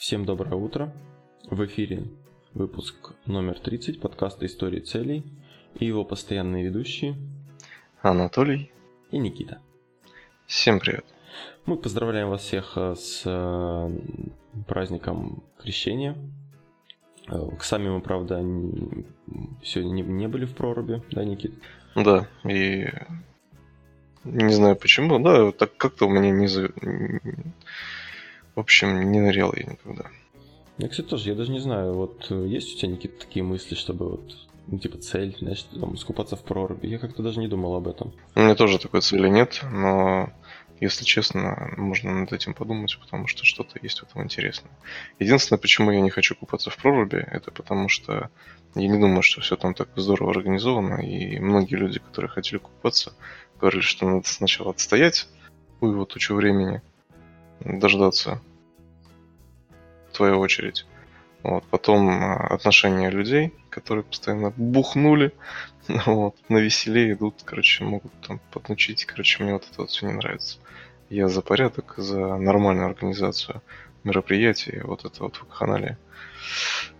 Всем 0.00 0.24
доброе 0.24 0.54
утро. 0.54 0.90
В 1.50 1.62
эфире 1.66 2.04
выпуск 2.54 3.12
номер 3.26 3.60
30 3.60 4.00
подкаста 4.00 4.46
«Истории 4.46 4.80
целей» 4.80 5.26
и 5.78 5.84
его 5.84 6.06
постоянные 6.06 6.64
ведущие 6.64 7.16
Анатолий 8.00 8.72
и 9.10 9.18
Никита. 9.18 9.60
Всем 10.46 10.80
привет. 10.80 11.04
Мы 11.66 11.76
поздравляем 11.76 12.30
вас 12.30 12.40
всех 12.40 12.78
э, 12.78 12.94
с 12.94 13.24
э, 13.26 13.90
праздником 14.66 15.42
Крещения. 15.62 16.16
Э, 17.28 17.50
Сами 17.60 17.90
мы, 17.90 18.00
правда, 18.00 18.36
сегодня 19.62 19.90
не, 19.90 20.02
не 20.02 20.28
были 20.28 20.46
в 20.46 20.54
проруби, 20.54 21.02
да, 21.10 21.24
Никит? 21.26 21.52
Да, 21.94 22.26
и 22.44 22.88
не 24.24 24.54
знаю 24.54 24.76
почему, 24.76 25.18
да, 25.18 25.52
так 25.52 25.76
как-то 25.76 26.06
у 26.06 26.08
меня 26.08 26.30
не... 26.30 26.48
В 28.54 28.60
общем, 28.60 29.10
не 29.10 29.20
нырял 29.20 29.52
я 29.56 29.64
никогда. 29.64 30.04
Я, 30.78 30.88
кстати, 30.88 31.06
тоже, 31.06 31.28
я 31.28 31.34
даже 31.34 31.52
не 31.52 31.60
знаю, 31.60 31.92
вот 31.92 32.26
э, 32.30 32.46
есть 32.46 32.74
у 32.74 32.78
тебя, 32.78 32.92
Никита, 32.92 33.20
такие 33.20 33.42
мысли, 33.42 33.74
чтобы 33.74 34.08
вот, 34.12 34.34
ну, 34.66 34.78
типа, 34.78 34.96
цель, 34.98 35.36
знаешь, 35.38 35.62
там, 35.62 35.94
искупаться 35.94 36.36
в 36.36 36.42
проруби? 36.42 36.86
Я 36.86 36.98
как-то 36.98 37.22
даже 37.22 37.38
не 37.38 37.48
думал 37.48 37.74
об 37.74 37.86
этом. 37.86 38.14
У 38.34 38.40
меня 38.40 38.54
тоже 38.54 38.78
такой 38.78 39.02
цели 39.02 39.28
нет, 39.28 39.60
но, 39.70 40.32
если 40.80 41.04
честно, 41.04 41.74
можно 41.76 42.20
над 42.20 42.32
этим 42.32 42.54
подумать, 42.54 42.98
потому 42.98 43.26
что 43.26 43.44
что-то 43.44 43.78
есть 43.82 44.00
в 44.00 44.04
этом 44.04 44.24
интересное. 44.24 44.72
Единственное, 45.18 45.58
почему 45.58 45.90
я 45.90 46.00
не 46.00 46.10
хочу 46.10 46.34
купаться 46.34 46.70
в 46.70 46.76
проруби, 46.78 47.16
это 47.30 47.50
потому 47.50 47.90
что 47.90 48.30
я 48.74 48.88
не 48.88 48.98
думаю, 48.98 49.20
что 49.20 49.42
все 49.42 49.56
там 49.56 49.74
так 49.74 49.90
здорово 49.96 50.30
организовано, 50.30 51.00
и 51.02 51.38
многие 51.40 51.74
люди, 51.74 51.98
которые 51.98 52.30
хотели 52.30 52.58
купаться, 52.58 53.12
говорили, 53.60 53.82
что 53.82 54.08
надо 54.08 54.26
сначала 54.26 54.70
отстоять 54.70 55.28
его 55.82 56.06
тучу 56.06 56.34
времени, 56.34 56.80
дождаться 57.60 58.40
твоя 60.20 60.36
очередь. 60.36 60.86
Вот. 61.42 61.64
Потом 61.70 62.10
а, 62.10 62.46
отношения 62.48 63.10
людей, 63.10 63.54
которые 63.70 64.04
постоянно 64.04 64.52
бухнули, 64.54 65.32
вот, 66.06 66.36
на 66.48 66.58
веселее 66.58 67.14
идут, 67.14 67.36
короче, 67.44 67.84
могут 67.84 68.12
там 68.26 68.38
подначить. 68.50 69.06
Короче, 69.06 69.42
мне 69.42 69.54
вот 69.54 69.66
это 69.70 69.80
вот 69.80 69.90
все 69.90 70.06
не 70.06 70.12
нравится. 70.12 70.58
Я 71.08 71.28
за 71.28 71.40
порядок, 71.40 71.94
за 71.96 72.36
нормальную 72.36 72.86
организацию 72.86 73.62
мероприятий, 74.04 74.80
вот 74.84 75.04
это 75.04 75.22
вот 75.22 75.40
вакханалия. 75.40 75.98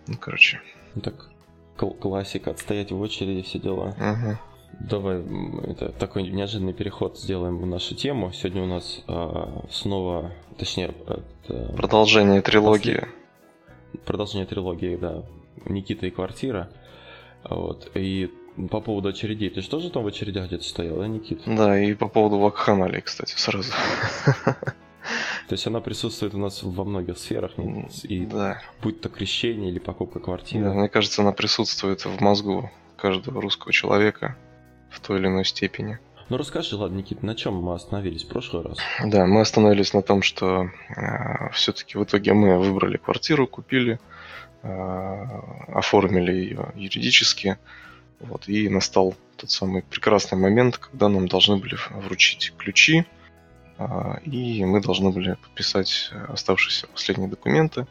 Ну, 0.07 0.17
короче. 0.17 0.61
Так, 1.03 1.29
кл- 1.77 1.93
классика, 1.93 2.51
отстоять 2.51 2.91
в 2.91 2.99
очереди, 2.99 3.43
все 3.43 3.59
дела. 3.59 3.95
Ага. 3.99 4.39
Давай, 4.79 5.21
это 5.67 5.89
такой 5.89 6.23
неожиданный 6.23 6.73
переход 6.73 7.17
сделаем 7.19 7.57
в 7.57 7.65
нашу 7.65 7.93
тему. 7.95 8.31
Сегодня 8.33 8.63
у 8.63 8.67
нас 8.67 9.03
а, 9.07 9.65
снова, 9.69 10.31
точнее, 10.57 10.93
это 11.07 11.73
Продолжение 11.75 12.41
трилогии. 12.41 13.05
продолжение 14.05 14.47
трилогии, 14.47 14.95
да, 14.95 15.23
Никита 15.65 16.07
и 16.07 16.09
квартира. 16.09 16.69
Вот. 17.43 17.91
И 17.95 18.31
по 18.69 18.81
поводу 18.81 19.09
очередей, 19.09 19.49
ты 19.49 19.61
же 19.61 19.69
тоже 19.69 19.89
там 19.91 20.03
в 20.03 20.07
очередях 20.07 20.47
где-то 20.47 20.63
стоял, 20.63 20.97
да, 20.97 21.07
Никит? 21.07 21.41
Да, 21.45 21.79
и 21.79 21.93
по 21.93 22.07
поводу 22.07 22.39
вакханалии, 22.39 23.01
кстати, 23.01 23.33
сразу. 23.37 23.71
То 25.47 25.53
есть 25.53 25.67
она 25.67 25.79
присутствует 25.81 26.33
у 26.33 26.37
нас 26.37 26.63
во 26.63 26.83
многих 26.85 27.17
сферах, 27.17 27.51
и 28.03 28.25
Да. 28.25 28.61
будь 28.81 29.01
то 29.01 29.09
крещение 29.09 29.69
или 29.69 29.79
покупка 29.79 30.19
Да, 30.19 30.25
квартиры. 30.25 30.73
мне 30.73 30.89
кажется, 30.89 31.21
она 31.21 31.33
присутствует 31.33 32.05
в 32.05 32.21
мозгу 32.21 32.71
каждого 32.97 33.41
русского 33.41 33.73
человека 33.73 34.37
в 34.91 34.99
той 34.99 35.19
или 35.19 35.27
иной 35.27 35.45
степени. 35.45 35.99
Ну 36.29 36.37
расскажи, 36.37 36.75
ладно, 36.75 36.97
Никит, 36.97 37.23
на 37.23 37.35
чем 37.35 37.55
мы 37.55 37.73
остановились 37.73 38.23
в 38.23 38.29
прошлый 38.29 38.63
раз? 38.63 38.77
Да, 39.03 39.25
мы 39.25 39.41
остановились 39.41 39.93
на 39.93 40.01
том, 40.01 40.21
что 40.21 40.69
все-таки 41.51 41.97
в 41.97 42.03
итоге 42.03 42.33
мы 42.33 42.57
выбрали 42.57 42.97
квартиру, 42.97 43.47
купили, 43.47 43.99
э, 44.63 45.25
оформили 45.67 46.31
ее 46.31 46.71
юридически, 46.75 47.57
вот, 48.19 48.47
и 48.47 48.69
настал 48.69 49.15
тот 49.35 49.49
самый 49.49 49.81
прекрасный 49.81 50.37
момент, 50.37 50.77
когда 50.77 51.09
нам 51.09 51.27
должны 51.27 51.57
были 51.57 51.75
вручить 51.89 52.53
ключи, 52.57 53.05
а, 53.77 54.19
и 54.23 54.63
мы 54.63 54.79
должны 54.79 55.09
были 55.09 55.33
подписать 55.33 56.11
оставшиеся 56.29 56.87
последние 56.87 57.29
документы, 57.29 57.87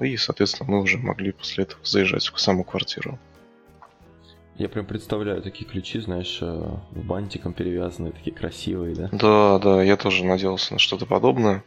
и, 0.00 0.16
соответственно, 0.16 0.70
мы 0.70 0.80
уже 0.80 0.96
могли 0.98 1.32
после 1.32 1.64
этого 1.64 1.84
заезжать 1.84 2.32
в 2.32 2.40
саму 2.40 2.64
квартиру. 2.64 3.18
Я 4.56 4.68
прям 4.68 4.84
представляю 4.84 5.42
такие 5.42 5.64
ключи, 5.64 5.98
знаешь, 6.00 6.38
э, 6.42 6.76
бантиком 6.90 7.54
перевязанные, 7.54 8.12
такие 8.12 8.36
красивые, 8.36 8.94
да? 8.94 9.08
Да, 9.10 9.58
да, 9.58 9.82
я 9.82 9.96
тоже 9.96 10.24
надеялся 10.24 10.74
на 10.74 10.78
что-то 10.78 11.06
подобное. 11.06 11.64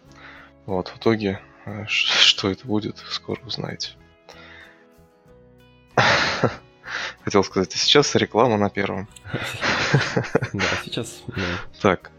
Вот, 0.67 0.89
в 0.89 0.97
итоге, 0.97 1.41
э, 1.65 1.85
что 1.87 2.49
это 2.49 2.67
будет, 2.67 2.97
скоро 3.09 3.39
узнаете. 3.41 3.93
Хотел 7.23 7.43
сказать, 7.43 7.73
а 7.73 7.77
сейчас 7.77 8.13
реклама 8.15 8.57
на 8.57 8.69
первом. 8.69 9.07
Да, 10.53 10.65
сейчас. 10.83 11.23
Так, 11.81 12.11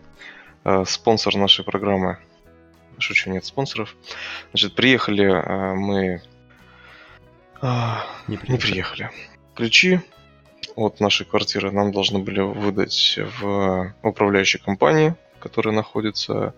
э, 0.65 0.85
спонсор 0.87 1.37
нашей 1.37 1.65
программы. 1.65 2.19
Шучу, 2.99 3.31
нет 3.31 3.45
спонсоров. 3.45 3.95
Значит, 4.51 4.75
приехали 4.75 5.27
мы... 5.75 6.23
Не 8.27 8.37
приехали. 8.59 9.11
Ключи 9.55 10.01
от 10.77 11.01
нашей 11.01 11.27
квартиры 11.27 11.73
нам 11.73 11.91
должны 11.91 12.19
были 12.19 12.41
выдать 12.41 13.19
в 13.41 13.95
управляющей 14.03 14.61
компании, 14.61 15.15
которая 15.41 15.75
находится 15.75 16.55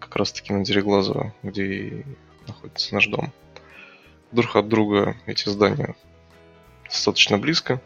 как 0.00 0.16
раз-таки 0.16 0.52
на 0.52 0.64
Дереглазово, 0.64 1.34
где 1.42 1.64
и 1.64 2.04
находится 2.46 2.94
наш 2.94 3.06
дом. 3.06 3.30
Друг 4.32 4.56
от 4.56 4.68
друга 4.68 5.16
эти 5.26 5.48
здания 5.48 5.94
достаточно 6.84 7.36
близко. 7.38 7.80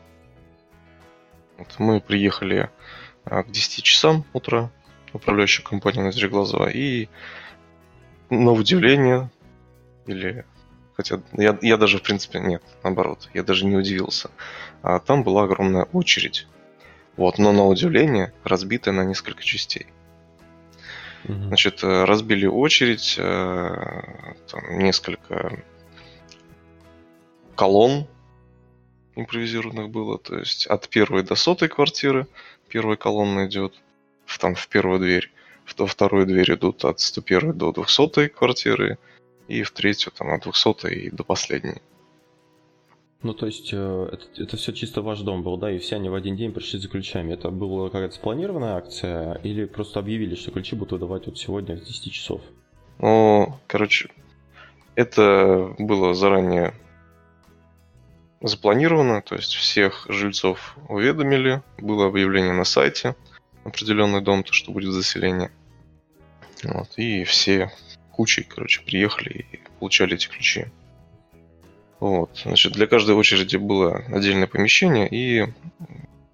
Вот 1.59 1.75
мы 1.78 2.00
приехали 2.00 2.71
а, 3.25 3.42
к 3.42 3.50
10 3.50 3.82
часам 3.82 4.25
утра 4.32 4.71
в 5.12 5.16
управляющую 5.16 5.66
компанию 5.66 6.04
на 6.04 6.12
Дереглазово 6.12 6.69
и 6.69 7.09
на 8.31 8.53
удивление 8.53 9.31
или 10.06 10.44
Хотя 10.97 11.20
я, 11.32 11.58
я 11.62 11.76
даже, 11.76 11.98
в 11.98 12.03
принципе, 12.03 12.41
нет, 12.41 12.62
наоборот, 12.82 13.28
я 13.34 13.42
даже 13.42 13.64
не 13.64 13.76
удивился. 13.76 14.30
А 14.82 14.98
там 14.98 15.22
была 15.22 15.44
огромная 15.44 15.84
очередь. 15.84 16.47
Вот, 17.16 17.38
но 17.38 17.53
на 17.53 17.66
удивление 17.66 18.32
разбитая 18.44 18.94
на 18.94 19.04
несколько 19.04 19.42
частей. 19.42 19.86
Мгм. 21.25 21.48
Значит, 21.48 21.84
э, 21.84 22.04
разбили 22.04 22.47
очередь, 22.47 23.16
э, 23.19 23.92
там 24.50 24.78
несколько 24.78 25.62
колонн 27.54 28.06
импровизированных 29.14 29.91
было, 29.91 30.19
то 30.19 30.38
есть 30.38 30.66
от 30.66 30.88
первой 30.88 31.22
до 31.22 31.34
сотой 31.34 31.69
квартиры 31.69 32.26
первая 32.69 32.97
колонна 32.97 33.47
идет, 33.47 33.74
в, 34.24 34.38
там 34.38 34.54
в 34.54 34.66
первую 34.69 34.98
дверь, 34.98 35.30
во 35.76 35.86
вторую 35.86 36.26
дверь 36.26 36.54
идут 36.54 36.84
от 36.84 37.00
101 37.00 37.53
до 37.53 37.72
200 37.72 38.28
квартиры, 38.28 38.98
и 39.53 39.63
в 39.63 39.71
третью 39.71 40.13
там 40.17 40.33
от 40.33 40.43
200 40.43 40.87
и 40.89 41.11
до 41.11 41.25
последней. 41.25 41.83
Ну, 43.23 43.35
то 43.35 43.47
есть, 43.47 43.71
э, 43.73 44.19
это, 44.37 44.57
все 44.57 44.73
чисто 44.73 45.03
ваш 45.03 45.21
дом 45.21 45.43
был, 45.43 45.57
да, 45.57 45.71
и 45.71 45.79
все 45.79 45.97
они 45.97 46.09
в 46.09 46.15
один 46.15 46.37
день 46.37 46.53
пришли 46.53 46.81
за 46.81 46.89
ключами. 46.89 47.35
Это 47.35 47.51
была 47.51 47.89
какая-то 47.89 48.15
спланированная 48.15 48.77
акция, 48.77 49.35
или 49.45 49.67
просто 49.67 50.01
объявили, 50.01 50.35
что 50.35 50.51
ключи 50.51 50.75
будут 50.75 50.93
выдавать 50.93 51.27
вот 51.27 51.39
сегодня 51.39 51.77
с 51.77 51.83
10 51.83 52.13
часов? 52.13 52.41
Ну, 52.99 53.59
короче, 53.69 54.09
это 54.97 55.75
было 55.79 56.15
заранее 56.15 56.75
запланировано, 58.41 59.23
то 59.23 59.37
есть 59.37 59.55
всех 59.55 60.07
жильцов 60.09 60.77
уведомили, 60.89 61.63
было 61.79 62.07
объявление 62.07 62.55
на 62.55 62.65
сайте, 62.65 63.15
определенный 63.63 64.21
дом, 64.21 64.43
то, 64.43 64.53
что 64.53 64.73
будет 64.73 64.93
заселение. 64.93 65.53
Вот, 66.65 66.89
и 66.97 67.23
все 67.23 67.71
кучей, 68.12 68.45
короче, 68.45 68.83
приехали 68.83 69.47
и 69.53 69.61
получали 69.78 70.15
эти 70.15 70.28
ключи. 70.28 70.67
Вот, 72.01 72.41
значит, 72.45 72.72
для 72.72 72.86
каждой 72.86 73.15
очереди 73.15 73.57
было 73.57 73.97
отдельное 74.09 74.48
помещение, 74.48 75.09
и, 75.09 75.47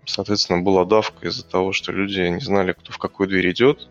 соответственно, 0.07 0.63
была 0.63 0.85
давка 0.85 1.29
из-за 1.29 1.45
того, 1.45 1.73
что 1.73 1.93
люди 1.93 2.21
не 2.21 2.41
знали, 2.41 2.73
кто 2.73 2.93
в 2.93 2.99
какую 2.99 3.29
дверь 3.29 3.51
идет. 3.51 3.89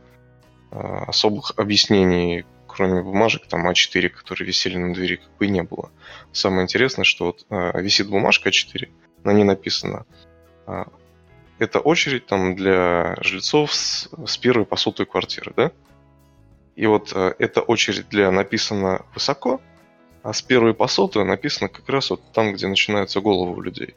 А, 0.72 1.04
Особых 1.06 1.54
объяснений, 1.58 2.46
кроме 2.68 3.04
бумажек, 3.04 3.48
там 3.48 3.70
А4, 3.70 4.10
которые 4.10 4.48
висели 4.48 4.78
на 4.78 4.94
двери, 4.94 5.18
как 5.18 5.38
бы 5.38 5.46
и 5.46 5.50
не 5.50 5.62
было. 5.62 5.92
Самое 6.32 6.64
интересное, 6.64 7.06
что 7.06 7.26
вот 7.28 7.46
а, 7.50 7.80
висит 7.80 8.10
бумажка 8.10 8.50
А4, 8.50 8.90
на 9.24 9.34
ней 9.34 9.44
написано 9.44 10.06
а, 10.66 10.88
это 11.60 11.80
очередь 11.80 12.26
там 12.26 12.56
для 12.56 13.16
жильцов 13.22 13.74
с, 13.74 14.10
с 14.26 14.38
первой 14.38 14.66
по 14.66 14.76
сотую 14.76 15.08
квартиры, 15.08 15.54
да? 15.56 15.72
И 16.78 16.86
вот 16.86 17.12
а, 17.16 17.36
эта 17.40 17.62
очередь 17.62 18.08
для 18.08 18.30
написана 18.30 19.04
высоко, 19.16 19.60
а 20.22 20.32
с 20.32 20.44
первой 20.44 20.76
по 20.76 20.88
сотую 20.88 21.26
написано 21.26 21.70
как 21.70 21.90
раз 21.90 22.12
вот 22.12 22.22
там, 22.34 22.54
где 22.54 22.68
начинаются 22.68 23.20
головы 23.20 23.58
у 23.58 23.62
людей. 23.62 23.96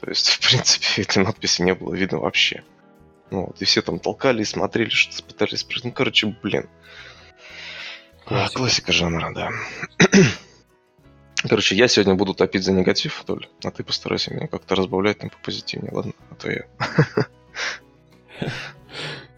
То 0.00 0.08
есть, 0.08 0.28
в 0.28 0.48
принципе, 0.48 1.02
этой 1.02 1.24
надписи 1.24 1.62
не 1.62 1.74
было 1.74 1.92
видно 1.92 2.20
вообще. 2.20 2.62
Ну, 3.32 3.46
вот, 3.46 3.60
и 3.60 3.64
все 3.64 3.82
там 3.82 3.98
толкали 3.98 4.42
и 4.42 4.44
смотрели, 4.44 4.88
что 4.88 5.20
пытались... 5.24 5.66
Ну, 5.82 5.90
короче, 5.90 6.28
блин. 6.28 6.68
Классика. 8.24 8.58
Классика 8.58 8.92
жанра, 8.92 9.32
да. 9.34 9.50
Короче, 11.48 11.74
я 11.74 11.88
сегодня 11.88 12.14
буду 12.14 12.34
топить 12.34 12.62
за 12.62 12.72
негатив, 12.72 13.24
Толь, 13.26 13.48
а 13.64 13.70
ты 13.70 13.82
постарайся 13.82 14.32
меня 14.32 14.46
как-то 14.46 14.76
разбавлять 14.76 15.18
там 15.18 15.30
по 15.30 15.38
позитивнее, 15.38 15.90
ладно? 15.92 16.12
А 16.30 16.34
то 16.36 16.50
я... 16.50 16.66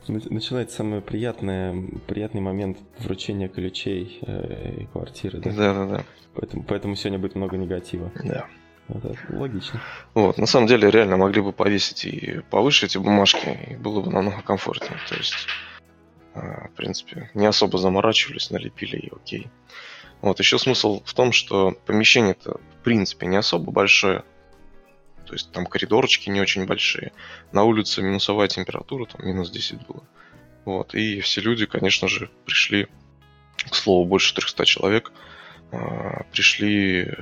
Начинается 0.08 0.76
самый 0.76 1.00
приятный, 1.00 1.88
приятный 2.06 2.40
момент 2.40 2.78
вручения 2.98 3.48
ключей 3.48 4.18
э, 4.22 4.80
и 4.80 4.86
квартиры, 4.86 5.38
да? 5.38 5.50
Да, 5.52 5.74
да, 5.74 5.86
да. 5.86 6.04
Поэтому, 6.34 6.64
поэтому 6.64 6.96
сегодня 6.96 7.18
будет 7.18 7.34
много 7.34 7.56
негатива. 7.56 8.10
Да. 8.24 8.46
Это 8.88 9.16
логично. 9.30 9.80
Вот, 10.14 10.38
на 10.38 10.46
самом 10.46 10.66
деле, 10.66 10.90
реально 10.90 11.16
могли 11.16 11.40
бы 11.40 11.52
повесить 11.52 12.04
и 12.04 12.40
повыше 12.50 12.86
эти 12.86 12.98
бумажки, 12.98 13.58
и 13.70 13.76
было 13.76 14.00
бы 14.00 14.10
намного 14.10 14.42
комфортнее. 14.42 14.98
То 15.08 15.14
есть, 15.14 15.46
э, 16.34 16.68
в 16.68 16.72
принципе, 16.76 17.30
не 17.34 17.46
особо 17.46 17.78
заморачивались, 17.78 18.50
налепили 18.50 18.96
и 18.96 19.12
окей. 19.14 19.48
Вот, 20.20 20.38
еще 20.40 20.58
смысл 20.58 21.02
в 21.04 21.14
том, 21.14 21.32
что 21.32 21.76
помещение-то, 21.86 22.60
в 22.80 22.84
принципе, 22.84 23.26
не 23.26 23.36
особо 23.36 23.70
большое. 23.70 24.24
То 25.26 25.34
есть 25.34 25.52
там 25.52 25.66
коридорчики 25.66 26.28
не 26.28 26.40
очень 26.40 26.66
большие. 26.66 27.12
На 27.52 27.64
улице 27.64 28.02
минусовая 28.02 28.48
температура, 28.48 29.06
там 29.06 29.26
минус 29.26 29.50
10 29.50 29.86
было. 29.86 30.02
Вот, 30.64 30.94
и 30.94 31.20
все 31.20 31.40
люди, 31.40 31.66
конечно 31.66 32.08
же, 32.08 32.30
пришли, 32.44 32.86
к 33.56 33.74
слову, 33.74 34.06
больше 34.06 34.34
300 34.34 34.64
человек, 34.64 35.12
а, 35.72 36.24
пришли 36.32 37.12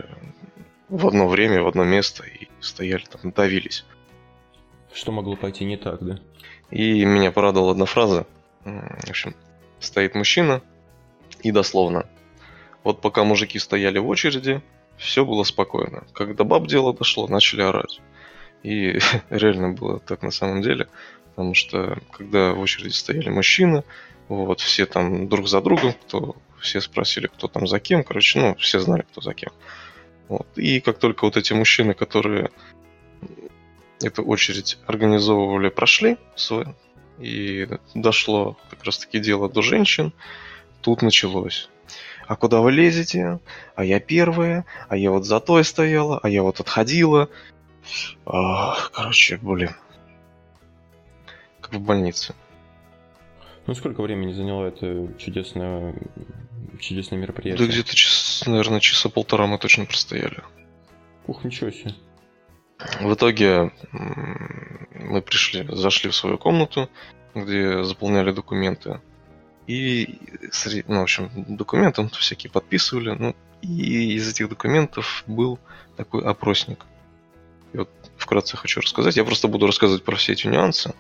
в 0.88 1.06
одно 1.06 1.28
время, 1.28 1.62
в 1.62 1.68
одно 1.68 1.84
место 1.84 2.24
и 2.24 2.48
стояли 2.60 3.04
там, 3.04 3.30
давились. 3.32 3.84
Что 4.92 5.12
могло 5.12 5.36
пойти 5.36 5.64
не 5.64 5.76
так, 5.76 6.04
да? 6.04 6.18
И 6.70 7.04
меня 7.04 7.30
порадовала 7.30 7.72
одна 7.72 7.86
фраза. 7.86 8.26
В 8.64 9.08
общем, 9.08 9.34
стоит 9.78 10.14
мужчина, 10.14 10.62
и 11.42 11.52
дословно 11.52 12.06
вот 12.82 13.00
пока 13.00 13.24
мужики 13.24 13.58
стояли 13.58 13.98
в 13.98 14.08
очереди, 14.08 14.62
все 15.00 15.24
было 15.24 15.44
спокойно. 15.44 16.04
Когда 16.12 16.44
баб 16.44 16.66
дело 16.66 16.92
дошло, 16.92 17.26
начали 17.26 17.62
орать. 17.62 18.00
И 18.62 18.98
реально 19.30 19.72
было 19.72 19.98
так 19.98 20.22
на 20.22 20.30
самом 20.30 20.62
деле. 20.62 20.88
Потому 21.30 21.54
что 21.54 21.98
когда 22.12 22.52
в 22.52 22.60
очереди 22.60 22.92
стояли 22.92 23.30
мужчины, 23.30 23.82
вот, 24.28 24.60
все 24.60 24.86
там 24.86 25.28
друг 25.28 25.48
за 25.48 25.60
другом, 25.60 25.94
кто, 25.94 26.36
все 26.60 26.80
спросили, 26.80 27.26
кто 27.26 27.48
там 27.48 27.66
за 27.66 27.80
кем. 27.80 28.04
Короче, 28.04 28.38
ну, 28.38 28.54
все 28.56 28.78
знали, 28.78 29.04
кто 29.10 29.22
за 29.22 29.32
кем. 29.32 29.50
Вот. 30.28 30.46
И 30.56 30.80
как 30.80 30.98
только 30.98 31.24
вот 31.24 31.36
эти 31.36 31.52
мужчины, 31.54 31.94
которые 31.94 32.50
эту 34.02 34.22
очередь 34.22 34.78
организовывали, 34.86 35.70
прошли 35.70 36.18
свой, 36.36 36.66
и 37.18 37.68
дошло 37.94 38.56
как 38.70 38.84
раз 38.84 38.98
таки 38.98 39.18
дело 39.18 39.48
до 39.48 39.62
женщин, 39.62 40.12
тут 40.82 41.02
началось 41.02 41.68
а 42.30 42.36
куда 42.36 42.60
вы 42.60 42.70
лезете? 42.70 43.40
А 43.74 43.82
я 43.82 43.98
первая, 43.98 44.64
а 44.88 44.96
я 44.96 45.10
вот 45.10 45.26
за 45.26 45.40
той 45.40 45.64
стояла, 45.64 46.20
а 46.22 46.28
я 46.28 46.44
вот 46.44 46.60
отходила. 46.60 47.28
Ах, 48.24 48.92
короче, 48.94 49.36
блин. 49.38 49.70
Как 51.60 51.74
в 51.74 51.80
больнице. 51.80 52.36
Ну, 53.66 53.74
сколько 53.74 54.00
времени 54.02 54.32
заняло 54.32 54.66
это 54.66 55.08
чудесное, 55.18 55.92
чудесное 56.78 57.18
мероприятие? 57.18 57.66
Да 57.66 57.72
где-то, 57.72 57.96
час, 57.96 58.44
наверное, 58.46 58.78
часа 58.78 59.08
полтора 59.08 59.48
мы 59.48 59.58
точно 59.58 59.86
простояли. 59.86 60.44
Ух, 61.26 61.42
ничего 61.42 61.72
себе. 61.72 61.96
В 63.00 63.12
итоге 63.12 63.72
мы 63.90 65.20
пришли, 65.20 65.66
зашли 65.68 66.10
в 66.10 66.14
свою 66.14 66.38
комнату, 66.38 66.88
где 67.34 67.82
заполняли 67.82 68.30
документы. 68.30 69.00
И, 69.70 70.18
ну, 70.88 70.98
в 70.98 71.02
общем, 71.02 71.30
документы 71.46 72.08
всякие 72.08 72.50
подписывали. 72.50 73.10
Ну, 73.10 73.36
и 73.62 74.14
из 74.14 74.28
этих 74.28 74.48
документов 74.48 75.22
был 75.28 75.60
такой 75.96 76.24
опросник. 76.24 76.86
И 77.72 77.78
вот 77.78 77.88
вкратце 78.16 78.56
хочу 78.56 78.80
рассказать. 78.80 79.16
Я 79.16 79.24
просто 79.24 79.46
буду 79.46 79.66
рассказывать 79.66 80.02
про 80.02 80.16
все 80.16 80.32
эти 80.32 80.48
нюансы. 80.48 80.92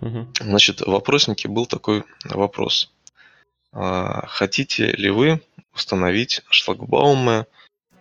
Угу. 0.00 0.32
Значит, 0.40 0.80
в 0.80 0.92
опроснике 0.92 1.46
был 1.46 1.66
такой 1.66 2.02
вопрос. 2.24 2.92
А, 3.72 4.26
хотите 4.26 4.90
ли 4.90 5.10
вы 5.10 5.40
установить 5.72 6.42
шлагбаумы 6.50 7.46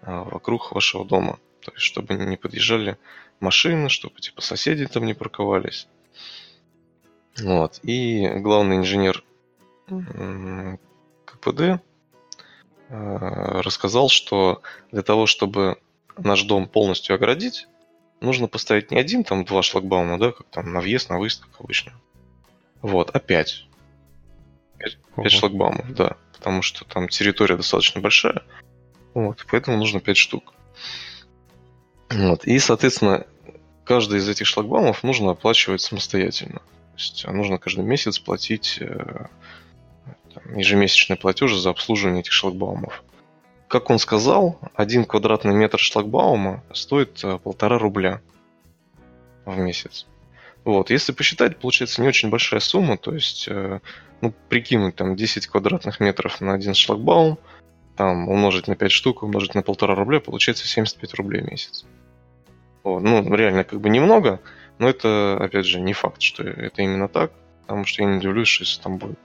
а, 0.01 0.23
вокруг 0.23 0.71
вашего 0.71 1.05
дома? 1.05 1.37
То 1.61 1.71
есть, 1.73 1.83
чтобы 1.83 2.15
не 2.15 2.37
подъезжали 2.37 2.97
машины, 3.39 3.89
чтобы 3.89 4.19
типа 4.19 4.41
соседи 4.41 4.87
там 4.87 5.05
не 5.05 5.13
парковались. 5.13 5.87
Вот. 7.37 7.79
И 7.83 8.27
главный 8.37 8.77
инженер 8.77 9.23
КПД 11.25 11.61
э, 11.61 11.79
рассказал, 12.89 14.09
что 14.09 14.61
для 14.91 15.01
того, 15.01 15.25
чтобы 15.25 15.77
наш 16.17 16.43
дом 16.43 16.67
полностью 16.67 17.15
оградить, 17.15 17.67
нужно 18.21 18.47
поставить 18.47 18.91
не 18.91 18.97
один, 18.97 19.23
там 19.23 19.45
два 19.45 19.61
шлагбаума, 19.61 20.19
да, 20.19 20.31
как 20.31 20.47
там 20.47 20.73
на 20.73 20.81
въезд, 20.81 21.09
на 21.09 21.19
выезд, 21.19 21.43
как 21.45 21.61
обычно. 21.61 21.93
Вот, 22.81 23.09
а 23.13 23.19
пять. 23.19 23.67
Пять, 24.77 24.97
пять 25.15 25.31
шлагбаумов, 25.31 25.93
да. 25.93 26.15
Потому 26.33 26.61
что 26.61 26.85
там 26.85 27.09
территория 27.09 27.57
достаточно 27.57 28.01
большая. 28.01 28.43
Вот, 29.13 29.45
поэтому 29.51 29.77
нужно 29.77 29.99
пять 29.99 30.17
штук. 30.17 30.53
Вот. 32.09 32.45
И, 32.45 32.57
соответственно, 32.59 33.25
каждый 33.83 34.19
из 34.19 34.29
этих 34.29 34.47
шлагбаумов 34.47 35.03
нужно 35.03 35.31
оплачивать 35.31 35.81
самостоятельно. 35.81 36.59
То 36.59 36.95
есть 36.97 37.27
нужно 37.27 37.57
каждый 37.57 37.83
месяц 37.83 38.19
платить 38.19 38.77
э, 38.79 39.27
ежемесячные 40.55 41.17
платежи 41.17 41.59
за 41.59 41.69
обслуживание 41.69 42.21
этих 42.21 42.31
шлагбаумов. 42.31 43.03
Как 43.67 43.89
он 43.89 43.99
сказал, 43.99 44.59
один 44.73 45.05
квадратный 45.05 45.53
метр 45.53 45.77
шлагбаума 45.79 46.63
стоит 46.73 47.23
э, 47.23 47.37
полтора 47.37 47.77
рубля 47.77 48.21
в 49.45 49.57
месяц. 49.57 50.07
Вот, 50.65 50.89
если 50.89 51.11
посчитать, 51.11 51.57
получается 51.57 52.01
не 52.01 52.07
очень 52.07 52.29
большая 52.29 52.59
сумма, 52.59 52.97
то 52.97 53.13
есть, 53.13 53.47
э, 53.47 53.79
ну, 54.21 54.33
прикинуть 54.49 54.95
там 54.95 55.15
10 55.15 55.47
квадратных 55.47 55.99
метров 55.99 56.41
на 56.41 56.53
один 56.53 56.73
шлагбаум, 56.73 57.37
там 57.95 58.27
умножить 58.27 58.67
на 58.67 58.75
5 58.75 58.91
штук, 58.91 59.23
умножить 59.23 59.55
на 59.55 59.61
полтора 59.61 59.93
рубля, 59.93 60.19
получается 60.19 60.67
75 60.67 61.13
рублей 61.13 61.41
в 61.41 61.51
месяц. 61.51 61.85
Вот, 62.83 63.01
ну, 63.01 63.35
реально 63.35 63.63
как 63.63 63.81
бы 63.81 63.89
немного, 63.89 64.39
но 64.79 64.89
это, 64.89 65.37
опять 65.39 65.65
же, 65.65 65.79
не 65.79 65.93
факт, 65.93 66.21
что 66.21 66.43
это 66.43 66.81
именно 66.81 67.07
так, 67.07 67.31
потому 67.61 67.85
что 67.85 68.03
я 68.03 68.09
не 68.09 68.17
удивлюсь, 68.17 68.47
что 68.47 68.63
если 68.63 68.81
там 68.81 68.97
будет 68.97 69.19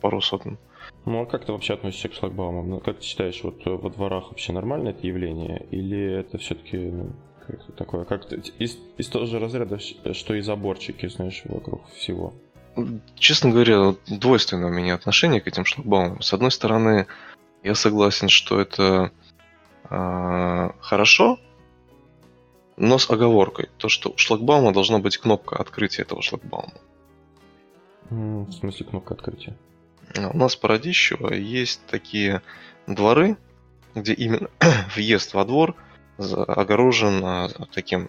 пару 0.00 0.20
сотен. 0.20 0.58
Ну 1.04 1.22
а 1.22 1.26
как 1.26 1.44
ты 1.44 1.52
вообще 1.52 1.74
относишься 1.74 2.08
к 2.08 2.14
шлагбаумам? 2.14 2.68
Ну, 2.68 2.80
как 2.80 2.98
ты 2.98 3.04
считаешь, 3.04 3.42
вот 3.42 3.66
э, 3.66 3.70
во 3.70 3.90
дворах 3.90 4.30
вообще 4.30 4.52
нормально 4.52 4.90
это 4.90 5.06
явление? 5.06 5.66
Или 5.70 6.00
это 6.00 6.38
все-таки 6.38 6.76
ну, 6.76 7.12
такое, 7.76 8.04
как 8.04 8.30
из, 8.32 8.78
из 8.96 9.08
того 9.08 9.26
же 9.26 9.38
разряда, 9.38 9.78
что 9.78 10.34
и 10.34 10.40
заборчики, 10.40 11.08
знаешь, 11.08 11.42
вокруг 11.44 11.88
всего? 11.90 12.34
Честно 13.14 13.50
говоря, 13.50 13.94
двойственное 14.06 14.68
у 14.68 14.72
меня 14.72 14.94
отношение 14.94 15.40
к 15.40 15.46
этим 15.46 15.64
шлагбаумам. 15.64 16.20
С 16.20 16.32
одной 16.34 16.50
стороны, 16.50 17.06
я 17.62 17.74
согласен, 17.74 18.28
что 18.28 18.60
это 18.60 19.10
э, 19.88 20.70
хорошо, 20.80 21.38
но 22.76 22.98
с 22.98 23.10
оговоркой. 23.10 23.70
То, 23.78 23.88
что 23.88 24.10
у 24.10 24.16
шлагбаума 24.18 24.72
должна 24.72 24.98
быть 24.98 25.16
кнопка 25.16 25.56
открытия 25.56 26.02
этого 26.02 26.20
шлагбаума. 26.22 26.74
В 28.10 28.52
смысле 28.52 28.86
кнопка 28.86 29.14
открытия? 29.14 29.56
У 30.14 30.36
нас 30.36 30.56
по 30.56 30.68
Радищево 30.68 31.32
есть 31.34 31.80
такие 31.86 32.42
дворы, 32.86 33.36
где 33.94 34.12
именно 34.12 34.48
въезд 34.94 35.34
во 35.34 35.44
двор 35.44 35.74
огорожен 36.18 37.24
а, 37.24 37.48
таким 37.72 38.08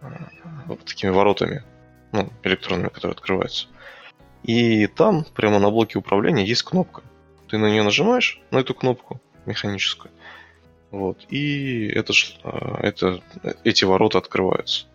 а, 0.00 0.28
вот 0.66 0.84
такими 0.84 1.10
воротами, 1.10 1.62
ну, 2.12 2.30
электронными, 2.42 2.88
которые 2.88 3.12
открываются. 3.12 3.68
И 4.42 4.86
там, 4.86 5.24
прямо 5.34 5.58
на 5.58 5.70
блоке 5.70 5.98
управления, 5.98 6.44
есть 6.44 6.62
кнопка. 6.62 7.02
Ты 7.48 7.58
на 7.58 7.70
нее 7.70 7.82
нажимаешь, 7.82 8.40
на 8.50 8.58
эту 8.58 8.74
кнопку 8.74 9.20
механическую, 9.46 10.10
вот, 10.90 11.24
и 11.28 11.86
это, 11.88 12.12
а, 12.42 12.78
это, 12.82 13.22
эти 13.64 13.84
ворота 13.84 14.18
открываются. 14.18 14.86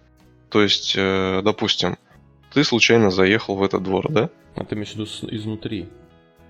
То 0.49 0.63
есть, 0.63 0.95
э, 0.95 1.41
допустим, 1.43 1.97
ты 2.53 2.63
случайно 2.63 3.11
заехал 3.11 3.55
в 3.55 3.63
этот 3.63 3.83
двор, 3.83 4.09
да? 4.09 4.29
А 4.55 4.63
ты 4.63 4.75
имеешь 4.75 4.91
в 4.91 4.95
виду 4.95 5.05
изнутри? 5.35 5.89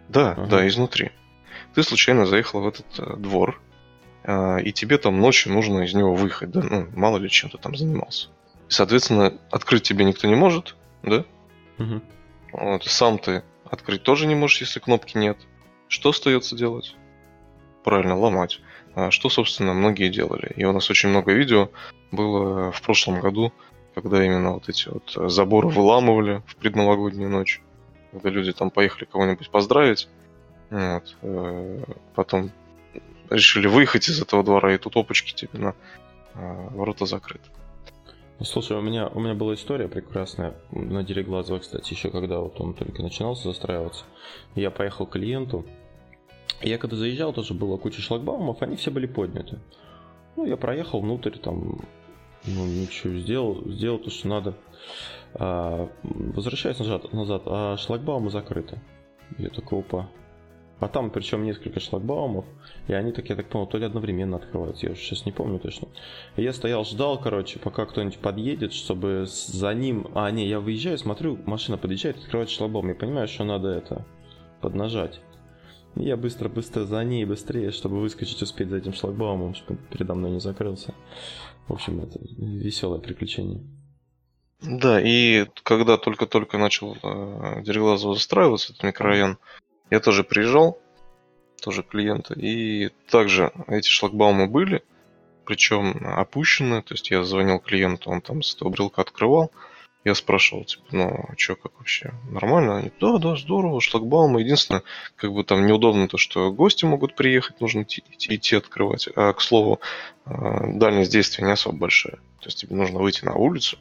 Да, 0.08 0.32
ага. 0.32 0.48
да, 0.48 0.68
изнутри. 0.68 1.12
Ты 1.74 1.84
случайно 1.84 2.26
заехал 2.26 2.62
в 2.62 2.68
этот 2.68 2.88
э, 3.00 3.16
двор, 3.18 3.62
э, 4.24 4.62
и 4.62 4.72
тебе 4.72 4.98
там 4.98 5.20
ночью 5.20 5.54
нужно 5.54 5.82
из 5.82 5.94
него 5.94 6.16
выехать, 6.16 6.52
да, 6.52 6.62
ну, 6.62 6.88
мало 6.96 7.18
ли 7.18 7.30
чем 7.30 7.50
ты 7.50 7.58
там 7.58 7.76
занимался. 7.76 8.30
И, 8.68 8.72
соответственно, 8.72 9.38
открыть 9.52 9.84
тебе 9.84 10.06
никто 10.06 10.28
не 10.28 10.36
может, 10.36 10.76
да? 11.04 11.26
Угу. 11.78 12.02
Вот, 12.54 12.84
сам 12.86 13.20
ты 13.20 13.44
открыть 13.66 14.04
тоже 14.04 14.26
не 14.26 14.36
можешь, 14.36 14.62
если 14.62 14.80
кнопки 14.80 15.18
нет. 15.18 15.38
Что 15.88 16.10
остается 16.10 16.56
делать? 16.56 16.96
Правильно, 17.84 18.18
ломать. 18.18 18.62
А 18.96 19.12
что, 19.12 19.30
собственно, 19.30 19.74
многие 19.74 20.10
делали. 20.10 20.52
И 20.56 20.66
у 20.66 20.74
нас 20.74 20.90
очень 20.90 21.10
много 21.10 21.34
видео 21.34 21.70
было 22.12 22.72
в 22.72 22.82
прошлом 22.82 23.20
году, 23.22 23.54
когда 23.96 24.24
именно 24.24 24.54
вот 24.54 24.70
эти 24.70 24.90
вот 24.90 25.32
заборы 25.32 25.70
выламывали 25.70 26.42
в 26.48 26.56
предновогоднюю 26.56 27.30
ночь 27.30 27.62
когда 28.12 28.30
люди 28.30 28.52
там 28.54 28.70
поехали 28.72 29.06
кого-нибудь 29.06 29.50
поздравить, 29.50 30.08
Вот. 30.70 31.16
э, 31.22 31.84
Потом 32.16 32.52
решили 33.30 33.68
выехать 33.68 34.10
из 34.10 34.22
этого 34.22 34.44
двора, 34.44 34.74
и 34.74 34.78
тут 34.78 34.96
опачки 34.98 35.34
тебе 35.34 35.60
на 35.60 35.76
э, 36.36 36.68
ворота 36.72 37.06
закрыты. 37.06 37.50
Ну, 38.40 38.46
Слушай, 38.46 38.78
у 38.78 38.82
меня, 38.82 39.08
у 39.08 39.20
меня 39.20 39.34
была 39.34 39.54
история 39.54 39.88
прекрасная 39.88 40.54
на 40.72 41.04
Дереглазово, 41.04 41.60
кстати, 41.60 41.92
еще 41.94 42.10
когда 42.10 42.40
вот 42.40 42.60
он 42.62 42.74
только 42.74 43.04
начинался 43.04 43.50
застраиваться. 43.50 44.06
Я 44.56 44.72
поехал 44.72 45.06
к 45.06 45.12
клиенту. 45.12 45.66
Я 46.62 46.78
когда 46.78 46.96
заезжал, 46.96 47.34
тоже 47.34 47.54
было 47.54 47.78
куча 47.78 48.02
шлагбаумов, 48.02 48.62
они 48.62 48.76
все 48.78 48.92
были 48.92 49.08
подняты. 49.08 49.60
Ну, 50.36 50.46
я 50.46 50.56
проехал 50.58 51.02
внутрь, 51.02 51.38
там, 51.38 51.82
ну, 52.46 52.66
ничего, 52.66 53.14
сделал, 53.20 53.62
сделал 53.70 54.00
то, 54.00 54.10
что 54.10 54.28
надо. 54.30 54.54
А, 55.36 55.90
возвращаюсь 56.04 56.80
назад, 56.80 57.12
назад, 57.14 57.44
а 57.46 57.78
шлагбаумы 57.78 58.30
закрыты. 58.30 58.80
Я 59.38 59.50
такой, 59.50 59.80
опа. 59.80 60.10
А 60.80 60.88
там 60.88 61.12
причем 61.12 61.44
несколько 61.44 61.82
шлагбаумов, 61.82 62.46
и 62.88 62.94
они 62.94 63.12
так, 63.12 63.30
я 63.30 63.36
так 63.36 63.50
понял, 63.50 63.68
то 63.68 63.78
ли 63.78 63.86
одновременно 63.86 64.38
открываются, 64.38 64.86
я 64.86 64.94
уже 64.94 65.02
сейчас 65.02 65.26
не 65.26 65.34
помню 65.34 65.60
точно. 65.60 65.90
Я 66.38 66.54
стоял, 66.54 66.86
ждал, 66.86 67.20
короче, 67.20 67.60
пока 67.60 67.86
кто-нибудь 67.86 68.20
подъедет, 68.20 68.72
чтобы 68.72 69.26
за 69.28 69.74
ним... 69.74 70.08
А, 70.16 70.32
не, 70.32 70.48
я 70.48 70.62
выезжаю, 70.62 70.98
смотрю, 70.98 71.38
машина 71.46 71.78
подъезжает, 71.78 72.18
открывает 72.18 72.50
шлагбаум, 72.50 72.88
я 72.88 72.96
понимаю, 72.96 73.28
что 73.28 73.44
надо 73.44 73.68
это, 73.68 74.06
поднажать. 74.62 75.20
Я 75.96 76.16
быстро-быстро 76.16 76.86
за 76.86 77.04
ней, 77.04 77.26
быстрее, 77.26 77.72
чтобы 77.72 78.00
выскочить, 78.00 78.42
успеть 78.42 78.70
за 78.70 78.78
этим 78.78 78.94
шлагбаумом, 78.94 79.56
чтобы 79.56 79.82
передо 79.92 80.16
мной 80.16 80.32
не 80.32 80.40
закрылся. 80.40 80.94
В 81.68 81.74
общем, 81.74 82.00
это 82.00 82.20
веселое 82.38 83.00
приключение. 83.00 83.62
Да, 84.62 85.00
и 85.02 85.46
когда 85.64 85.98
только-только 85.98 86.58
начал 86.58 86.98
э, 87.02 87.62
Дереглазово 87.62 88.16
застраиваться, 88.16 88.74
этот 88.74 88.84
микрорайон, 88.84 89.38
я 89.90 90.00
тоже 90.00 90.24
приезжал, 90.24 90.80
тоже 91.62 91.84
клиенты, 91.84 92.34
и 92.36 92.90
также 93.10 93.52
эти 93.68 93.88
шлагбаумы 93.88 94.48
были, 94.48 94.84
причем 95.46 96.06
опущены, 96.06 96.82
то 96.82 96.94
есть 96.94 97.10
я 97.10 97.24
звонил 97.24 97.60
клиенту, 97.60 98.12
он 98.12 98.22
там 98.22 98.42
с 98.42 98.54
этого 98.54 98.70
брелка 98.70 99.02
открывал, 99.02 99.52
я 100.06 100.16
спрашивал, 100.16 100.64
типа, 100.64 100.84
ну, 100.92 101.26
что, 101.38 101.56
как 101.56 101.78
вообще, 101.78 102.14
нормально? 102.30 102.78
Они, 102.78 102.92
да, 103.02 103.18
да, 103.18 103.36
здорово, 103.36 103.82
шлагбаумы. 103.82 104.42
Единственное, 104.42 104.84
как 105.18 105.34
бы 105.34 105.44
там 105.44 105.66
неудобно 105.68 106.08
то, 106.08 106.18
что 106.18 106.52
гости 106.54 106.86
могут 106.86 107.16
приехать, 107.16 107.60
нужно 107.60 107.82
идти, 107.82 108.04
идти- 108.10 108.36
идти 108.36 108.56
открывать. 108.56 109.10
А, 109.16 109.34
к 109.34 109.42
слову, 109.42 109.82
э, 110.26 110.32
дальность 110.76 111.12
действия 111.12 111.46
не 111.46 111.52
особо 111.52 111.78
большая. 111.78 112.16
То 112.40 112.46
есть 112.46 112.60
тебе 112.62 112.78
нужно 112.78 113.00
выйти 113.00 113.26
на 113.26 113.36
улицу, 113.36 113.78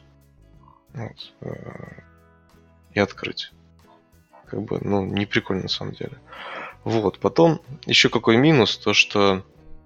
вот, 0.93 1.33
э, 1.41 2.01
и 2.93 2.99
открыть. 2.99 3.51
Как 4.45 4.61
бы, 4.61 4.79
ну, 4.81 5.05
не 5.05 5.25
прикольно 5.25 5.63
на 5.63 5.69
самом 5.69 5.93
деле. 5.93 6.17
Вот, 6.83 7.19
потом 7.19 7.61
еще 7.85 8.09
какой 8.09 8.37
минус, 8.37 8.77
то 8.77 8.93
что 8.93 9.43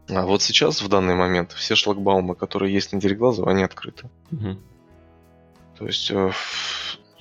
а, 0.09 0.25
вот 0.25 0.41
сейчас, 0.41 0.81
в 0.81 0.87
данный 0.89 1.15
момент, 1.15 1.51
все 1.53 1.75
шлагбаумы, 1.75 2.35
которые 2.35 2.73
есть 2.73 2.93
на 2.93 2.99
Дереглазово, 2.99 3.51
они 3.51 3.63
открыты. 3.63 4.09
Мгм. 4.31 4.61
То 5.77 5.87
есть 5.87 6.11
э, 6.11 6.31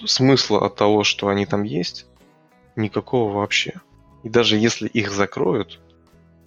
смысла 0.04 0.66
от 0.66 0.76
того, 0.76 1.04
что 1.04 1.28
они 1.28 1.46
там 1.46 1.62
есть, 1.62 2.06
никакого 2.76 3.32
вообще. 3.32 3.80
И 4.22 4.28
даже 4.28 4.56
если 4.56 4.88
их 4.88 5.10
закроют, 5.10 5.80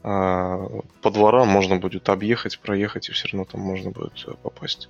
по 0.06 1.10
дворам 1.10 1.48
можно 1.48 1.78
будет 1.78 2.10
объехать, 2.10 2.60
проехать, 2.60 3.10
и 3.10 3.12
все 3.12 3.28
равно 3.28 3.46
там 3.46 3.62
можно 3.62 3.90
будет 3.90 4.24
э, 4.28 4.34
попасть. 4.44 4.88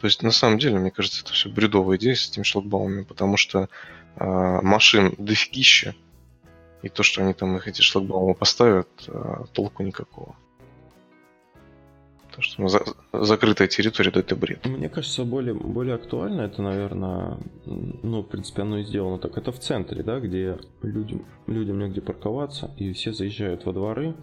То 0.00 0.06
есть, 0.06 0.22
на 0.22 0.30
самом 0.30 0.58
деле, 0.58 0.78
мне 0.78 0.92
кажется, 0.92 1.22
это 1.24 1.32
все 1.32 1.48
бредовая 1.48 1.96
идея 1.96 2.14
с 2.14 2.30
этими 2.30 2.44
шлагбаумами, 2.44 3.02
потому 3.02 3.36
что 3.36 3.68
а, 4.14 4.62
машин 4.62 5.14
дофигища, 5.18 5.96
и 6.82 6.88
то, 6.88 7.02
что 7.02 7.22
они 7.22 7.32
там 7.32 7.56
их 7.56 7.66
эти 7.66 7.80
шлагбаумы 7.80 8.34
поставят, 8.34 8.88
а, 9.08 9.46
толку 9.52 9.82
никакого. 9.82 10.36
Потому 12.28 12.42
что 12.42 12.62
ну, 12.62 12.68
за- 12.68 12.84
закрытая 13.12 13.66
территория, 13.66 14.12
да 14.12 14.20
это 14.20 14.36
бред. 14.36 14.64
Мне 14.64 14.88
кажется, 14.88 15.24
более, 15.24 15.54
более 15.54 15.96
актуально 15.96 16.42
это, 16.42 16.62
наверное, 16.62 17.36
ну, 17.66 18.22
в 18.22 18.28
принципе, 18.28 18.62
оно 18.62 18.78
и 18.78 18.84
сделано 18.84 19.18
так. 19.18 19.36
Это 19.36 19.50
в 19.50 19.58
центре, 19.58 20.04
да, 20.04 20.20
где 20.20 20.58
людям, 20.82 21.26
людям 21.48 21.80
негде 21.80 22.00
парковаться, 22.00 22.70
и 22.78 22.92
все 22.92 23.12
заезжают 23.12 23.66
во 23.66 23.72
дворы, 23.72 24.14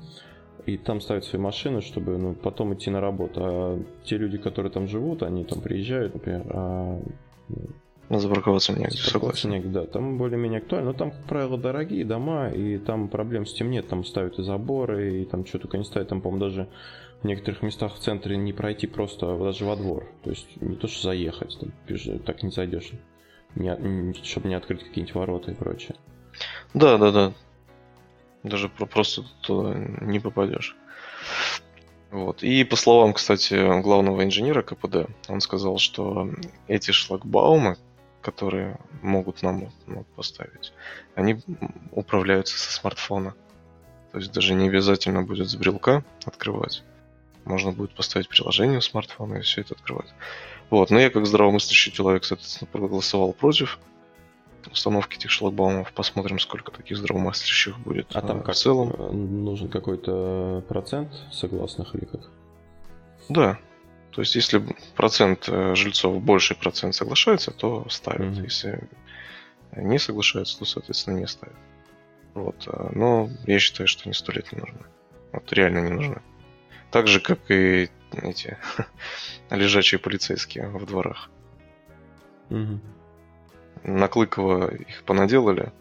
и 0.74 0.78
там 0.78 1.02
ставят 1.02 1.26
свои 1.26 1.42
машины, 1.42 1.82
чтобы 1.82 2.18
ну, 2.18 2.34
потом 2.34 2.74
идти 2.74 2.90
на 2.90 3.02
работу. 3.02 3.42
А 3.44 3.84
те 4.04 4.18
люди, 4.18 4.38
которые 4.38 4.72
там 4.72 4.88
живут, 4.88 5.24
они 5.24 5.44
там 5.44 5.62
приезжают, 5.62 6.14
например, 6.14 6.46
а 6.50 7.02
Запарковаться 8.10 8.74
негде, 8.74 8.98
парковаться 9.04 9.42
согласен. 9.44 9.52
негде, 9.52 9.70
да, 9.70 9.86
там 9.86 10.18
более-менее 10.18 10.62
актуально. 10.62 10.92
Но 10.92 10.98
там, 10.98 11.12
как 11.12 11.24
правило, 11.26 11.60
дорогие 11.60 12.04
дома, 12.04 12.50
и 12.50 12.80
там 12.80 13.08
проблем 13.08 13.46
с 13.46 13.54
тем 13.54 13.70
нет. 13.70 13.88
Там 13.88 14.04
ставят 14.04 14.40
и 14.40 14.44
заборы, 14.44 15.22
и 15.22 15.26
там 15.26 15.46
что 15.46 15.60
только 15.60 15.78
не 15.78 15.84
ставят. 15.84 16.10
Там, 16.10 16.22
по-моему, 16.22 16.44
даже 16.44 16.68
в 17.22 17.26
некоторых 17.26 17.62
местах 17.62 17.94
в 17.94 18.00
центре 18.00 18.36
не 18.36 18.52
пройти 18.52 18.88
просто 18.88 19.38
даже 19.38 19.64
во 19.64 19.76
двор. 19.76 20.12
То 20.24 20.32
есть 20.32 20.60
не 20.60 20.76
то, 20.76 20.88
что 20.88 21.04
заехать, 21.04 21.56
там, 21.60 21.72
так 22.26 22.42
не 22.42 22.50
зайдешь. 22.50 22.92
Не, 23.56 24.14
чтобы 24.24 24.48
не 24.48 24.56
открыть 24.56 24.84
какие-нибудь 24.84 25.14
ворота 25.14 25.52
и 25.52 25.56
прочее. 25.56 25.96
Да, 26.74 26.98
да, 26.98 27.12
да. 27.12 27.34
Даже 28.44 28.70
про- 28.70 28.86
просто 28.86 29.24
туда 29.42 29.74
не 29.76 30.20
попадешь. 30.20 30.76
Вот. 32.12 32.42
И 32.42 32.64
по 32.64 32.76
словам, 32.76 33.14
кстати, 33.14 33.82
главного 33.82 34.24
инженера 34.24 34.62
КПД, 34.62 35.10
он 35.28 35.42
сказал, 35.42 35.78
что 35.78 36.30
эти 36.68 36.92
шлагбаумы, 36.92 37.78
которые 38.22 38.78
могут 39.02 39.44
нам 39.44 39.72
ну, 39.86 40.06
поставить, 40.16 40.74
они 41.16 41.40
управляются 41.92 42.58
со 42.58 42.72
смартфона. 42.72 43.36
То 44.12 44.18
есть 44.18 44.32
даже 44.32 44.56
не 44.56 44.68
обязательно 44.68 45.22
будет 45.22 45.50
с 45.50 45.56
брелка 45.56 46.04
открывать. 46.26 46.84
Можно 47.46 47.72
будет 47.72 47.94
поставить 47.94 48.28
приложение 48.28 48.80
в 48.80 48.84
смартфон 48.84 49.38
и 49.38 49.42
все 49.42 49.62
это 49.62 49.76
открывать. 49.76 50.14
Вот. 50.70 50.90
Но 50.90 51.00
я 51.00 51.10
как 51.10 51.26
здравомыслящий 51.26 51.92
человек, 51.92 52.26
соответственно, 52.26 52.70
проголосовал 52.72 53.34
против 53.34 53.80
установки 54.68 55.16
этих 55.18 55.30
шлагбаумов. 55.32 55.92
Посмотрим, 55.94 56.40
сколько 56.40 56.72
таких 56.72 56.98
здравомыслящих 56.98 57.78
будет 57.80 58.16
А 58.16 58.22
там 58.22 58.40
э, 58.40 58.44
как? 58.44 58.56
в 58.56 58.58
целом. 58.58 58.94
э, 58.98 59.12
Нужен 59.12 59.70
какой-то 59.70 60.64
процент 60.68 61.12
согласных 61.32 61.96
или 61.96 62.06
как? 62.06 62.22
Да. 63.30 63.58
То 64.12 64.22
есть, 64.22 64.36
если 64.36 64.64
процент 64.96 65.46
э, 65.48 65.76
жильцов 65.76 66.22
больший 66.22 66.56
процент 66.56 66.96
соглашается, 66.96 67.52
то 67.52 67.88
ставят. 67.90 68.32
Мгм. 68.34 68.44
Если 68.44 68.88
не 69.76 70.00
соглашаются, 70.00 70.58
то, 70.60 70.66
соответственно, 70.66 71.20
не 71.20 71.28
ставят. 71.28 71.56
Вот. 72.34 72.68
Но 72.96 73.30
я 73.46 73.60
считаю, 73.60 73.88
что 73.88 74.04
они 74.06 74.14
сто 74.14 74.32
лет 74.32 74.52
не 74.52 74.60
нужны. 74.60 74.80
Вот 75.32 75.52
реально 75.54 75.80
не 75.80 75.90
нужны. 75.92 76.22
Так 76.92 77.08
же, 77.08 77.20
как 77.20 77.40
и 77.52 77.90
эти 78.14 78.58
лежачие 79.52 80.00
полицейские 80.00 80.70
в 80.70 80.86
дворах. 80.86 81.30
Мгм. 82.50 82.82
На 83.84 84.08
Клыково 84.08 84.74
их 84.74 85.04
понаделали, 85.04 85.72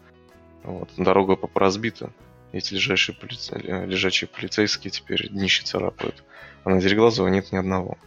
вот, 0.63 0.89
дорога 0.97 1.37
разбита. 1.53 2.11
Эти 2.51 2.73
лежачие, 2.73 3.15
полице- 3.15 3.85
лежачие 3.85 4.27
полицейские 4.27 4.89
теперь 4.91 5.29
днище 5.29 5.63
царапают. 5.63 6.23
А 6.63 6.69
на 6.69 6.81
Дереглазово 6.81 7.27
нет 7.27 7.51
ни 7.51 7.57
одного. 7.57 7.97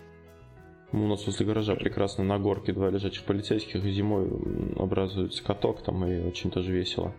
У 0.90 0.99
нас 0.99 1.25
возле 1.26 1.46
гаража 1.46 1.75
прекрасно 1.75 2.25
на 2.25 2.38
горке 2.38 2.72
два 2.72 2.90
лежачих 2.90 3.25
полицейских, 3.25 3.82
зимой 3.84 4.28
образуется 4.76 5.42
каток 5.42 5.82
там, 5.82 6.04
и 6.06 6.20
очень 6.20 6.50
тоже 6.50 6.72
весело. 6.72 7.12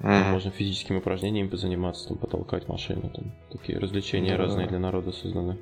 Мгм. 0.00 0.32
можно 0.32 0.50
физическими 0.50 0.98
упражнениями 0.98 1.48
позаниматься, 1.48 2.08
там, 2.08 2.18
потолкать 2.18 2.68
машину, 2.68 3.08
там 3.10 3.32
такие 3.52 3.78
развлечения 3.78 4.32
Да. 4.32 4.38
разные 4.38 4.66
для 4.66 4.78
народа 4.80 5.12
созданы. 5.12 5.56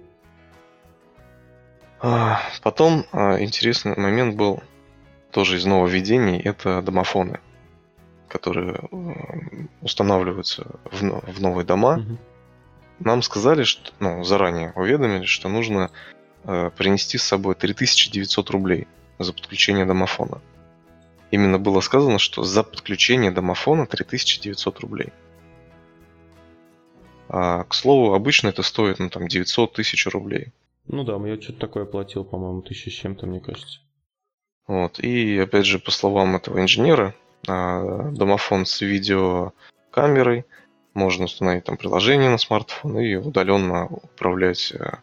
А, 2.01 2.41
Потом 2.63 3.05
а, 3.13 3.41
интересный 3.41 3.95
момент 3.97 4.37
был 4.37 4.61
тоже 5.33 5.57
из 5.57 5.65
нововведений. 5.65 6.39
Это 6.39 6.83
домофоны, 6.83 7.41
которые 8.29 8.81
м, 8.93 9.69
устанавливаются 9.81 10.67
в, 10.85 11.01
в 11.01 11.41
новые 11.41 11.65
дома. 11.65 11.97
Мгм. 11.97 12.19
Нам 13.01 13.23
сказали, 13.23 13.65
что, 13.65 13.93
ну, 13.99 14.23
заранее 14.23 14.73
уведомили, 14.77 15.25
что 15.25 15.49
нужно 15.49 15.91
э, 16.45 16.71
принести 16.77 17.19
с 17.19 17.25
собой 17.25 17.55
3900 17.57 18.51
рублей 18.51 18.87
за 19.19 19.33
подключение 19.33 19.85
домофона. 19.85 20.41
Именно 21.33 21.59
было 21.59 21.81
сказано, 21.81 22.19
что 22.19 22.45
за 22.45 22.63
подключение 22.63 23.31
домофона 23.31 23.87
3900 23.87 24.81
рублей. 24.81 25.09
А, 27.29 27.65
к 27.65 27.75
слову, 27.75 28.13
обычно 28.13 28.49
это 28.49 28.63
стоит, 28.63 28.99
ну, 28.99 29.09
там, 29.09 29.27
900 29.27 29.73
тысяч 29.73 30.07
рублей. 30.07 30.53
Ну 30.87 31.05
да, 31.05 31.17
я 31.27 31.41
что-то 31.41 31.61
такое 31.61 31.85
платил, 31.87 32.25
по-моему, 32.25 32.61
тысяча 32.61 32.91
с 32.91 32.95
чем-то, 32.95 33.27
мне 33.27 33.41
кажется. 33.41 33.81
Вот. 34.73 35.01
И 35.01 35.39
опять 35.39 35.67
же, 35.67 35.79
по 35.79 35.91
словам 35.91 36.35
этого 36.35 36.59
инженера, 36.59 37.15
а, 37.47 38.11
домофон 38.11 38.65
с 38.65 38.81
видеокамерой, 38.81 40.47
можно 40.95 41.27
установить 41.27 41.65
там 41.65 41.77
приложение 41.77 42.31
на 42.31 42.39
смартфон 42.39 42.99
и 42.99 43.17
удаленно 43.17 43.85
управлять 43.85 44.73
э, 44.73 44.97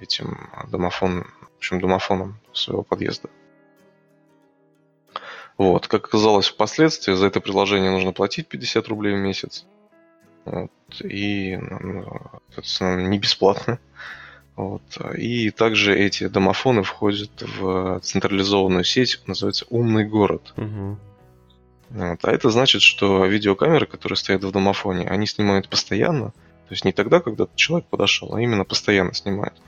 этим 0.00 0.48
домофоном, 0.70 1.24
в 1.40 1.56
общем, 1.56 1.80
домофоном 1.80 2.38
своего 2.52 2.84
подъезда. 2.84 3.30
Вот. 5.58 5.88
Как 5.88 6.04
оказалось 6.04 6.46
впоследствии, 6.46 7.14
за 7.14 7.26
это 7.26 7.40
приложение 7.40 7.90
нужно 7.90 8.12
платить 8.12 8.46
50 8.46 8.86
рублей 8.86 9.16
в 9.16 9.18
месяц. 9.18 9.66
Вот, 10.44 10.70
и, 11.00 11.56
ну, 11.56 12.06
соответственно, 12.50 13.08
не 13.08 13.18
бесплатно. 13.18 13.80
Вот. 14.56 14.82
И 15.16 15.50
также 15.50 15.98
эти 15.98 16.28
домофоны 16.28 16.82
входят 16.84 17.42
в 17.42 18.00
централизованную 18.00 18.84
сеть, 18.84 19.20
называется 19.26 19.66
«Умный 19.68 20.04
город». 20.04 20.54
Угу. 20.56 20.98
Вот. 21.90 22.18
А 22.24 22.30
это 22.30 22.50
значит, 22.50 22.82
что 22.82 23.26
видеокамеры, 23.26 23.86
которые 23.86 24.16
стоят 24.16 24.44
в 24.44 24.52
домофоне, 24.52 25.06
они 25.08 25.26
снимают 25.26 25.68
постоянно. 25.68 26.30
То 26.68 26.72
есть 26.72 26.84
не 26.84 26.92
тогда, 26.92 27.20
когда 27.20 27.46
человек 27.56 27.88
подошел, 27.88 28.34
а 28.34 28.40
именно 28.40 28.64
постоянно 28.64 29.12
снимают. 29.12 29.60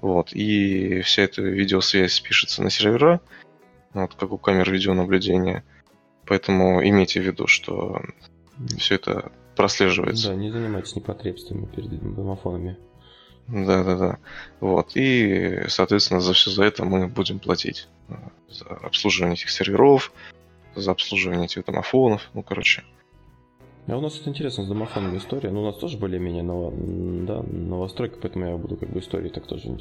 Вот. 0.00 0.32
И 0.32 1.00
вся 1.02 1.22
эта 1.22 1.42
видеосвязь 1.42 2.20
пишется 2.20 2.62
на 2.62 2.70
сервера, 2.70 3.20
вот, 3.92 4.14
как 4.14 4.32
у 4.32 4.38
камер 4.38 4.70
видеонаблюдения. 4.70 5.64
Поэтому 6.26 6.86
имейте 6.86 7.20
в 7.20 7.24
виду, 7.24 7.46
что 7.46 8.02
все 8.78 8.94
это 8.96 9.32
прослеживается. 9.56 10.28
Да, 10.28 10.34
не 10.36 10.50
занимайтесь 10.50 10.94
непотребствами 10.94 11.66
перед 11.66 11.90
домофонами. 12.14 12.76
Да, 13.48 13.82
да, 13.82 13.96
да. 13.96 14.18
Вот. 14.60 14.92
И, 14.94 15.64
соответственно, 15.68 16.20
за 16.20 16.34
все 16.34 16.50
за 16.50 16.64
это 16.64 16.84
мы 16.84 17.08
будем 17.08 17.38
платить. 17.38 17.88
За 18.48 18.64
обслуживание 18.66 19.34
этих 19.34 19.50
серверов, 19.50 20.12
за 20.74 20.90
обслуживание 20.92 21.46
этих 21.46 21.64
домофонов. 21.64 22.30
Ну, 22.34 22.42
короче. 22.42 22.84
А 23.86 23.96
у 23.96 24.00
нас 24.02 24.20
это 24.20 24.28
интересно 24.28 24.64
с 24.64 24.68
домофонами 24.68 25.16
история. 25.16 25.50
Ну, 25.50 25.62
у 25.62 25.64
нас 25.64 25.76
тоже 25.76 25.96
более-менее 25.96 26.42
ново, 26.42 26.72
да, 27.26 27.42
новостройка, 27.42 28.18
поэтому 28.20 28.46
я 28.46 28.56
буду 28.58 28.76
как 28.76 28.90
бы 28.90 29.00
истории 29.00 29.30
так 29.30 29.46
тоже 29.46 29.78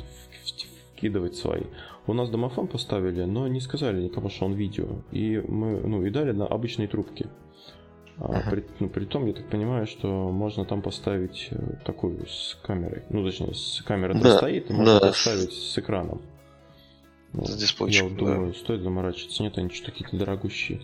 вкидывать 0.95 1.35
свои. 1.35 1.63
У 2.07 2.13
нас 2.13 2.29
домофон 2.29 2.67
поставили, 2.67 3.23
но 3.23 3.49
не 3.49 3.59
сказали 3.59 4.01
никому, 4.01 4.29
что 4.29 4.45
он 4.45 4.53
видео. 4.53 4.87
И 5.11 5.43
мы, 5.45 5.81
ну, 5.81 6.05
и 6.05 6.09
дали 6.09 6.31
на 6.31 6.47
обычные 6.47 6.87
трубки. 6.87 7.27
А, 8.19 8.25
Ага. 8.39 8.49
при, 8.51 8.65
ну, 8.79 8.89
при 8.89 9.05
том, 9.05 9.27
я 9.27 9.33
так 9.33 9.47
понимаю, 9.47 9.85
что 9.85 10.07
можно 10.31 10.65
там 10.65 10.81
поставить 10.81 11.49
э, 11.51 11.55
такую 11.85 12.25
с 12.27 12.57
камерой. 12.63 13.03
Ну, 13.09 13.23
точнее, 13.23 13.53
с 13.53 13.81
камерой 13.85 14.19
Да, 14.19 14.37
стоит, 14.37 14.69
и 14.69 14.73
можно 14.73 14.99
да. 14.99 15.07
поставить 15.07 15.53
с 15.53 15.77
экраном. 15.77 16.21
Вот. 17.33 17.47
С 17.47 17.51
Я 17.51 17.57
дисплейчиком, 17.57 18.09
вот 18.09 18.17
да. 18.17 18.25
думаю, 18.33 18.53
стоит 18.55 18.81
заморачиваться. 18.81 19.43
Нет, 19.43 19.57
они 19.57 19.69
что-то 19.69 19.91
какие-то 19.91 20.17
дорогущие. 20.17 20.81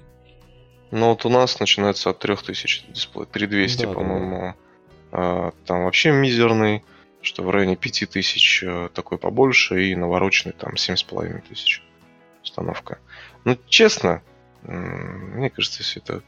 Ну, 0.92 1.10
вот 1.10 1.26
у 1.26 1.30
нас 1.30 1.60
начинается 1.60 2.12
от 2.12 2.20
3000 2.20 2.92
дисплей. 2.92 3.26
3200, 3.26 3.82
Да, 3.82 3.88
да, 3.88 3.94
по-моему. 3.94 4.54
А, 5.12 5.52
Там 5.66 5.86
вообще 5.86 6.12
мизерный, 6.12 6.84
что 7.22 7.42
в 7.42 7.50
районе 7.50 7.76
5000 7.76 8.64
э, 8.64 8.90
такой 8.94 9.18
побольше, 9.18 9.84
и 9.86 9.96
навороченный 9.96 10.54
там 10.54 10.78
7500 10.78 11.46
тысяч 11.48 11.82
установка. 12.44 13.00
Ну, 13.44 13.58
честно, 13.68 14.22
мне 14.64 15.50
кажется, 15.50 15.82
все 15.82 16.00
это 16.00 16.22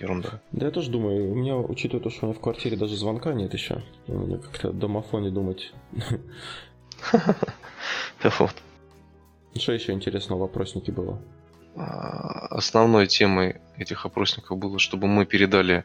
ерунда. 0.00 0.40
Да 0.52 0.66
я 0.66 0.72
тоже 0.72 0.90
думаю, 0.90 1.30
у 1.30 1.34
меня, 1.34 1.56
учитывая 1.56 2.02
то, 2.02 2.10
что 2.10 2.26
у 2.26 2.28
меня 2.28 2.38
в 2.38 2.42
квартире 2.42 2.76
даже 2.76 2.96
звонка 2.96 3.32
нет 3.32 3.52
еще, 3.52 3.82
меня 4.06 4.38
как-то 4.38 4.68
о 4.68 4.72
домофоне 4.72 5.30
думать. 5.30 5.72
Вот. 8.40 8.54
Что 9.54 9.72
еще 9.72 9.92
интересного 9.92 10.38
в 10.38 10.42
вопроснике 10.42 10.90
было? 10.90 11.20
А, 11.76 12.46
Основной 12.50 13.06
темой 13.06 13.60
этих 13.76 14.04
опросников 14.04 14.58
было, 14.58 14.78
чтобы 14.78 15.06
мы 15.06 15.24
передали 15.26 15.84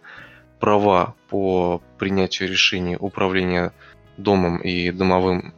права 0.60 1.15
по 1.29 1.82
принятию 1.98 2.50
решений 2.50 2.98
управления 3.00 3.74
домом 4.17 4.58
и 4.58 4.91
домовым, 4.91 5.53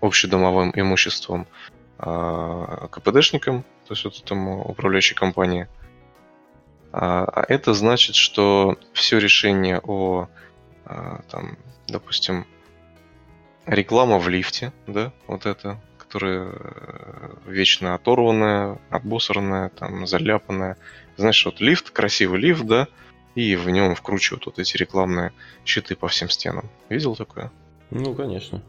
общедомовым 0.00 0.72
имуществом 0.74 1.46
а, 1.98 2.88
КПДшникам, 2.88 3.62
то 3.86 3.94
есть 3.94 4.04
вот 4.04 4.18
этому 4.18 4.64
управляющей 4.64 5.16
компании. 5.16 5.68
А 6.98 7.44
это 7.48 7.74
значит, 7.74 8.14
что 8.14 8.78
все 8.94 9.18
решение 9.18 9.80
о, 9.84 10.28
а, 10.86 11.20
там, 11.30 11.58
допустим, 11.88 12.46
реклама 13.66 14.18
в 14.18 14.30
лифте, 14.30 14.72
да, 14.86 15.12
вот 15.26 15.44
это, 15.44 15.78
которая 15.98 16.52
э, 16.54 17.34
вечно 17.44 17.94
оторванная, 17.94 18.78
отбусорная, 18.88 19.68
там, 19.68 20.06
заляпанная. 20.06 20.78
Знаешь, 21.18 21.44
вот 21.44 21.60
лифт, 21.60 21.90
красивый 21.90 22.40
лифт, 22.40 22.64
да, 22.64 22.88
и 23.34 23.56
в 23.56 23.68
нем 23.68 23.94
вкручивают 23.94 24.46
вот 24.46 24.58
эти 24.58 24.78
рекламные 24.78 25.34
щиты 25.66 25.96
по 25.96 26.08
всем 26.08 26.30
стенам. 26.30 26.70
Видел 26.88 27.14
такое? 27.14 27.52
Ну, 27.90 28.14
конечно. 28.14 28.62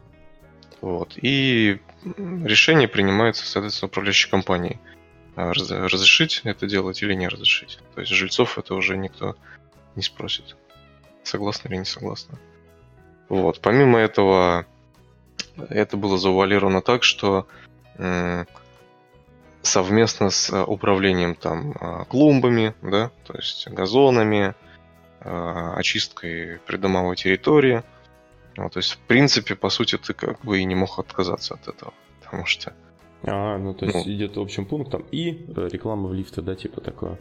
Вот. 0.82 1.14
И 1.16 1.80
решение 2.04 2.88
принимается, 2.88 3.46
соответственно, 3.46 3.88
управляющей 3.88 4.30
компанией. 4.30 4.78
А, 5.38 5.52
раз- 5.52 5.70
Разрешить 5.70 6.40
это 6.42 6.66
делать 6.66 7.00
или 7.00 7.14
не 7.14 7.28
разрешить. 7.28 7.78
То 7.94 8.00
есть 8.00 8.12
жильцов 8.12 8.58
это 8.58 8.74
уже 8.74 8.96
никто 8.96 9.36
не 9.94 10.02
спросит. 10.02 10.56
Согласны 11.22 11.68
или 11.68 11.76
не 11.76 11.84
согласны. 11.84 12.36
Вот. 13.28 13.60
Помимо 13.60 14.00
этого, 14.00 14.66
это 15.56 15.96
было 15.96 16.18
завуалировано 16.18 16.82
так, 16.82 17.04
что 17.04 17.46
совместно 19.62 20.30
с 20.30 20.50
э, 20.50 20.62
управлением 20.62 21.34
там 21.34 21.74
а, 21.80 22.04
клумбами, 22.04 22.74
да, 22.80 23.10
то 23.26 23.34
есть 23.34 23.68
газонами, 23.68 24.54
а, 25.20 25.74
очисткой 25.76 26.58
придомовой 26.64 27.16
территории, 27.16 27.82
вот, 28.56 28.72
то 28.72 28.78
есть, 28.78 28.92
в 28.92 28.98
принципе, 28.98 29.56
по 29.56 29.68
сути, 29.68 29.98
ты 29.98 30.14
как 30.14 30.40
бы 30.40 30.60
и 30.60 30.64
не 30.64 30.76
мог 30.76 30.98
отказаться 30.98 31.54
от 31.54 31.68
этого. 31.68 31.92
Потому 32.22 32.46
что, 32.46 32.72
А, 33.24 33.58
ну 33.58 33.74
то 33.74 33.84
есть 33.86 34.06
Ну. 34.06 34.12
идет 34.12 34.36
общим 34.38 34.64
пунктом 34.64 35.04
и 35.10 35.44
э, 35.48 35.68
реклама 35.72 36.08
в 36.08 36.14
лифте, 36.14 36.40
да, 36.40 36.54
типа 36.54 36.80
такое. 36.80 37.18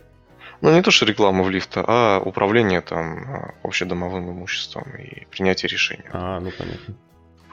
ну, 0.61 0.73
не 0.73 0.81
то, 0.81 0.91
что 0.91 1.05
реклама 1.05 1.43
в 1.43 1.49
лифта, 1.49 1.83
а 1.87 2.19
управление 2.19 2.81
там 2.81 3.17
а, 3.27 3.53
общедомовым 3.63 4.29
имуществом 4.31 4.83
и 4.95 5.25
принятие 5.25 5.69
решения. 5.69 6.09
А, 6.13 6.39
ну 6.39 6.51
понятно. 6.57 6.95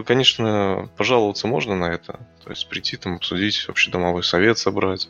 Конечно, 0.04 0.90
пожаловаться 0.96 1.46
можно 1.46 1.76
на 1.76 1.86
это. 1.86 2.26
То 2.42 2.50
есть 2.50 2.68
прийти 2.68 2.96
там, 2.96 3.14
обсудить, 3.14 3.64
общедомовой 3.68 4.24
совет 4.24 4.58
собрать. 4.58 5.08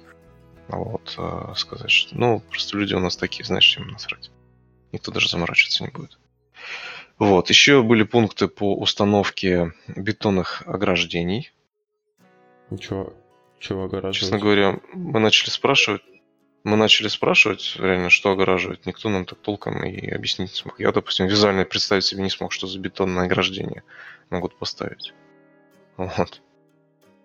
А 0.69 0.77
Вот, 0.77 1.15
а, 1.19 1.55
сказать, 1.57 1.91
что, 1.91 2.17
ну, 2.17 2.41
просто 2.41 2.77
люди 2.79 2.95
у 2.95 3.01
нас 3.01 3.17
такие, 3.17 3.45
знаешь, 3.45 3.65
чем 3.65 3.89
насрать. 3.89 4.31
Никто 4.93 5.11
даже 5.11 5.29
заморачиваться 5.29 5.85
не 5.85 5.91
будет. 5.91 6.19
Вот, 7.19 7.49
еще 7.49 7.83
были 7.83 8.03
пункты 8.03 8.49
по 8.49 8.75
установке 8.77 9.73
бетонных 9.89 10.63
ограждений. 10.67 11.53
Ничего, 12.71 13.13
чего 13.59 13.85
огораживать? 13.85 14.17
Честно 14.17 14.39
говоря, 14.39 14.81
мы 14.93 15.21
начали 15.21 15.51
спрашивать, 15.51 16.03
мы 16.65 16.77
начали 16.77 17.09
спрашивать 17.09 17.77
реально, 17.79 18.11
что 18.11 18.31
огораживает. 18.31 18.87
Никто 18.87 19.09
нам 19.09 19.25
так 19.25 19.39
толком 19.39 19.83
и 19.85 20.09
объяснить 20.11 20.51
не 20.51 20.57
смог. 20.57 20.81
Я, 20.81 20.93
допустим, 20.93 21.27
визуально 21.27 21.65
представить 21.65 22.05
себе 22.05 22.23
не 22.23 22.31
смог, 22.31 22.53
что 22.53 22.67
за 22.67 22.79
бетонное 22.79 23.25
ограждение 23.25 23.83
могут 24.31 24.57
поставить. 24.57 25.13
Вот. 25.97 26.41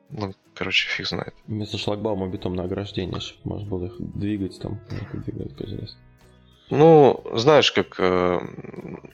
Ну, 0.10 0.34
короче, 0.56 0.90
фиг 0.90 1.08
знает. 1.08 1.36
Вместо 1.48 1.78
шлагбаума 1.78 2.28
бетонное 2.28 2.66
ограждение, 2.66 3.20
чтобы 3.20 3.42
можно 3.44 3.70
было 3.70 3.86
их 3.86 3.96
двигать 3.98 4.60
там. 4.60 4.80
ну, 4.90 5.22
двигать, 5.22 5.80
раз. 5.80 5.98
Ну, 6.72 7.24
знаешь, 7.34 7.72
как 7.72 8.00
э, 8.00 8.40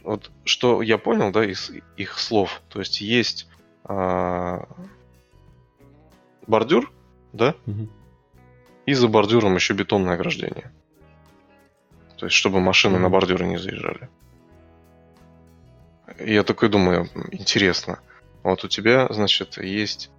вот 0.04 0.32
что 0.44 0.82
я 0.82 0.98
понял, 0.98 1.32
да, 1.32 1.46
из 1.46 1.72
их 1.96 2.20
слов. 2.20 2.62
То 2.70 2.80
есть 2.80 3.00
есть 3.00 3.48
а, 3.86 4.68
бордюр, 6.48 6.92
да, 7.36 7.56
Мгм. 7.66 7.90
и 8.86 8.94
за 8.94 9.08
бордюром 9.08 9.56
еще 9.56 9.74
бетонное 9.74 10.16
ограждение. 10.16 10.72
То 12.18 12.26
есть, 12.28 12.36
чтобы 12.36 12.60
машины 12.62 12.98
на 12.98 13.10
бордюры 13.10 13.46
не 13.46 13.58
заезжали. 13.58 14.10
И 16.20 16.34
Я 16.34 16.44
такой 16.44 16.70
думаю, 16.70 17.10
интересно. 17.32 18.00
Вот 18.44 18.64
у 18.64 18.68
тебя, 18.68 19.08
значит, 19.10 19.58
есть 19.58 20.12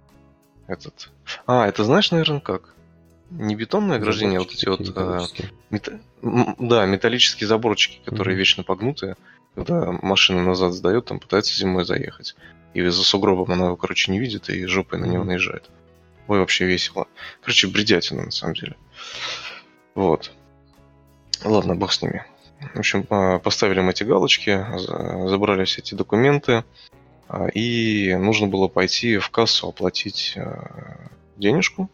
этот... 0.67 1.09
А, 1.45 1.65
это 1.67 1.83
знаешь, 1.83 2.11
наверное, 2.11 2.39
как? 2.41 2.73
Не 3.31 3.55
бетонное 3.55 3.97
ограждение, 3.97 4.37
а 4.37 4.41
вот 4.41 4.51
эти 4.51 4.67
вот... 4.67 4.79
а, 4.95 5.21
металлические. 5.21 5.49
мета- 5.71 5.99
Да, 6.59 6.85
металлические 6.85 7.47
заборчики, 7.47 7.99
которые 8.05 8.33
Мгм. 8.33 8.39
вечно 8.39 8.63
погнутые. 8.63 9.15
Когда 9.55 9.91
машина 9.91 10.43
назад 10.43 10.73
сдает, 10.73 11.05
там 11.05 11.19
пытается 11.19 11.57
зимой 11.57 11.83
заехать. 11.83 12.35
И 12.75 12.81
за 12.85 13.03
сугробом 13.03 13.51
она 13.51 13.65
его, 13.67 13.75
короче, 13.75 14.11
не 14.11 14.19
видит 14.19 14.49
и 14.49 14.65
жопой 14.65 14.99
на 14.99 15.05
него 15.05 15.23
наезжает. 15.23 15.67
Ой, 16.27 16.39
вообще 16.39 16.65
весело. 16.65 17.07
Короче, 17.41 17.67
бредятина, 17.67 18.25
на 18.25 18.31
самом 18.31 18.55
деле. 18.55 18.75
Вот. 19.95 20.31
Ладно, 21.43 21.75
бог 21.75 21.91
с 21.91 22.01
ними. 22.01 22.25
В 22.73 22.79
общем, 22.79 23.05
а, 23.09 23.39
поставили 23.39 23.79
мы 23.81 23.91
эти 23.91 24.03
галочки, 24.03 24.65
за- 24.77 25.27
забрали 25.27 25.65
все 25.65 25.81
эти 25.81 25.93
документы, 25.93 26.63
а, 27.27 27.47
и 27.47 28.15
нужно 28.15 28.47
было 28.47 28.67
пойти 28.67 29.17
в 29.17 29.29
кассу 29.29 29.67
оплатить 29.67 30.33
а, 30.37 31.09
денежку. 31.37 31.89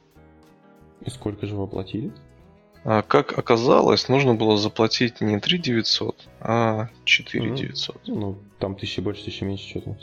И 1.06 1.10
сколько 1.10 1.46
же 1.46 1.56
вы 1.56 1.64
оплатили? 1.64 2.12
Как 2.84 3.38
оказалось, 3.38 4.10
нужно 4.10 4.34
было 4.36 4.58
заплатить 4.58 5.22
не 5.22 5.40
3 5.40 5.58
900, 5.58 6.28
а 6.42 6.90
4 7.06 7.46
Мгм. 7.48 7.56
900. 7.56 8.02
Ну, 8.08 8.38
там 8.60 8.76
тысячи 8.76 9.00
больше, 9.00 9.24
тысячи 9.24 9.46
меньше, 9.46 9.70
что-то. 9.70 9.98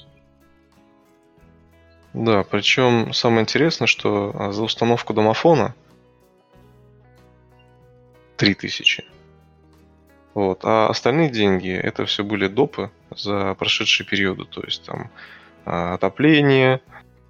Да, 2.13 2.43
причем 2.43 3.13
самое 3.13 3.43
интересное, 3.43 3.87
что 3.87 4.33
а, 4.35 4.53
за 4.53 4.63
установку 4.63 5.15
домофона 5.15 5.75
3000. 8.37 9.05
Вот. 10.35 10.61
А 10.65 10.89
остальные 10.89 11.31
деньги 11.31 11.71
это 11.71 12.07
все 12.07 12.25
были 12.25 12.49
допы 12.49 12.91
за 13.15 13.55
прошедшие 13.55 14.07
периоды. 14.07 14.45
То 14.45 14.63
есть 14.63 14.85
там 14.85 15.11
а, 15.65 15.95
отопление, 15.95 16.81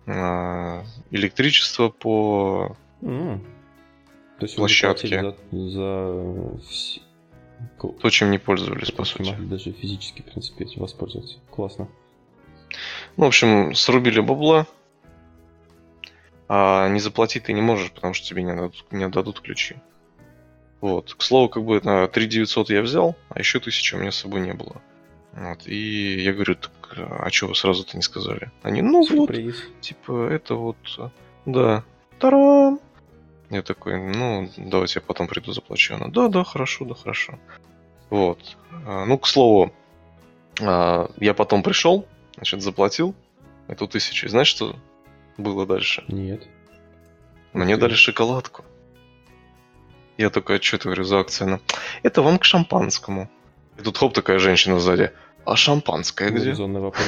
а, 0.06 0.84
электричество 1.10 1.90
по. 1.90 2.76
То 3.00 4.46
есть 4.46 4.56
заплатили 4.56 5.34
за, 5.50 6.16
за 6.50 7.00
то, 8.00 8.10
чем 8.10 8.30
не 8.30 8.38
пользовались, 8.38 8.90
по 8.90 9.04
сути. 9.04 9.30
могли 9.30 9.46
даже 9.46 9.72
физически, 9.72 10.22
в 10.22 10.24
принципе, 10.26 10.64
этим 10.64 10.80
воспользоваться. 10.80 11.38
Классно. 11.50 11.88
Ну, 13.16 13.24
в 13.24 13.28
общем, 13.28 13.74
срубили 13.74 14.20
бабла, 14.20 14.66
а 16.48 16.88
не 16.88 17.00
заплатить 17.00 17.44
ты 17.44 17.52
не 17.52 17.62
можешь, 17.62 17.92
потому 17.92 18.14
что 18.14 18.26
тебе 18.26 18.42
не 18.42 18.50
отдадут, 18.52 18.92
не 18.92 19.04
отдадут 19.04 19.40
ключи. 19.40 19.76
Вот. 20.80 21.14
К 21.14 21.22
слову, 21.22 21.48
как 21.48 21.64
бы 21.64 21.80
на 21.82 22.08
3900 22.08 22.70
я 22.70 22.82
взял, 22.82 23.16
а 23.28 23.38
еще 23.38 23.58
1000 23.58 23.96
у 23.96 24.00
меня 24.00 24.10
с 24.10 24.16
собой 24.16 24.40
не 24.40 24.54
было. 24.54 24.80
Вот. 25.32 25.66
И 25.66 26.20
я 26.20 26.32
говорю, 26.32 26.56
так, 26.56 26.72
а 26.96 27.30
что 27.30 27.48
вы 27.48 27.54
сразу-то 27.54 27.96
не 27.96 28.02
сказали? 28.02 28.50
Они, 28.62 28.82
ну 28.82 29.00
вот, 29.00 29.08
Сюрприз. 29.08 29.62
типа, 29.80 30.28
это 30.28 30.54
вот, 30.54 30.76
да, 31.46 31.84
тарам. 32.18 32.80
Я 33.50 33.62
такой, 33.62 33.98
ну, 34.00 34.48
давайте 34.56 35.00
я 35.00 35.06
потом 35.06 35.26
приду 35.28 35.52
заплачу. 35.52 35.94
Она, 35.94 36.06
да, 36.08 36.28
да, 36.28 36.44
хорошо, 36.44 36.84
да, 36.84 36.94
хорошо. 36.94 37.38
Вот. 38.08 38.56
А, 38.86 39.04
Ну, 39.04 39.18
к 39.18 39.26
слову, 39.26 39.72
а, 40.60 41.10
я 41.18 41.34
потом 41.34 41.62
пришел, 41.62 42.06
значит, 42.40 42.62
заплатил 42.62 43.14
эту 43.68 43.86
тысячу. 43.86 44.26
И 44.26 44.30
знаешь, 44.30 44.48
что 44.48 44.74
было 45.36 45.66
дальше? 45.66 46.04
Нет. 46.08 46.48
Мне 47.52 47.74
Окей. 47.74 47.80
дали 47.82 47.94
шоколадку. 47.94 48.64
Я 50.16 50.30
такой, 50.30 50.56
а 50.58 50.62
что 50.62 50.76
это, 50.76 50.84
говорю, 50.86 51.04
за 51.04 51.20
акция? 51.20 51.46
Она, 51.46 51.60
это 52.02 52.22
вам 52.22 52.38
к 52.38 52.44
шампанскому. 52.44 53.30
И 53.78 53.82
тут 53.82 53.98
хоп, 53.98 54.14
такая 54.14 54.38
женщина 54.38 54.78
сзади. 54.80 55.12
А 55.44 55.54
шампанское 55.54 56.30
где? 56.30 56.50
Резонный 56.50 56.80
вопрос. 56.80 57.06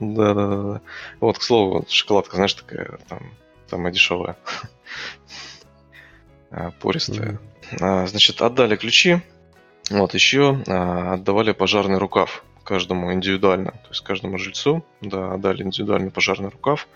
Да, 0.00 0.34
да, 0.34 0.46
да, 0.48 0.62
да. 0.62 0.80
Вот, 1.20 1.38
к 1.38 1.42
слову, 1.42 1.86
шоколадка, 1.88 2.34
знаешь, 2.34 2.54
такая 2.54 2.98
там, 3.08 3.32
самая 3.68 3.92
дешевая. 3.92 4.36
А, 6.54 6.70
Пористая. 6.72 7.40
А, 7.80 8.06
Значит, 8.06 8.42
отдали 8.42 8.76
ключи. 8.76 9.22
Вот, 9.88 10.12
еще 10.12 10.62
а, 10.66 11.14
отдавали 11.14 11.52
пожарный 11.52 11.96
рукав 11.96 12.44
каждому 12.64 13.12
индивидуально. 13.12 13.72
То 13.72 13.88
есть 13.90 14.02
каждому 14.02 14.38
жильцу, 14.38 14.84
да, 15.00 15.34
отдали 15.34 15.62
индивидуальный 15.62 16.10
пожарный 16.10 16.50
рукав. 16.50 16.88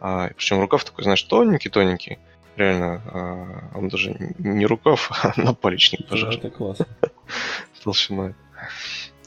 А, 0.00 0.30
причем 0.36 0.60
рукав 0.60 0.84
такой, 0.84 1.04
знаешь, 1.04 1.22
тоненький-тоненький. 1.22 2.18
Реально, 2.56 3.02
а, 3.06 3.78
он 3.78 3.88
даже 3.88 4.16
не 4.38 4.66
рукав, 4.66 5.10
а 5.22 5.32
напалечник 5.40 6.00
Да, 6.02 6.06
пожарный 6.08 6.38
это 6.38 6.50
классно. 6.50 6.86
толщиной. 7.84 8.34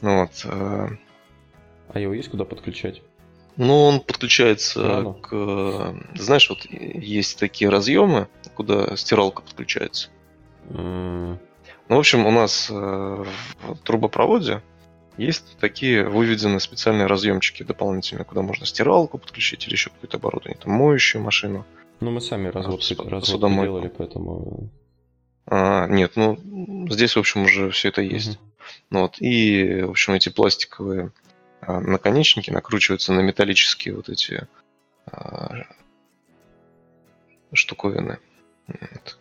Ну 0.02 0.20
вот. 0.20 0.30
а, 0.44 0.88
А 1.92 1.98
его 1.98 2.14
есть 2.14 2.30
куда 2.30 2.44
подключать? 2.44 3.02
Ну, 3.56 3.84
он 3.84 4.00
подключается 4.00 4.82
Рано. 4.82 5.12
к... 5.14 5.94
Знаешь, 6.16 6.48
вот 6.50 6.64
есть 6.70 7.38
такие 7.38 7.70
разъемы, 7.70 8.26
куда 8.56 8.96
стиралка 8.96 9.42
подключается. 9.42 10.08
Ну, 10.68 11.96
в 11.96 11.98
общем, 11.98 12.26
у 12.26 12.30
нас 12.30 12.68
э, 12.70 12.74
в 12.74 13.76
трубопроводе 13.84 14.62
есть 15.16 15.56
такие 15.58 16.08
выведены 16.08 16.60
специальные 16.60 17.06
разъемчики 17.06 17.62
дополнительные, 17.62 18.24
куда 18.24 18.42
можно 18.42 18.66
стиралку 18.66 19.18
подключить 19.18 19.66
или 19.66 19.74
еще 19.74 19.90
какое-то 19.90 20.16
оборудование, 20.16 20.60
там 20.60 20.72
моющую 20.72 21.22
машину. 21.22 21.64
Ну, 22.00 22.10
мы 22.10 22.20
сами 22.20 22.48
развод, 22.48 22.80
посуд- 22.80 23.08
развод 23.08 23.40
делали, 23.40 23.88
поэтому... 23.88 24.70
А, 25.46 25.86
нет, 25.86 26.12
ну, 26.16 26.38
здесь, 26.90 27.16
в 27.16 27.18
общем, 27.18 27.42
уже 27.42 27.70
все 27.70 27.88
это 27.88 28.02
есть. 28.02 28.38
Мгм. 28.38 28.38
Ну 28.90 29.00
вот, 29.02 29.20
и, 29.20 29.82
в 29.82 29.90
общем, 29.90 30.14
эти 30.14 30.30
пластиковые 30.30 31.12
а, 31.60 31.80
наконечники 31.80 32.50
накручиваются 32.50 33.12
на 33.12 33.20
металлические 33.20 33.94
вот 33.94 34.08
эти 34.08 34.46
а, 35.06 35.64
штуковины. 37.52 38.18
Вот. 38.66 39.18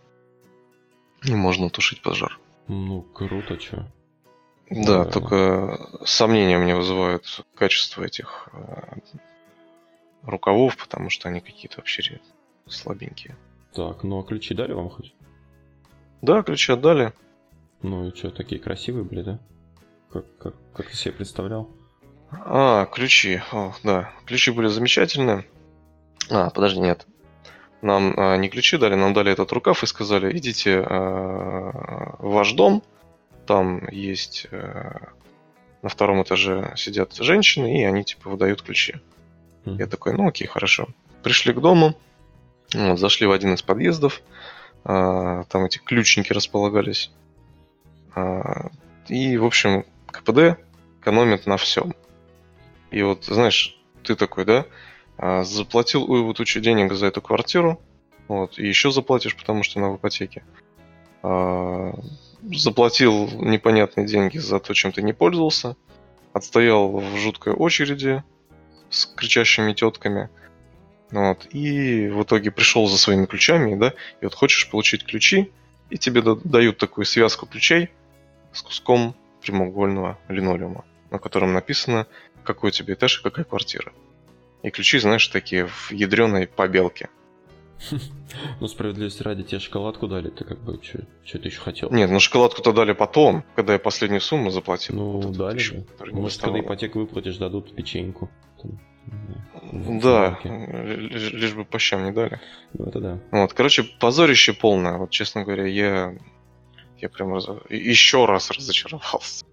И 1.25 1.33
можно 1.33 1.69
тушить 1.69 2.01
пожар. 2.01 2.39
Ну, 2.67 3.01
круто, 3.01 3.57
чё. 3.57 3.85
Да, 4.75 5.05
только 5.05 5.79
сомнения 6.03 6.57
мне 6.57 6.75
вызывают 6.75 7.45
качество 7.55 8.03
этих 8.03 8.49
а, 8.53 8.97
рукавов, 10.23 10.77
потому 10.77 11.09
что 11.09 11.29
они 11.29 11.41
какие-то 11.41 11.77
вообще 11.77 12.19
слабенькие. 12.67 13.37
Так, 13.73 14.03
ну 14.03 14.19
а 14.19 14.23
ключи 14.23 14.55
дали 14.55 14.73
вам 14.73 14.89
хоть? 14.89 15.13
Да, 16.21 16.41
ключи 16.41 16.71
отдали. 16.71 17.13
Ну 17.81 18.07
и 18.07 18.15
что, 18.15 18.31
такие 18.31 18.59
красивые 18.59 19.03
были, 19.03 19.21
да? 19.21 19.39
Как, 20.11 20.25
как, 20.37 20.55
как 20.73 20.89
ты 20.89 20.95
себе 20.95 21.13
представлял? 21.13 21.69
А, 22.31 22.85
ключи. 22.87 23.41
О, 23.51 23.73
да, 23.83 24.11
ключи 24.25 24.51
были 24.51 24.67
замечательные. 24.67 25.45
А, 26.31 26.49
подожди, 26.49 26.79
нет. 26.79 27.05
Нам 27.81 28.13
а, 28.17 28.37
не 28.37 28.49
ключи 28.49 28.77
дали, 28.77 28.95
нам 28.95 29.13
дали 29.13 29.31
этот 29.31 29.51
рукав 29.51 29.83
и 29.83 29.87
сказали, 29.87 30.35
идите 30.35 30.79
а, 30.79 32.15
в 32.19 32.31
ваш 32.31 32.53
дом, 32.53 32.81
там 33.45 33.87
есть 33.89 34.47
а, 34.51 35.09
на 35.81 35.89
втором 35.89 36.23
этаже 36.23 36.73
сидят 36.77 37.13
женщины, 37.13 37.81
и 37.81 37.83
они 37.83 38.03
типа 38.03 38.29
выдают 38.29 38.61
ключи. 38.61 38.95
М. 39.65 39.77
Я 39.77 39.85
такой, 39.87 40.13
ну 40.13 40.27
окей, 40.27 40.47
хорошо. 40.47 40.87
Пришли 41.21 41.53
к 41.53 41.59
дому, 41.59 41.95
вот, 42.73 42.99
зашли 42.99 43.27
в 43.27 43.31
один 43.31 43.53
из 43.53 43.61
подъездов, 43.61 44.21
а, 44.83 45.43
там 45.43 45.65
эти 45.65 45.77
ключники 45.77 46.33
располагались. 46.33 47.11
А, 48.15 48.69
и, 49.07 49.37
в 49.37 49.45
общем, 49.45 49.85
КПД 50.07 50.57
экономит 51.01 51.45
на 51.45 51.57
всем. 51.57 51.95
И 52.91 53.01
вот, 53.03 53.25
знаешь, 53.25 53.77
ты 54.03 54.15
такой, 54.15 54.45
да, 54.45 54.65
а, 55.17 55.43
заплатил 55.43 56.09
уйву 56.09 56.33
тучу 56.33 56.59
денег 56.59 56.93
за 56.93 57.07
эту 57.07 57.21
квартиру, 57.21 57.81
вот, 58.27 58.57
и 58.57 58.67
еще 58.67 58.91
заплатишь, 58.91 59.35
потому 59.35 59.63
что 59.63 59.79
она 59.79 59.89
в 59.89 59.97
ипотеке. 59.97 60.43
А, 61.23 61.93
заплатил 62.51 63.29
непонятные 63.31 64.07
деньги 64.07 64.37
за 64.37 64.59
то, 64.59 64.73
чем 64.73 64.91
ты 64.91 65.01
не 65.01 65.13
пользовался, 65.13 65.75
отстоял 66.33 66.89
в 66.91 67.17
жуткой 67.17 67.53
очереди 67.53 68.23
с 68.89 69.05
кричащими 69.05 69.73
тетками, 69.73 70.29
вот, 71.11 71.47
и 71.51 72.07
в 72.07 72.23
итоге 72.23 72.51
пришел 72.51 72.87
за 72.87 72.97
своими 72.97 73.25
ключами, 73.25 73.75
да, 73.75 73.93
и 74.19 74.25
вот 74.25 74.33
хочешь 74.33 74.69
получить 74.69 75.05
ключи, 75.05 75.51
и 75.89 75.97
тебе 75.97 76.21
да- 76.21 76.39
дают 76.43 76.79
такую 76.79 77.05
связку 77.05 77.45
ключей 77.45 77.89
с 78.51 78.61
куском 78.61 79.15
прямоугольного 79.41 80.17
линолеума, 80.27 80.85
на 81.11 81.19
котором 81.19 81.53
написано, 81.53 82.07
какой 82.43 82.69
у 82.69 82.71
тебя 82.71 82.95
этаж 82.95 83.19
и 83.19 83.23
какая 83.23 83.45
квартира. 83.45 83.93
И 84.63 84.69
ключи, 84.69 84.97
знаешь, 84.97 85.27
такие 85.27 85.67
в 85.67 85.91
ядреной 85.91 86.47
побелке. 86.47 87.09
Ну, 88.59 88.67
справедливости 88.67 89.21
ради, 89.21 89.43
тебе 89.43 89.59
шоколадку 89.59 90.07
дали, 90.07 90.29
ты 90.29 90.43
как 90.43 90.59
бы, 90.63 90.79
что 90.83 91.39
ты 91.39 91.47
еще 91.47 91.59
хотел? 91.59 91.91
Нет, 91.91 92.09
ну 92.09 92.19
шоколадку-то 92.19 92.73
дали 92.73 92.93
потом, 92.93 93.43
когда 93.55 93.73
я 93.73 93.79
последнюю 93.79 94.21
сумму 94.21 94.49
заплатил. 94.49 94.95
Ну, 94.95 95.21
Вот 95.21 95.37
дали 95.37 95.57
тысячу, 95.57 95.85
не 96.11 96.21
Может, 96.21 96.41
когда 96.41 96.59
ипотеку 96.59 96.99
выплатишь, 96.99 97.37
дадут 97.37 97.75
печеньку. 97.75 98.29
Да, 99.71 100.39
лишь, 100.43 101.31
лишь 101.31 101.53
бы 101.53 101.65
по 101.65 101.77
щам 101.79 102.05
не 102.05 102.11
дали. 102.11 102.39
Ну, 102.73 102.85
это 102.85 102.99
да. 102.99 103.19
Вот, 103.31 103.53
короче, 103.53 103.83
позорище 103.83 104.53
полное. 104.53 104.97
Вот, 104.97 105.09
честно 105.09 105.43
говоря, 105.43 105.65
я, 105.65 106.15
я 106.99 107.09
прям 107.09 107.33
раз- 107.33 107.49
еще 107.69 108.25
раз 108.25 108.51
разочаровался. 108.51 109.45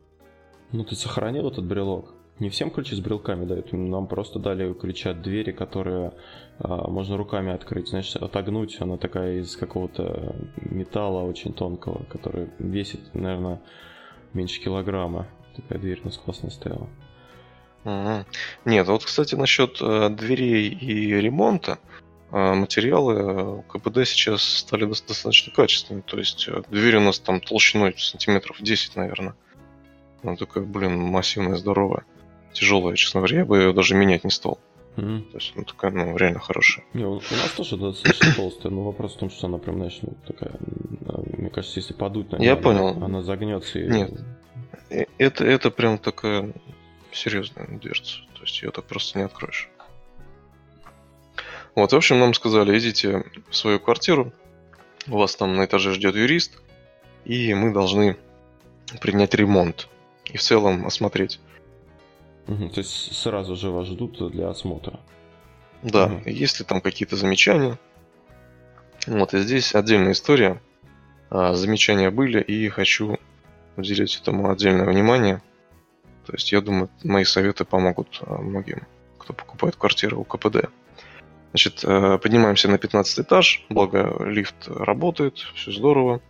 Ну, 0.72 0.84
ты 0.84 0.94
сохранил 0.94 1.48
этот 1.48 1.64
брелок? 1.64 2.14
Не 2.40 2.48
всем 2.48 2.70
ключи 2.70 2.94
с 2.96 3.00
брелками 3.00 3.44
дают. 3.44 3.72
Нам 3.72 4.06
просто 4.06 4.38
дали 4.38 4.72
ключи 4.72 5.10
от 5.10 5.20
двери, 5.20 5.52
которые 5.52 6.12
а, 6.58 6.88
можно 6.88 7.18
руками 7.18 7.52
открыть. 7.52 7.88
Знаешь, 7.88 8.16
отогнуть. 8.16 8.80
Она 8.80 8.96
такая 8.96 9.40
из 9.40 9.56
какого-то 9.56 10.34
металла 10.56 11.22
очень 11.22 11.52
тонкого, 11.52 12.04
который 12.04 12.48
весит, 12.58 13.00
наверное, 13.14 13.60
меньше 14.32 14.58
килограмма. 14.60 15.28
Такая 15.54 15.78
дверь 15.78 16.00
у 16.02 16.06
нас 16.06 16.16
классная 16.16 16.50
стояла. 16.50 16.88
Мгм. 17.84 18.24
Нет, 18.64 18.86
вот, 18.88 19.04
кстати, 19.04 19.34
насчет 19.34 19.76
э, 19.82 20.08
дверей 20.08 20.68
и 20.68 21.14
ремонта. 21.20 21.78
э, 22.32 22.54
материалы 22.54 23.14
э, 23.16 23.62
КПД 23.68 24.06
сейчас 24.06 24.42
стали 24.42 24.86
дос- 24.86 25.06
достаточно 25.06 25.52
качественными. 25.52 26.02
То 26.06 26.18
есть 26.18 26.48
э, 26.48 26.62
дверь 26.70 26.96
у 26.96 27.00
нас 27.00 27.18
там 27.18 27.40
толщиной 27.40 27.94
сантиметров 27.98 28.56
10, 28.60 28.96
наверное. 28.96 29.34
Она 30.22 30.36
такая, 30.36 30.64
блин, 30.64 30.98
массивная, 31.00 31.56
здоровая. 31.56 32.04
Тяжелая, 32.52 32.96
честно 32.96 33.20
говоря, 33.20 33.38
я 33.38 33.44
бы 33.44 33.58
ее 33.58 33.72
даже 33.72 33.94
менять 33.94 34.24
не 34.24 34.30
стал. 34.30 34.58
М. 34.96 35.22
То 35.30 35.38
есть, 35.38 35.52
ну, 35.54 35.64
такая, 35.64 35.92
ну, 35.92 36.16
реально 36.16 36.40
хорошая. 36.40 36.84
Не, 36.94 37.04
у, 37.04 37.12
у 37.12 37.14
нас 37.14 37.52
тоже 37.56 37.76
достаточно 37.76 38.32
толстая, 38.36 38.72
но 38.72 38.82
вопрос 38.82 39.14
в 39.14 39.18
том, 39.18 39.30
что 39.30 39.46
она 39.46 39.58
прям, 39.58 39.76
знаешь, 39.76 39.98
ну, 40.02 40.14
такая, 40.26 40.50
м, 40.50 41.24
мне 41.38 41.50
кажется, 41.50 41.78
если 41.78 41.94
подуть 41.94 42.32
на 42.32 42.36
Я 42.36 42.54
неё, 42.54 42.56
понял. 42.62 42.88
Она, 42.88 43.06
она 43.06 43.22
загнется 43.22 43.78
и... 43.78 43.88
Нет. 43.88 44.10
Э, 44.90 45.04
Это, 45.18 45.44
это 45.44 45.70
прям 45.70 45.98
такая 45.98 46.52
серьезная 47.12 47.66
дверца. 47.68 48.18
То 48.34 48.42
есть 48.42 48.60
ее 48.62 48.70
так 48.72 48.84
просто 48.84 49.18
не 49.18 49.24
откроешь. 49.24 49.68
Вот, 51.74 51.92
в 51.92 51.96
общем, 51.96 52.18
нам 52.18 52.34
сказали, 52.34 52.76
идите 52.78 53.24
в 53.48 53.56
свою 53.56 53.78
квартиру, 53.78 54.32
у 55.06 55.18
вас 55.18 55.36
там 55.36 55.54
на 55.54 55.64
этаже 55.64 55.92
ждет 55.92 56.16
юрист, 56.16 56.60
и 57.24 57.54
мы 57.54 57.72
должны 57.72 58.16
принять 59.00 59.34
ремонт 59.34 59.88
и 60.24 60.36
в 60.36 60.42
целом 60.42 60.86
осмотреть. 60.86 61.38
Угу, 62.48 62.70
то 62.70 62.78
есть 62.78 63.14
сразу 63.14 63.56
же 63.56 63.70
вас 63.70 63.86
ждут 63.86 64.30
для 64.32 64.48
осмотра. 64.48 65.00
Да, 65.82 66.06
угу. 66.06 66.22
если 66.26 66.64
там 66.64 66.80
какие-то 66.80 67.16
замечания. 67.16 67.78
Вот, 69.06 69.34
и 69.34 69.38
здесь 69.38 69.74
отдельная 69.74 70.12
история. 70.12 70.60
А, 71.30 71.54
замечания 71.54 72.10
были, 72.10 72.40
и 72.40 72.68
хочу 72.68 73.18
уделить 73.76 74.16
этому 74.16 74.50
отдельное 74.50 74.86
внимание. 74.86 75.42
То 76.26 76.32
есть, 76.34 76.52
я 76.52 76.60
думаю, 76.60 76.90
мои 77.02 77.24
советы 77.24 77.64
помогут 77.64 78.20
а, 78.22 78.38
многим, 78.38 78.86
кто 79.18 79.32
покупает 79.32 79.76
квартиру 79.76 80.20
у 80.20 80.24
КПД. 80.24 80.68
Значит, 81.52 81.80
а, 81.84 82.18
поднимаемся 82.18 82.68
на 82.68 82.78
15 82.78 83.20
этаж, 83.20 83.64
благо 83.68 84.22
лифт 84.24 84.68
работает, 84.68 85.38
все 85.54 85.72
здорово. 85.72 86.20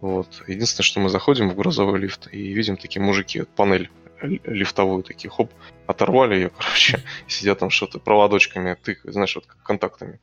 Вот. 0.00 0.44
Единственное, 0.46 0.84
что 0.84 1.00
мы 1.00 1.08
заходим 1.08 1.48
в 1.48 1.56
грузовой 1.56 1.98
лифт 1.98 2.28
и 2.30 2.52
видим 2.52 2.76
такие 2.76 3.02
мужики, 3.02 3.44
панель 3.56 3.90
лифтовую, 4.26 5.02
такие, 5.02 5.30
хоп, 5.30 5.52
оторвали 5.86 6.34
ее, 6.34 6.50
короче, 6.58 7.02
сидят 7.26 7.58
там 7.58 7.70
что-то 7.70 7.98
проводочками, 7.98 8.76
ты 8.82 8.98
знаешь, 9.04 9.34
вот 9.34 9.46
как 9.46 9.62
контактами. 9.62 10.20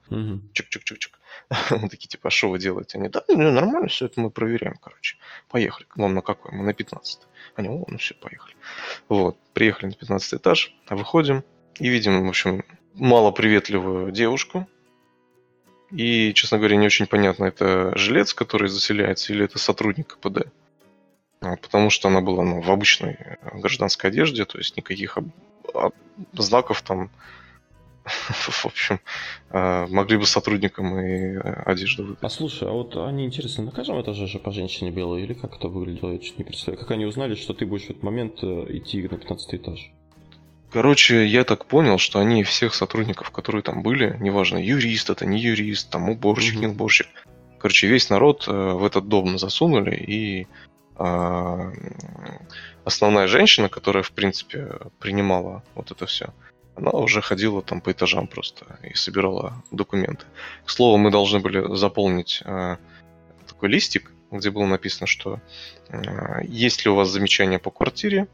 Чик-чик-чик-чик. 0.53 1.11
Мы 1.71 1.89
такие, 1.89 2.07
типа, 2.07 2.27
а 2.27 2.31
что 2.31 2.49
вы 2.49 2.59
делаете? 2.59 2.97
Они, 2.97 3.09
да, 3.09 3.23
ну, 3.27 3.51
нормально, 3.51 3.87
все 3.87 4.05
это 4.05 4.21
мы 4.21 4.29
проверяем, 4.29 4.75
короче. 4.81 5.17
Поехали. 5.49 5.87
Вам 5.95 6.13
на 6.13 6.21
какой? 6.21 6.51
Мы 6.51 6.63
на 6.63 6.73
15 6.73 7.21
Они, 7.55 7.69
о, 7.69 7.83
ну 7.87 7.97
все, 7.97 8.13
поехали. 8.15 8.55
Вот, 9.09 9.37
приехали 9.53 9.87
на 9.87 9.93
15 9.95 10.35
этаж, 10.35 10.75
а 10.87 10.95
выходим 10.95 11.43
и 11.79 11.89
видим, 11.89 12.25
в 12.25 12.29
общем, 12.29 12.63
малоприветливую 12.93 14.11
девушку. 14.11 14.67
И, 15.91 16.33
честно 16.33 16.57
говоря, 16.57 16.75
не 16.75 16.87
очень 16.87 17.05
понятно, 17.05 17.45
это 17.45 17.95
жилец, 17.95 18.33
который 18.33 18.67
заселяется, 18.67 19.31
или 19.31 19.45
это 19.45 19.59
сотрудник 19.59 20.15
КПД. 20.15 20.47
Потому 21.61 21.89
что 21.89 22.07
она 22.07 22.21
была 22.21 22.43
ну, 22.43 22.61
в 22.61 22.71
обычной 22.71 23.17
гражданской 23.53 24.09
одежде, 24.09 24.45
то 24.45 24.57
есть 24.57 24.77
никаких 24.77 25.17
знаков 26.33 26.81
там 26.81 27.09
в 28.05 28.65
общем, 28.65 28.99
а, 29.49 29.87
могли 29.87 30.17
бы 30.17 30.25
сотрудникам 30.25 30.99
и 30.99 31.37
одежду 31.65 32.03
выдать. 32.03 32.19
А 32.21 32.29
слушай, 32.29 32.67
а 32.67 32.71
вот 32.71 32.95
они, 32.97 33.25
интересно, 33.25 33.63
на 33.63 33.71
каждом 33.71 34.01
этаже 34.01 34.27
же 34.27 34.39
по 34.39 34.51
женщине 34.51 34.91
белые, 34.91 35.25
или 35.25 35.33
как 35.33 35.55
это 35.55 35.69
выглядело, 35.69 36.11
я 36.11 36.19
чуть 36.19 36.37
не 36.37 36.43
представляю. 36.43 36.79
Как 36.81 36.91
они 36.91 37.05
узнали, 37.05 37.35
что 37.35 37.53
ты 37.53 37.65
будешь 37.65 37.83
в 37.83 37.91
этот 37.91 38.03
момент 38.03 38.39
э, 38.43 38.65
идти 38.69 39.01
на 39.03 39.17
15 39.17 39.55
этаж? 39.55 39.91
Короче, 40.71 41.25
я 41.25 41.43
так 41.43 41.65
понял, 41.65 41.97
что 41.97 42.19
они 42.19 42.43
всех 42.43 42.73
сотрудников, 42.73 43.31
которые 43.31 43.61
там 43.61 43.83
были, 43.83 44.17
неважно, 44.19 44.57
юрист 44.57 45.09
это, 45.09 45.25
не 45.25 45.39
юрист, 45.39 45.89
там 45.89 46.09
уборщик, 46.09 46.55
mm-hmm. 46.55 46.59
не 46.59 46.67
уборщик, 46.67 47.07
короче, 47.59 47.87
весь 47.87 48.09
народ 48.09 48.45
э, 48.47 48.51
в 48.51 48.83
этот 48.83 49.07
дом 49.07 49.37
засунули, 49.37 49.95
и 49.95 50.41
э, 50.41 50.45
основная 52.85 53.27
женщина, 53.27 53.69
которая, 53.69 54.03
в 54.03 54.11
принципе, 54.11 54.79
принимала 54.99 55.63
вот 55.75 55.91
это 55.91 56.05
все, 56.05 56.33
она 56.75 56.91
уже 56.91 57.21
ходила 57.21 57.61
там 57.61 57.81
по 57.81 57.91
этажам 57.91 58.27
просто 58.27 58.79
и 58.83 58.95
собирала 58.95 59.63
документы. 59.71 60.25
К 60.65 60.69
слову, 60.69 60.97
мы 60.97 61.11
должны 61.11 61.39
были 61.39 61.75
заполнить 61.75 62.41
э, 62.45 62.77
такой 63.47 63.69
листик, 63.69 64.11
где 64.31 64.49
было 64.49 64.65
написано, 64.65 65.05
что 65.05 65.39
э, 65.89 66.43
есть 66.47 66.83
ли 66.83 66.91
у 66.91 66.95
вас 66.95 67.09
замечания 67.09 67.59
по 67.59 67.69
квартире, 67.69 68.27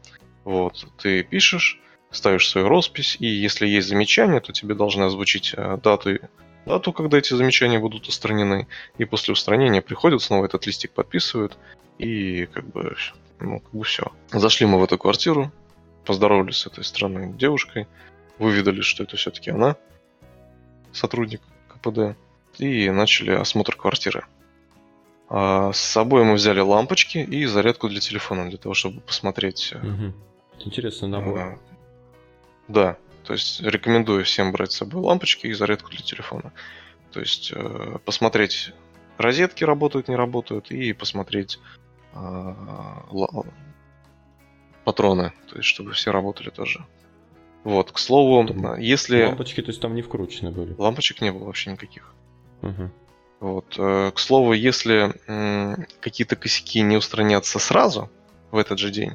вот, 0.44 0.86
ты 0.96 1.22
пишешь, 1.22 1.78
ставишь 2.10 2.48
свою 2.48 2.68
роспись, 2.68 3.16
и 3.20 3.26
если 3.26 3.66
есть 3.66 3.88
замечания, 3.88 4.40
то 4.40 4.52
тебе 4.52 4.74
должны 4.74 5.04
озвучить 5.04 5.54
дату, 5.82 6.18
дату, 6.66 6.92
когда 6.92 7.18
эти 7.18 7.34
замечания 7.34 7.78
будут 7.78 8.08
устранены, 8.08 8.66
и 8.98 9.04
после 9.04 9.32
устранения 9.32 9.82
приходят, 9.82 10.22
снова 10.22 10.44
этот 10.44 10.66
листик 10.66 10.92
подписывают, 10.92 11.58
и 11.98 12.46
как 12.46 12.66
бы, 12.66 12.96
ну, 13.40 13.60
как 13.60 13.72
бы 13.72 13.84
все. 13.84 14.12
Зашли 14.30 14.66
мы 14.66 14.78
в 14.78 14.84
эту 14.84 14.98
квартиру, 14.98 15.52
поздоровались 16.04 16.58
с 16.58 16.66
этой 16.66 16.84
странной 16.84 17.32
девушкой, 17.32 17.86
выведали, 18.38 18.80
что 18.80 19.02
это 19.02 19.16
все-таки 19.16 19.50
она, 19.50 19.76
сотрудник 20.92 21.42
КПД, 21.68 22.16
и 22.58 22.90
начали 22.90 23.32
осмотр 23.32 23.76
квартиры. 23.76 24.24
А 25.28 25.72
с 25.72 25.78
собой 25.78 26.24
мы 26.24 26.34
взяли 26.34 26.60
лампочки 26.60 27.18
и 27.18 27.46
зарядку 27.46 27.88
для 27.88 28.00
телефона, 28.00 28.48
для 28.48 28.58
того, 28.58 28.74
чтобы 28.74 29.00
посмотреть. 29.00 29.72
Угу. 29.74 30.12
Интересный 30.66 31.08
набор. 31.08 31.38
А, 31.38 31.58
да, 32.66 32.98
то 33.30 33.34
есть 33.34 33.60
рекомендую 33.60 34.24
всем 34.24 34.50
брать 34.50 34.72
с 34.72 34.78
собой 34.78 35.02
лампочки 35.02 35.46
и 35.46 35.52
зарядку 35.52 35.90
для 35.90 36.00
телефона. 36.00 36.52
То 37.12 37.20
есть 37.20 37.52
э, 37.54 37.98
посмотреть, 38.04 38.72
розетки 39.18 39.62
работают, 39.62 40.08
не 40.08 40.16
работают, 40.16 40.72
и 40.72 40.92
посмотреть 40.92 41.60
э, 42.12 42.54
патроны, 44.84 45.32
то 45.48 45.58
есть 45.58 45.68
чтобы 45.68 45.92
все 45.92 46.10
работали 46.10 46.50
тоже. 46.50 46.84
Вот, 47.62 47.92
к 47.92 47.98
слову, 47.98 48.44
там, 48.48 48.80
если... 48.80 49.26
Лампочки, 49.26 49.62
то 49.62 49.68
есть 49.68 49.80
там 49.80 49.94
не 49.94 50.02
вкручены 50.02 50.50
были? 50.50 50.74
Лампочек 50.76 51.20
не 51.20 51.30
было 51.30 51.44
вообще 51.44 51.70
никаких. 51.70 52.12
Угу. 52.62 52.90
Вот, 53.38 53.76
э, 53.78 54.10
к 54.12 54.18
слову, 54.18 54.54
если 54.54 55.14
э, 55.28 55.76
какие-то 56.00 56.34
косяки 56.34 56.80
не 56.80 56.96
устранятся 56.96 57.60
сразу, 57.60 58.10
в 58.50 58.56
этот 58.56 58.80
же 58.80 58.90
день, 58.90 59.12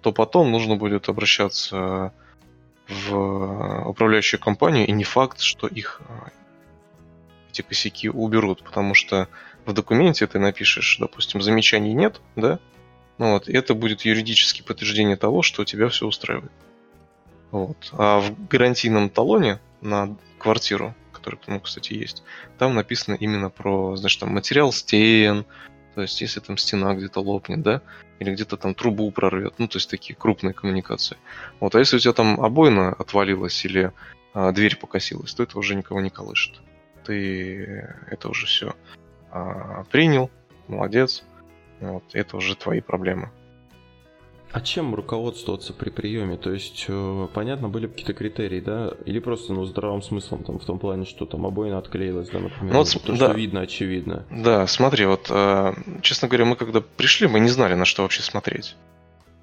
то 0.00 0.12
потом 0.12 0.52
нужно 0.52 0.76
будет 0.76 1.08
обращаться 1.08 2.14
в 2.88 3.88
управляющую 3.88 4.40
компанию, 4.40 4.86
и 4.86 4.92
не 4.92 5.04
факт, 5.04 5.40
что 5.40 5.66
их 5.66 6.00
э, 6.08 6.28
эти 7.50 7.62
косяки 7.62 8.08
уберут, 8.08 8.62
потому 8.62 8.94
что 8.94 9.28
в 9.66 9.72
документе 9.72 10.26
ты 10.26 10.38
напишешь, 10.38 10.96
допустим, 10.98 11.42
замечаний 11.42 11.92
нет, 11.92 12.20
да, 12.36 12.58
ну 13.18 13.32
вот, 13.32 13.48
и 13.48 13.52
это 13.52 13.74
будет 13.74 14.02
юридически 14.02 14.62
подтверждение 14.62 15.16
того, 15.16 15.42
что 15.42 15.64
тебя 15.64 15.88
все 15.88 16.06
устраивает. 16.06 16.52
Вот. 17.50 17.90
А 17.92 18.20
в 18.20 18.48
гарантийном 18.48 19.10
талоне 19.10 19.60
на 19.80 20.16
квартиру, 20.38 20.94
который, 21.12 21.40
ну, 21.46 21.60
кстати, 21.60 21.94
есть, 21.94 22.22
там 22.58 22.74
написано 22.74 23.14
именно 23.14 23.50
про, 23.50 23.96
значит, 23.96 24.20
там 24.20 24.32
материал 24.32 24.72
стен, 24.72 25.44
то 25.98 26.02
есть 26.02 26.20
если 26.20 26.38
там 26.38 26.56
стена 26.56 26.94
где-то 26.94 27.18
лопнет, 27.18 27.60
да, 27.60 27.82
или 28.20 28.32
где-то 28.32 28.56
там 28.56 28.72
трубу 28.72 29.10
прорвет, 29.10 29.54
ну, 29.58 29.66
то 29.66 29.78
есть 29.78 29.90
такие 29.90 30.14
крупные 30.14 30.54
коммуникации. 30.54 31.16
Вот, 31.58 31.74
а 31.74 31.80
если 31.80 31.96
у 31.96 31.98
тебя 31.98 32.12
там 32.12 32.40
обойна 32.40 32.90
отвалилась 32.90 33.64
или 33.64 33.90
а, 34.32 34.52
дверь 34.52 34.76
покосилась, 34.76 35.34
то 35.34 35.42
это 35.42 35.58
уже 35.58 35.74
никого 35.74 36.00
не 36.00 36.10
колышет. 36.10 36.60
Ты 37.02 37.84
это 38.08 38.28
уже 38.28 38.46
все 38.46 38.76
а, 39.32 39.82
принял, 39.90 40.30
молодец, 40.68 41.24
вот, 41.80 42.04
это 42.12 42.36
уже 42.36 42.54
твои 42.54 42.80
проблемы. 42.80 43.32
А 44.50 44.60
чем 44.62 44.94
руководствоваться 44.94 45.74
при 45.74 45.90
приеме? 45.90 46.38
То 46.38 46.52
есть, 46.52 46.86
э, 46.88 47.28
понятно, 47.34 47.68
были 47.68 47.86
какие-то 47.86 48.14
критерии, 48.14 48.60
да? 48.60 48.92
Или 49.04 49.18
просто, 49.18 49.52
ну, 49.52 49.64
здравым 49.66 50.02
смыслом, 50.02 50.42
там, 50.42 50.58
в 50.58 50.64
том 50.64 50.78
плане, 50.78 51.04
что 51.04 51.26
там 51.26 51.44
обоина 51.44 51.78
отклеилась, 51.78 52.30
да, 52.30 52.38
например? 52.38 52.72
Ну, 52.72 52.78
вот, 52.78 53.02
то, 53.04 53.12
да. 53.12 53.28
что 53.28 53.32
видно, 53.32 53.60
очевидно. 53.60 54.24
Да, 54.30 54.66
смотри, 54.66 55.04
вот, 55.04 55.26
э, 55.28 55.74
честно 56.00 56.28
говоря, 56.28 56.46
мы 56.46 56.56
когда 56.56 56.80
пришли, 56.80 57.26
мы 57.28 57.40
не 57.40 57.50
знали, 57.50 57.74
на 57.74 57.84
что 57.84 58.02
вообще 58.02 58.22
смотреть. 58.22 58.74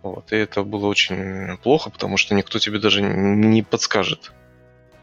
Вот, 0.02 0.32
и 0.32 0.36
это 0.38 0.64
было 0.64 0.88
очень 0.88 1.58
плохо, 1.58 1.92
потому 1.92 2.18
что 2.18 2.34
никто 2.34 2.58
тебе 2.58 2.80
даже 2.80 3.02
не 3.04 3.62
подскажет, 3.62 4.32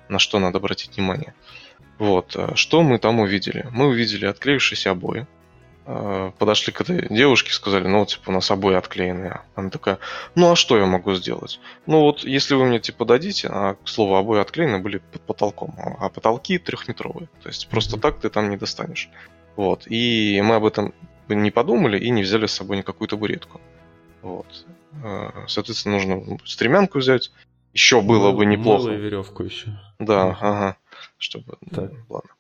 на 0.09 0.19
что 0.19 0.41
надо 0.41 0.59
обратить 0.59 0.97
внимание. 0.97 1.33
Вот, 1.99 2.35
э, 2.35 2.57
что 2.57 2.83
мы 2.83 2.99
там 2.99 3.21
увидели? 3.21 3.69
Мы 3.71 3.87
увидели 3.87 4.27
отклеившиеся 4.27 4.91
обои, 4.91 5.29
подошли 5.85 6.73
к 6.73 6.81
этой 6.81 7.09
девушке, 7.09 7.53
сказали, 7.53 7.89
ну, 7.89 8.05
типа, 8.07 8.31
у 8.31 8.33
нас 8.33 8.51
обои 8.51 8.77
отклеенные. 8.77 9.41
Она 9.55 9.71
такая, 9.71 9.99
ну, 10.35 10.53
а 10.53 10.57
что 10.57 10.79
я 10.79 10.87
могу 10.87 11.15
сделать? 11.15 11.61
Ну, 11.87 12.01
вот, 12.01 12.25
если 12.25 12.55
вы 12.55 12.67
мне, 12.67 12.79
типа, 12.79 13.05
дадите, 13.05 13.49
а, 13.51 13.75
к 13.75 13.89
слову, 13.89 14.15
обои 14.15 14.41
отклеены 14.41 14.79
были 14.79 14.99
под 14.99 15.23
потолком, 15.23 15.75
а, 15.79 16.07
а 16.07 16.09
потолки 16.09 16.59
трехметровые. 16.59 17.29
То 17.43 17.49
есть, 17.49 17.69
просто 17.69 17.99
так 17.99 18.21
ты 18.21 18.29
там 18.31 18.51
не 18.51 18.57
достанешь. 18.57 19.11
Вот. 19.57 19.85
И 19.87 20.41
мы 20.43 20.57
об 20.57 20.65
этом 20.65 20.95
не 21.29 21.51
подумали 21.51 21.99
и 21.99 22.11
не 22.11 22.23
взяли 22.23 22.47
с 22.47 22.53
собой 22.53 22.77
никакую 22.77 23.09
табуретку. 23.09 23.61
Вот. 24.23 24.67
Э, 25.03 25.31
соответственно, 25.49 25.97
нужно 25.97 26.39
стремянку 26.45 26.99
взять. 26.99 27.33
Еще 27.73 28.01
было 28.03 28.33
бы 28.33 28.45
неплохо. 28.45 28.85
Мыло 28.85 28.95
и 28.95 29.01
веревку 29.01 29.43
еще. 29.45 29.79
Да, 29.99 30.37
ага. 30.41 30.77
Чтобы... 31.19 31.57
Так. 31.71 31.93
Ладно. 32.09 32.31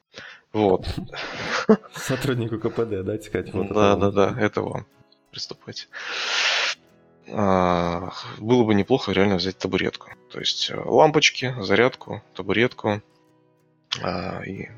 Вот. 0.52 0.86
Сотруднику 1.94 2.58
КПД, 2.58 3.02
да, 3.02 3.18
сказать? 3.18 3.52
Вот 3.52 3.68
да, 3.68 3.96
да, 3.96 4.10
да, 4.10 4.36
это 4.38 4.62
вам. 4.62 4.86
Приступайте. 5.30 5.86
А, 7.28 8.12
было 8.38 8.64
бы 8.64 8.74
неплохо 8.74 9.12
реально 9.12 9.36
взять 9.36 9.56
табуретку. 9.56 10.10
То 10.30 10.40
есть 10.40 10.70
э, 10.70 10.76
лампочки, 10.76 11.54
зарядку, 11.60 12.22
табуретку 12.34 13.00
а, 14.02 14.42
и 14.42 14.68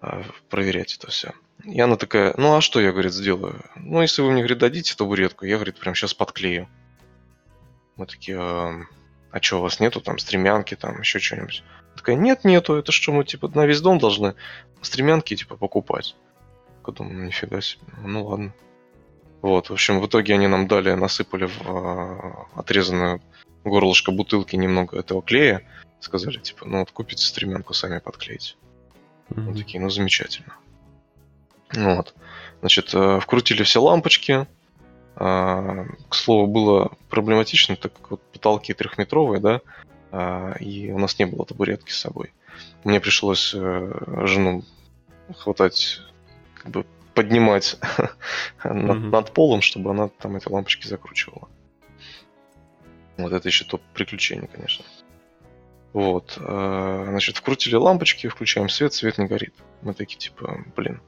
а, 0.00 0.22
проверять 0.50 0.96
это 0.96 1.10
все. 1.10 1.32
И 1.64 1.80
она 1.80 1.96
такая, 1.96 2.34
ну 2.36 2.56
а 2.56 2.60
что 2.60 2.80
я, 2.80 2.92
говорит, 2.92 3.12
сделаю? 3.12 3.64
Ну, 3.74 4.02
если 4.02 4.22
вы 4.22 4.30
мне, 4.30 4.42
говорит, 4.42 4.58
дадите 4.58 4.94
табуретку, 4.94 5.46
я, 5.46 5.56
говорит, 5.56 5.78
прям 5.78 5.94
сейчас 5.94 6.14
подклею. 6.14 6.68
Мы 7.96 8.06
такие, 8.06 8.86
а, 9.34 9.42
что, 9.42 9.58
у 9.58 9.62
вас 9.62 9.80
нету 9.80 10.00
там 10.00 10.18
стремянки, 10.20 10.76
там 10.76 11.00
еще 11.00 11.18
что-нибудь? 11.18 11.64
Такая, 11.96 12.14
нет, 12.14 12.44
нету, 12.44 12.74
это 12.74 12.92
что, 12.92 13.10
мы 13.10 13.24
типа 13.24 13.50
на 13.52 13.66
весь 13.66 13.80
дом 13.80 13.98
должны 13.98 14.36
стремянки 14.80 15.34
типа 15.34 15.56
покупать. 15.56 16.14
Я 16.86 16.92
думаю, 16.92 17.18
ну 17.18 17.24
нифига 17.24 17.60
себе, 17.60 17.82
ну 18.04 18.24
ладно. 18.24 18.54
Вот, 19.42 19.70
в 19.70 19.72
общем, 19.72 20.00
в 20.00 20.06
итоге 20.06 20.34
они 20.34 20.46
нам 20.46 20.68
дали, 20.68 20.92
насыпали 20.92 21.46
в 21.46 21.60
а, 21.66 22.46
отрезанную 22.54 23.20
горлышко 23.64 24.12
бутылки 24.12 24.54
немного 24.54 24.96
этого 25.00 25.20
клея. 25.20 25.66
Сказали, 25.98 26.38
типа, 26.38 26.68
ну 26.68 26.78
вот 26.78 26.92
купите 26.92 27.26
стремянку, 27.26 27.74
сами 27.74 27.98
подклеите. 27.98 28.54
Мгм. 29.30 29.46
Мы 29.46 29.56
такие, 29.56 29.80
ну 29.80 29.90
замечательно. 29.90 30.54
Вот. 31.72 32.14
Значит, 32.60 32.94
э, 32.94 33.18
вкрутили 33.18 33.64
все 33.64 33.82
лампочки. 33.82 34.46
А, 35.16 35.86
К 36.08 36.14
слову, 36.14 36.46
было 36.46 36.92
проблематично, 37.08 37.76
так 37.76 37.92
как 37.92 38.10
вот 38.12 38.22
потолки 38.32 38.74
трехметровые, 38.74 39.40
да, 39.40 39.60
а, 40.10 40.54
и 40.58 40.90
у 40.90 40.98
нас 40.98 41.18
не 41.18 41.26
было 41.26 41.44
табуретки 41.44 41.90
с 41.90 41.98
собой. 42.00 42.32
Мне 42.84 43.00
пришлось 43.00 43.52
э, 43.54 44.26
жену 44.26 44.62
хватать, 45.36 46.00
как 46.54 46.70
бы 46.70 46.86
поднимать 47.14 47.78
над, 48.64 48.98
Мгм. 48.98 49.10
над 49.10 49.32
полом, 49.32 49.60
чтобы 49.62 49.90
она 49.90 50.08
там 50.08 50.36
эти 50.36 50.48
лампочки 50.48 50.86
закручивала. 50.86 51.48
Вот 53.16 53.32
это 53.32 53.48
еще 53.48 53.64
топ 53.64 53.80
приключение, 53.92 54.48
конечно. 54.48 54.84
Вот, 55.92 56.36
э, 56.40 57.04
значит, 57.08 57.36
вкрутили 57.36 57.76
лампочки, 57.76 58.26
включаем 58.26 58.68
свет, 58.68 58.92
свет 58.92 59.18
не 59.18 59.26
горит. 59.26 59.54
Мы 59.82 59.94
такие, 59.94 60.18
типа, 60.18 60.64
блин, 60.76 61.00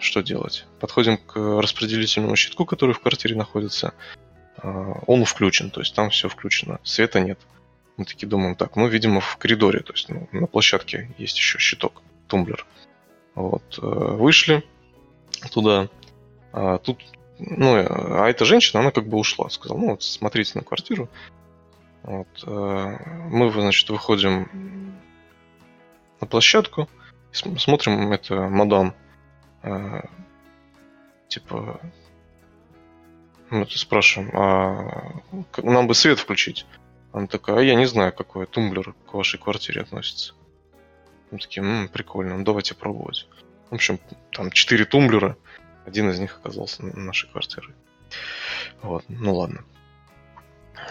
что 0.00 0.22
делать? 0.22 0.66
Подходим 0.80 1.16
к 1.16 1.36
распределительному 1.36 2.36
щитку, 2.36 2.66
который 2.66 2.94
в 2.94 3.00
квартире 3.00 3.36
находится. 3.36 3.94
А, 4.58 4.68
Он 5.06 5.24
включен, 5.24 5.70
то 5.70 5.80
есть 5.80 5.94
там 5.94 6.10
все 6.10 6.28
включено, 6.28 6.78
света 6.82 7.20
нет. 7.20 7.38
Мы 7.96 8.04
такие 8.04 8.28
думаем, 8.28 8.56
так, 8.56 8.76
ну, 8.76 8.88
видимо, 8.88 9.20
в 9.20 9.36
коридоре, 9.36 9.80
то 9.80 9.92
есть 9.92 10.08
ну, 10.08 10.28
на 10.32 10.46
площадке 10.46 11.10
есть 11.16 11.36
еще 11.36 11.58
щиток, 11.58 12.02
тумблер. 12.26 12.66
Вот, 13.34 13.78
э, 13.80 13.86
вышли 13.86 14.64
туда. 15.52 15.88
А 16.52 16.78
тут, 16.78 17.00
ну, 17.38 17.76
э, 17.76 17.86
а 17.88 18.28
эта 18.28 18.44
женщина, 18.44 18.80
она 18.80 18.90
как 18.90 19.06
бы 19.06 19.16
ушла, 19.16 19.48
сказала, 19.48 19.78
ну, 19.78 19.90
вот 19.90 20.02
смотрите 20.02 20.52
на 20.56 20.64
квартиру. 20.64 21.08
Вот, 22.02 22.28
э, 22.44 22.96
мы, 23.30 23.50
значит, 23.52 23.88
выходим 23.90 24.48
на 26.20 26.26
площадку, 26.26 26.88
смотрим, 27.32 28.12
это 28.12 28.34
мадам, 28.48 28.94
э, 29.64 30.00
типа, 31.28 31.80
мы 33.50 33.62
это 33.62 33.78
спрашиваем, 33.78 34.30
а 34.34 35.20
нам 35.62 35.86
бы 35.86 35.94
свет 35.94 36.18
включить? 36.18 36.66
Она 37.12 37.26
такая, 37.26 37.58
а 37.58 37.62
я 37.62 37.74
не 37.74 37.86
знаю, 37.86 38.12
какой 38.12 38.46
тумблер 38.46 38.94
к 39.06 39.14
вашей 39.14 39.38
квартире 39.38 39.82
относится. 39.82 40.34
Мы 41.30 41.38
такие, 41.38 41.64
«М, 41.64 41.88
прикольно, 41.88 42.36
ну 42.36 42.44
давайте 42.44 42.74
пробовать. 42.74 43.28
В 43.70 43.74
общем, 43.74 43.98
там 44.32 44.50
четыре 44.50 44.84
тумблера, 44.84 45.36
один 45.86 46.10
из 46.10 46.18
них 46.18 46.36
оказался 46.36 46.84
на 46.84 46.96
нашей 46.96 47.30
квартирой. 47.30 47.74
Вот, 48.82 49.04
ну 49.08 49.34
ладно. 49.34 49.64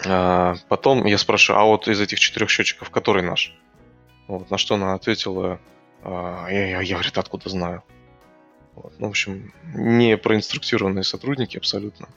А, 0.06 0.54
потом 0.68 1.04
я 1.04 1.18
спрашиваю, 1.18 1.60
а 1.60 1.64
вот 1.64 1.88
из 1.88 2.00
этих 2.00 2.18
четырех 2.18 2.50
счетчиков, 2.50 2.90
который 2.90 3.22
наш? 3.22 3.54
Вот, 4.26 4.50
на 4.50 4.58
что 4.58 4.74
она 4.74 4.94
ответила, 4.94 5.60
а, 6.02 6.48
я, 6.48 6.66
я, 6.66 6.80
я, 6.80 6.94
говорит, 6.94 7.18
откуда 7.18 7.48
знаю. 7.48 7.82
Вот, 8.76 8.92
ну, 8.98 9.06
в 9.06 9.10
общем, 9.10 9.52
не 9.74 10.16
проинструктированные 10.16 11.04
сотрудники 11.04 11.56
абсолютно. 11.56 12.08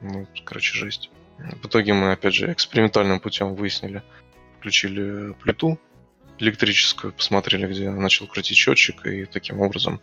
Ну, 0.00 0.26
короче, 0.44 0.74
жесть. 0.74 1.10
В 1.38 1.66
итоге 1.66 1.94
мы, 1.94 2.12
опять 2.12 2.34
же, 2.34 2.52
экспериментальным 2.52 3.20
путем 3.20 3.54
выяснили, 3.54 4.02
включили 4.58 5.32
плиту 5.34 5.78
электрическую, 6.38 7.12
посмотрели, 7.12 7.66
где 7.66 7.90
начал 7.90 8.26
крутить 8.26 8.56
счетчик, 8.56 9.06
и 9.06 9.24
таким 9.24 9.60
образом 9.60 10.00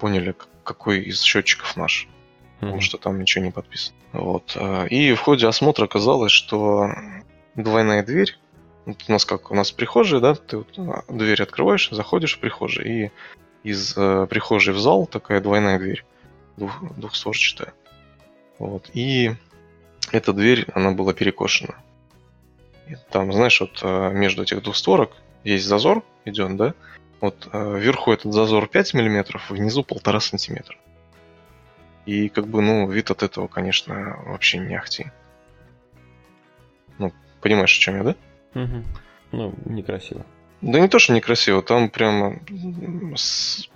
поняли, 0.00 0.34
какой 0.64 1.00
из 1.00 1.22
счетчиков 1.22 1.76
наш 1.76 2.08
потому 2.56 2.76
Мгм. 2.76 2.80
что 2.80 2.98
там 2.98 3.20
ничего 3.20 3.44
не 3.44 3.50
подписано. 3.50 3.96
Вот. 4.12 4.56
а, 4.56 4.86
И 4.86 5.12
в 5.12 5.20
ходе 5.20 5.46
осмотра 5.46 5.84
оказалось, 5.84 6.32
что 6.32 6.90
двойная 7.54 8.02
дверь, 8.02 8.38
вот 8.86 9.04
у 9.08 9.12
нас 9.12 9.24
как, 9.24 9.50
у 9.50 9.54
нас 9.54 9.72
прихожая, 9.72 10.20
да, 10.20 10.34
ты 10.34 10.58
вот, 10.58 10.68
а, 10.78 11.04
дверь 11.08 11.42
открываешь, 11.42 11.90
заходишь 11.90 12.36
в 12.36 12.40
прихожую, 12.40 12.86
и 13.06 13.10
из 13.66 13.96
э, 13.96 14.26
прихожей 14.30 14.72
в 14.72 14.78
зал 14.78 15.06
такая 15.06 15.40
двойная 15.40 15.80
дверь, 15.80 16.04
двух, 16.56 16.96
двухстворчатая. 16.96 17.74
Вот. 18.60 18.90
И 18.94 19.32
эта 20.12 20.32
дверь, 20.32 20.66
она 20.72 20.92
была 20.92 21.12
перекошена. 21.12 21.74
И 22.86 22.94
там, 23.10 23.32
знаешь, 23.32 23.60
вот 23.60 23.80
э, 23.82 24.10
между 24.12 24.44
этих 24.44 24.62
двух 24.62 24.76
створок 24.76 25.10
есть 25.42 25.66
зазор, 25.66 26.04
идет, 26.24 26.56
да? 26.56 26.74
Вот 27.20 27.48
э, 27.52 27.78
вверху 27.78 28.12
этот 28.12 28.32
зазор 28.32 28.68
5 28.68 28.94
миллиметров, 28.94 29.50
внизу 29.50 29.82
полтора 29.82 30.20
сантиметра. 30.20 30.76
И 32.04 32.28
как 32.28 32.46
бы, 32.46 32.62
ну, 32.62 32.88
вид 32.88 33.10
от 33.10 33.24
этого, 33.24 33.48
конечно, 33.48 34.16
вообще 34.26 34.58
не 34.58 34.76
ахти. 34.76 35.10
Ну, 36.98 37.12
понимаешь, 37.40 37.76
о 37.76 37.80
чем 37.80 37.96
я, 37.96 38.02
да? 38.04 38.14
Мгм. 38.54 38.84
Ну, 39.32 39.54
некрасиво. 39.64 40.24
Да 40.66 40.80
не 40.80 40.88
то, 40.88 40.98
что 40.98 41.12
некрасиво, 41.12 41.62
там 41.62 41.88
прямо 41.88 42.40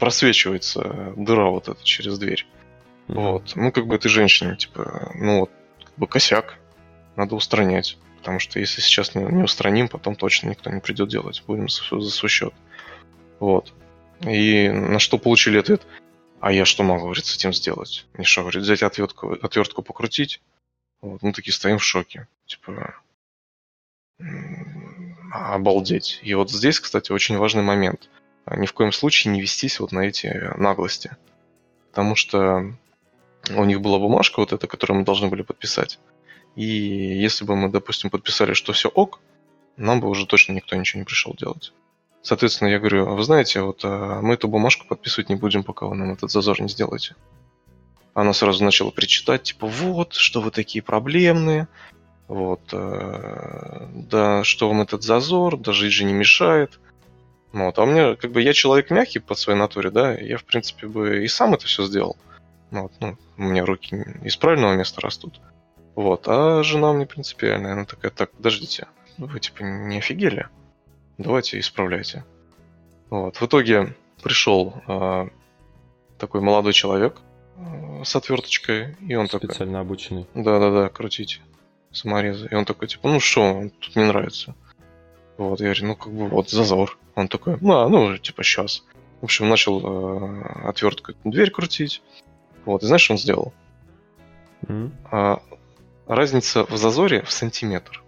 просвечивается 0.01 1.13
дыра 1.17 1.49
вот 1.49 1.69
эта 1.69 1.85
через 1.85 2.19
дверь. 2.19 2.49
Мгм. 3.07 3.21
Вот. 3.21 3.53
Ну, 3.55 3.71
как 3.71 3.87
бы 3.87 3.95
этой 3.95 4.09
женщине, 4.09 4.57
типа, 4.57 5.13
ну 5.15 5.41
вот, 5.41 5.51
как 5.85 5.95
бы 5.97 6.09
косяк. 6.09 6.59
Надо 7.15 7.37
устранять. 7.37 7.97
Потому 8.19 8.41
что 8.41 8.59
если 8.59 8.81
сейчас 8.81 9.15
не, 9.15 9.23
не 9.23 9.45
устраним, 9.45 9.87
потом 9.89 10.17
точно 10.17 10.49
никто 10.49 10.69
не 10.69 10.81
придет 10.81 11.09
делать. 11.09 11.45
Будем 11.47 11.69
за, 11.69 12.01
за 12.01 12.11
свой 12.11 12.29
счет. 12.29 12.55
Вот. 13.39 13.73
И 14.23 14.69
на 14.69 14.99
что 14.99 15.17
получили 15.17 15.59
ответ? 15.59 15.87
А 16.41 16.51
я 16.51 16.65
что 16.65 16.83
могу, 16.83 17.05
говорит, 17.05 17.25
с 17.25 17.37
этим 17.37 17.53
сделать? 17.53 18.05
Мне 18.15 18.25
что, 18.25 18.41
говорит, 18.41 18.63
взять 18.63 18.83
отвертку, 18.83 19.35
отвертку 19.41 19.83
покрутить? 19.83 20.41
Вот. 21.03 21.23
Мы 21.23 21.33
такие 21.33 21.55
стоим 21.55 21.79
в 21.79 21.85
шоке. 21.85 22.27
Типа, 22.47 22.97
обалдеть. 25.31 26.21
И 26.23 26.35
вот 26.35 26.51
здесь, 26.51 26.81
кстати, 26.81 27.13
очень 27.13 27.37
важный 27.39 27.63
момент. 27.63 28.09
Ни 28.51 28.67
в 28.67 28.73
коем 28.73 28.93
случае 28.93 29.33
не 29.33 29.41
вестись 29.41 29.81
вот 29.81 29.93
на 29.93 30.01
эти 30.01 30.53
наглости. 30.57 31.17
Потому 31.91 32.17
что 32.17 32.75
у 33.49 33.65
них 33.65 33.81
была 33.81 33.99
бумажка 33.99 34.41
вот 34.41 34.53
эта, 34.53 34.67
которую 34.67 35.01
мы 35.01 35.05
должны 35.05 35.29
были 35.29 35.43
подписать. 35.43 35.99
И 36.57 36.65
если 36.65 37.45
бы 37.45 37.57
мы, 37.57 37.69
допустим, 37.69 38.11
подписали, 38.11 38.55
что 38.55 38.73
все 38.73 38.89
ок, 38.89 39.21
нам 39.77 40.01
бы 40.01 40.09
уже 40.09 40.27
точно 40.27 40.53
никто 40.53 40.77
ничего 40.77 41.01
не 41.01 41.07
пришел 41.07 41.35
делать. 41.35 41.73
Соответственно, 42.23 42.69
я 42.69 42.79
говорю, 42.79 43.09
«А 43.09 43.15
вы 43.15 43.23
знаете, 43.23 43.63
вот 43.63 43.81
а, 43.83 44.21
мы 44.21 44.35
эту 44.35 44.47
бумажку 44.47 44.87
подписывать 44.87 45.31
не 45.31 45.37
будем, 45.37 45.65
пока 45.65 45.87
вы 45.87 45.95
нам 45.95 46.13
этот 46.13 46.31
зазор 46.31 46.61
не 46.61 46.69
сделаете. 46.69 47.15
Она 48.13 48.33
сразу 48.35 48.63
начала 48.63 48.91
причитать, 48.91 49.45
типа, 49.45 49.67
вот, 49.67 50.15
что 50.15 50.41
вы 50.41 50.51
такие 50.51 50.83
проблемные, 50.83 51.69
вот, 52.31 52.61
э, 52.73 53.89
да, 53.93 54.45
что 54.45 54.69
вам 54.69 54.83
этот 54.83 55.03
зазор, 55.03 55.57
да 55.57 55.73
жить 55.73 55.93
же 55.93 56.05
не 56.05 56.13
мешает. 56.13 56.79
Ну 57.53 57.65
Вот, 57.65 57.79
а 57.81 57.83
у 57.83 57.87
меня, 57.87 58.15
как 58.15 58.31
бы, 58.31 58.41
я 58.41 58.53
человек 58.53 58.91
мягкий 58.91 59.19
по 59.19 59.35
своей 59.35 59.59
натуре, 59.59 59.91
да, 59.91 60.15
и 60.15 60.29
я, 60.29 60.39
в 60.39 60.45
принципе, 60.45 60.87
бы 60.87 61.25
и 61.25 61.29
сам 61.29 61.55
это 61.55 61.67
все 61.67 61.85
сделал. 61.85 62.17
Ну 62.71 62.83
Вот, 62.83 62.93
ну, 63.01 63.17
у 63.37 63.43
меня 63.43 63.67
руки 63.67 63.97
из 64.23 64.37
правильного 64.37 64.77
места 64.77 65.01
растут. 65.01 65.41
Вот, 65.97 66.29
а 66.29 66.63
жена 66.63 66.93
мне 66.93 67.05
принципиальная, 67.05 67.73
она 67.73 67.85
такая, 67.85 68.13
так, 68.13 68.31
подождите, 68.31 68.87
вы, 69.19 69.41
типа, 69.41 69.65
не 69.65 69.99
офигели? 69.99 70.47
Давайте 71.19 71.59
исправляйте. 71.59 72.25
Вот, 73.11 73.41
в 73.41 73.43
итоге 73.45 73.97
пришел 74.23 74.81
а, 74.87 75.29
такой 76.17 76.43
молодой 76.43 76.75
человек 76.75 77.21
а, 77.57 78.05
с 78.05 78.15
отверточкой, 78.15 78.97
и 79.01 79.17
он 79.17 79.27
такой, 79.27 79.49
Специально 79.49 79.81
обученный. 79.81 80.29
да-да-да, 80.35 80.91
крутить 80.91 81.41
саморезы. 81.93 82.49
И 82.51 82.55
он 82.55 82.65
такой, 82.65 82.89
типа, 82.89 83.09
ну 83.09 83.21
что, 83.21 83.71
тут 83.81 83.97
не 83.97 84.05
нравится. 84.05 84.55
Вот, 85.37 85.61
я 85.61 85.67
говорю, 85.67 85.87
ну 85.87 85.97
как 85.97 86.13
бы 86.13 86.29
вот 86.29 86.51
зазор. 86.51 86.99
Он 87.15 87.29
такой, 87.29 87.57
ну, 87.61 87.79
а, 87.79 87.89
ну, 87.89 88.17
типа, 88.19 88.43
сейчас. 88.43 88.85
В 89.21 89.25
общем, 89.25 89.49
начал 89.49 89.81
э, 89.81 90.69
отверткой 90.69 91.17
дверь 91.25 91.51
крутить. 91.51 92.03
Вот, 92.65 92.83
и 92.83 92.87
знаешь, 92.87 93.03
что 93.03 93.15
он 93.15 93.19
сделал? 93.19 93.53
М? 94.69 94.93
А, 95.11 95.43
разница 96.07 96.65
в 96.65 96.77
зазоре 96.77 97.23
в 97.23 97.33
сантиметр. 97.33 98.03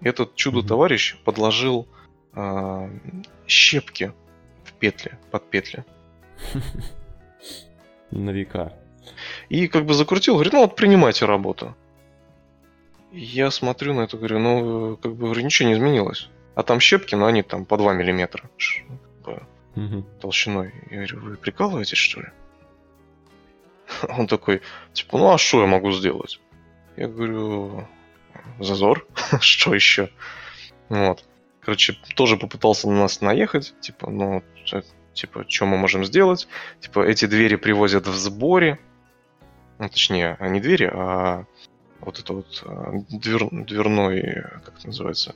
Этот 0.00 0.34
чудо-товарищ 0.34 1.16
подложил 1.24 1.88
а, 2.34 2.90
щепки 3.46 4.12
в 4.64 4.72
петли, 4.72 5.18
под 5.30 5.48
петли. 5.48 5.84
На 8.10 8.30
века. 8.30 8.72
И 9.48 9.68
как 9.68 9.86
бы 9.86 9.94
закрутил, 9.94 10.34
говорит, 10.34 10.52
ну 10.52 10.60
вот 10.60 10.76
принимайте 10.76 11.24
работу. 11.24 11.74
Я 13.14 13.52
смотрю 13.52 13.94
на 13.94 14.00
это, 14.00 14.16
говорю, 14.16 14.40
ну, 14.40 14.96
как 14.96 15.14
бы, 15.14 15.26
говорю, 15.26 15.42
ничего 15.42 15.68
не 15.68 15.74
изменилось. 15.74 16.28
А 16.56 16.64
там 16.64 16.80
щепки, 16.80 17.14
но 17.14 17.26
они 17.26 17.42
там 17.42 17.64
по 17.64 17.76
2 17.76 17.94
миллиметра 17.94 18.50
толщиной. 20.20 20.72
Я 20.90 20.96
говорю, 20.98 21.20
вы 21.20 21.36
прикалываетесь, 21.36 21.98
что 21.98 22.20
ли? 22.20 22.28
Он 24.08 24.26
такой, 24.26 24.62
типа, 24.92 25.18
ну 25.18 25.32
а 25.32 25.38
что 25.38 25.60
я 25.60 25.66
могу 25.66 25.92
сделать? 25.92 26.40
Я 26.96 27.08
говорю, 27.08 27.86
зазор, 28.58 29.06
что 29.40 29.74
еще? 29.74 30.10
Вот. 30.88 31.24
Короче, 31.60 31.96
тоже 32.16 32.36
попытался 32.36 32.88
на 32.88 33.02
нас 33.02 33.20
наехать, 33.20 33.74
типа, 33.80 34.10
ну, 34.10 34.42
типа, 35.14 35.44
что 35.48 35.66
мы 35.66 35.78
можем 35.78 36.04
сделать. 36.04 36.48
Типа, 36.80 37.00
эти 37.00 37.26
двери 37.26 37.56
привозят 37.56 38.06
в 38.06 38.14
сборе. 38.14 38.78
Ну, 39.78 39.88
точнее, 39.88 40.36
не 40.40 40.60
двери, 40.60 40.90
а 40.92 41.46
вот 42.04 42.18
это 42.18 42.32
вот 42.32 42.62
а, 42.66 42.92
двер, 43.10 43.48
дверной, 43.50 44.44
как 44.64 44.78
это 44.78 44.86
называется? 44.88 45.34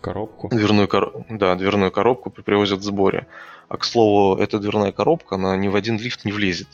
Коробку. 0.00 0.48
Дверную, 0.48 0.88
кор... 0.88 1.24
да, 1.28 1.54
дверную 1.54 1.90
коробку 1.90 2.30
привозят 2.30 2.80
в 2.80 2.84
сборе. 2.84 3.26
А, 3.68 3.76
к 3.76 3.84
слову, 3.84 4.40
эта 4.40 4.58
дверная 4.58 4.92
коробка, 4.92 5.34
она 5.34 5.56
ни 5.56 5.68
в 5.68 5.76
один 5.76 5.98
лифт 5.98 6.24
не 6.24 6.32
влезет. 6.32 6.68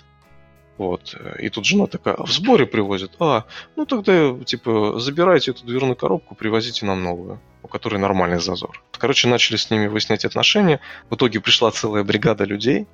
Вот. 0.76 1.16
И 1.38 1.48
тут 1.50 1.64
жена 1.64 1.86
такая, 1.86 2.14
а 2.14 2.24
в 2.24 2.32
сборе 2.32 2.66
привозят? 2.66 3.12
А, 3.20 3.44
ну 3.76 3.86
тогда, 3.86 4.34
типа, 4.44 4.98
забирайте 4.98 5.52
эту 5.52 5.64
дверную 5.64 5.96
коробку, 5.96 6.34
привозите 6.34 6.84
нам 6.84 7.02
новую, 7.02 7.40
у 7.62 7.68
которой 7.68 7.98
нормальный 7.98 8.40
зазор. 8.40 8.82
Короче, 8.92 9.28
начали 9.28 9.56
с 9.56 9.70
ними 9.70 9.86
выяснять 9.86 10.24
отношения. 10.24 10.80
В 11.10 11.14
итоге 11.14 11.40
пришла 11.40 11.70
целая 11.70 12.02
бригада 12.02 12.44
людей. 12.44 12.86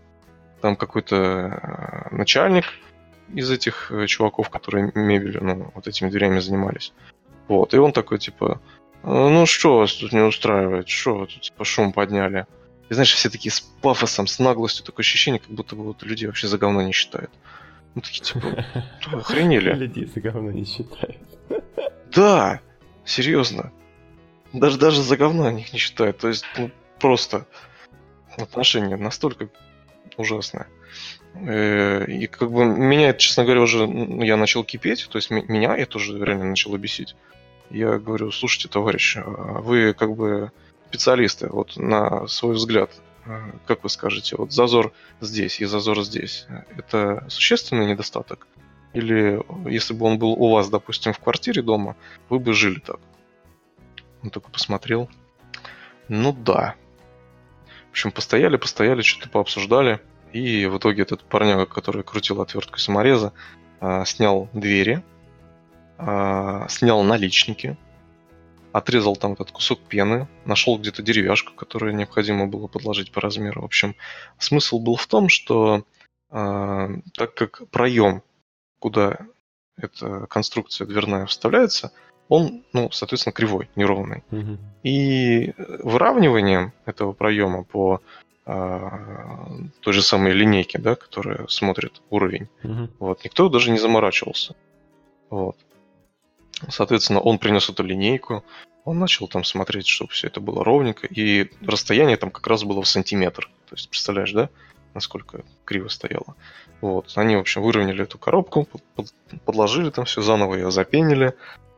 Там 0.60 0.76
какой-то 0.76 1.16
э, 1.16 2.14
начальник 2.14 2.66
из 3.34 3.50
этих 3.50 3.90
э, 3.90 4.06
чуваков, 4.06 4.50
которые 4.50 4.92
мебелью, 4.94 5.44
ну, 5.44 5.72
вот 5.74 5.86
этими 5.86 6.10
дверями 6.10 6.40
занимались. 6.40 6.92
Вот. 7.48 7.74
И 7.74 7.78
он 7.78 7.92
такой, 7.92 8.18
типа, 8.18 8.60
ну 9.02 9.46
что 9.46 9.78
вас 9.78 9.92
тут 9.94 10.12
не 10.12 10.20
устраивает? 10.20 10.88
Что 10.88 11.16
вы 11.16 11.26
тут, 11.26 11.40
типа, 11.40 11.64
шум 11.64 11.92
подняли? 11.92 12.46
И 12.88 12.94
знаешь, 12.94 13.12
все 13.14 13.30
такие 13.30 13.52
с 13.52 13.60
пафосом, 13.60 14.26
с 14.26 14.38
наглостью, 14.38 14.84
такое 14.84 15.04
ощущение, 15.04 15.40
как 15.40 15.50
будто 15.50 15.76
бы 15.76 15.84
вот 15.84 16.02
людей 16.02 16.26
вообще 16.26 16.48
за 16.48 16.58
говно 16.58 16.82
не 16.82 16.92
считают. 16.92 17.30
Ну, 17.94 18.02
такие, 18.02 18.22
типа, 18.22 18.64
охренели. 19.12 19.72
Людей 19.72 20.06
за 20.06 20.20
говно 20.20 20.50
не 20.50 20.64
считают. 20.64 21.18
Да, 22.14 22.60
серьезно. 23.04 23.72
Даже, 24.52 24.78
даже 24.78 25.02
за 25.02 25.16
говно 25.16 25.46
они 25.46 25.62
их 25.62 25.72
не 25.72 25.78
считают. 25.78 26.18
То 26.18 26.28
есть, 26.28 26.44
ну, 26.56 26.70
просто 26.98 27.46
отношение 28.36 28.96
настолько 28.96 29.48
ужасное. 30.16 30.66
Э, 31.34 32.04
и 32.06 32.26
как 32.26 32.50
бы 32.50 32.64
меня, 32.64 33.12
честно 33.14 33.44
говоря, 33.44 33.62
уже 33.62 33.86
ну, 33.86 34.22
я 34.22 34.36
начал 34.36 34.64
кипеть, 34.64 35.08
то 35.10 35.16
есть 35.16 35.30
меня 35.30 35.76
это 35.76 35.98
уже 35.98 36.18
реально 36.18 36.44
начало 36.44 36.76
бесить. 36.76 37.16
Я 37.70 37.98
говорю, 37.98 38.32
слушайте, 38.32 38.68
товарищ, 38.68 39.16
а 39.16 39.60
вы 39.60 39.94
как 39.94 40.14
бы 40.16 40.50
специалисты, 40.88 41.48
вот 41.48 41.76
на 41.76 42.26
свой 42.26 42.54
взгляд, 42.54 42.90
а, 43.24 43.52
как 43.66 43.84
вы 43.84 43.90
скажете, 43.90 44.36
вот 44.36 44.52
зазор 44.52 44.92
здесь 45.20 45.60
и 45.60 45.66
зазор 45.66 46.02
здесь, 46.02 46.46
это 46.76 47.24
существенный 47.28 47.86
недостаток? 47.86 48.48
Или 48.92 49.40
если 49.70 49.94
бы 49.94 50.06
он 50.06 50.18
был 50.18 50.32
у 50.32 50.50
вас, 50.50 50.68
допустим, 50.68 51.12
в 51.12 51.20
квартире 51.20 51.62
дома, 51.62 51.96
вы 52.28 52.40
бы 52.40 52.52
жили 52.52 52.80
так? 52.80 52.98
Он 54.22 54.30
только 54.30 54.50
посмотрел. 54.50 55.08
Ну 56.08 56.32
да. 56.32 56.74
В 57.88 57.90
общем, 57.92 58.10
постояли, 58.10 58.56
постояли, 58.56 59.02
что-то 59.02 59.28
пообсуждали. 59.28 60.00
И 60.32 60.66
в 60.66 60.78
итоге 60.78 61.02
этот 61.02 61.22
парняга, 61.22 61.66
который 61.66 62.02
крутил 62.02 62.40
отвертку 62.40 62.78
самореза, 62.78 63.32
а, 63.80 64.04
снял 64.04 64.48
двери, 64.52 65.02
а, 65.98 66.68
снял 66.68 67.02
наличники, 67.02 67.76
отрезал 68.72 69.16
там 69.16 69.32
этот 69.32 69.50
кусок 69.50 69.80
пены, 69.80 70.28
нашел 70.44 70.78
где-то 70.78 71.02
деревяшку, 71.02 71.54
которую 71.54 71.94
необходимо 71.94 72.46
было 72.46 72.68
подложить 72.68 73.10
по 73.10 73.20
размеру. 73.20 73.62
В 73.62 73.64
общем, 73.64 73.96
смысл 74.38 74.78
был 74.78 74.96
в 74.96 75.06
том, 75.06 75.28
что 75.28 75.84
э, 76.30 76.88
так 77.16 77.34
как 77.34 77.68
проем, 77.70 78.22
куда 78.78 79.18
эта 79.76 80.26
конструкция 80.26 80.86
дверная 80.86 81.26
вставляется, 81.26 81.92
он, 82.28 82.64
ну, 82.72 82.90
соответственно, 82.92 83.32
кривой, 83.32 83.68
неровный. 83.74 84.22
Мгм. 84.30 84.58
И 84.84 85.52
выравниванием 85.56 86.72
этого 86.86 87.12
проема 87.12 87.64
по 87.64 88.00
той 89.80 89.92
же 89.92 90.02
самой 90.02 90.32
линейке, 90.32 90.78
да, 90.78 90.96
которая 90.96 91.46
смотрит 91.48 92.02
уровень, 92.10 92.48
Мгм. 92.62 92.90
вот, 92.98 93.24
никто 93.24 93.48
даже 93.48 93.70
не 93.70 93.78
заморачивался. 93.78 94.54
Вот. 95.30 95.56
Соответственно, 96.68 97.20
он 97.20 97.38
принес 97.38 97.68
эту 97.70 97.82
линейку, 97.84 98.44
он 98.84 98.98
начал 98.98 99.28
там 99.28 99.44
смотреть, 99.44 99.86
чтобы 99.86 100.10
все 100.12 100.26
это 100.26 100.40
было 100.40 100.64
ровненько, 100.64 101.06
и 101.06 101.50
расстояние 101.64 102.16
там 102.16 102.30
как 102.30 102.46
раз 102.46 102.64
было 102.64 102.82
в 102.82 102.88
сантиметр. 102.88 103.48
То 103.68 103.76
есть, 103.76 103.88
представляешь, 103.88 104.32
да, 104.32 104.48
насколько 104.94 105.44
криво 105.64 105.88
стояло. 105.88 106.34
Вот. 106.80 107.12
Они, 107.14 107.36
в 107.36 107.40
общем, 107.40 107.62
выровняли 107.62 108.02
эту 108.02 108.18
коробку, 108.18 108.64
под- 108.64 108.82
под- 108.96 109.42
подложили 109.44 109.90
там 109.90 110.04
все 110.06 110.22
заново, 110.22 110.56
ее 110.56 110.70
запенили, 110.70 111.34